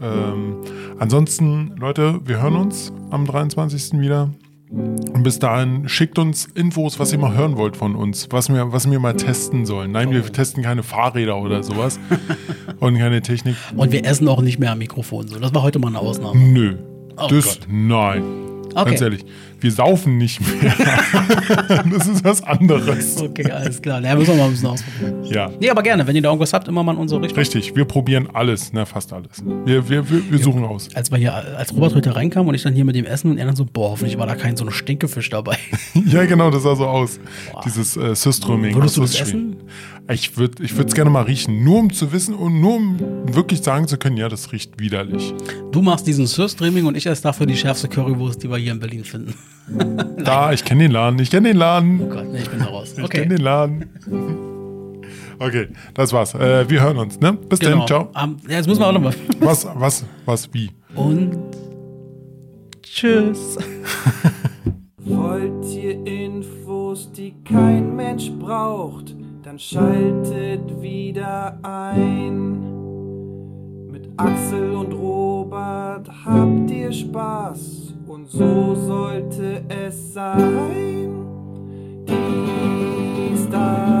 [0.00, 0.56] Ähm,
[0.98, 4.00] ansonsten, Leute, wir hören uns am 23.
[4.00, 4.30] wieder.
[4.70, 8.72] Und bis dahin schickt uns Infos, was ihr mal hören wollt von uns, was wir,
[8.72, 9.92] was wir mal testen sollen.
[9.92, 12.00] Nein, wir testen keine Fahrräder oder sowas
[12.80, 13.54] und keine Technik.
[13.76, 15.28] Und wir essen auch nicht mehr am Mikrofon.
[15.28, 16.40] So, das war heute mal eine Ausnahme.
[16.40, 16.76] Nö.
[17.16, 17.68] Oh das, Gott.
[17.70, 18.43] nein.
[18.74, 18.90] Okay.
[18.90, 19.24] Ganz ehrlich.
[19.60, 20.74] Wir saufen nicht mehr.
[21.90, 23.20] das ist was anderes.
[23.20, 24.00] Okay, alles klar.
[24.02, 25.24] Ja, müssen wir mal ein bisschen ausprobieren.
[25.24, 25.50] Ja.
[25.60, 27.38] Nee, aber gerne, wenn ihr da irgendwas habt, immer mal in unsere Richtung.
[27.38, 29.42] Richtig, wir probieren alles, ne, fast alles.
[29.64, 30.88] Wir, wir, wir, wir suchen aus.
[30.94, 33.38] Als wir hier, als Robert heute reinkam und ich dann hier mit dem Essen und
[33.38, 35.56] er dann so, boah, hoffentlich war da kein so ein Stinkefisch dabei.
[36.06, 37.18] Ja, genau, das sah so aus.
[37.64, 38.74] Dieses äh, Süströming.
[38.74, 39.56] Würdest du das Süßschwein.
[40.10, 42.98] Ich würde ich es gerne mal riechen, nur um zu wissen und nur um
[43.34, 45.32] wirklich sagen zu können, ja, das riecht widerlich.
[45.72, 48.80] Du machst diesen Surstreaming und ich esse dafür die schärfste Currywurst, die wir hier in
[48.80, 49.34] Berlin finden.
[50.22, 52.02] Da, ich kenne den Laden, ich kenne den Laden.
[52.02, 52.92] Oh Gott, nee, ich bin da raus.
[52.98, 53.22] Ich Okay.
[53.22, 53.84] kenne den Laden.
[55.38, 56.34] Okay, das war's.
[56.34, 57.32] Äh, wir hören uns, ne?
[57.32, 57.78] Bis Genau.
[57.78, 58.08] dann, ciao.
[58.22, 59.14] Ähm, ja, jetzt müssen wir auch nochmal.
[59.40, 60.70] Was, was, was, wie?
[60.94, 61.34] Und
[62.82, 63.56] tschüss.
[64.98, 69.14] Wollt ihr Infos, die kein Mensch braucht,
[69.54, 72.58] dann schaltet wieder ein.
[73.88, 81.08] Mit Axel und Robert habt ihr Spaß und so sollte es sein.
[82.08, 83.93] Dies, das,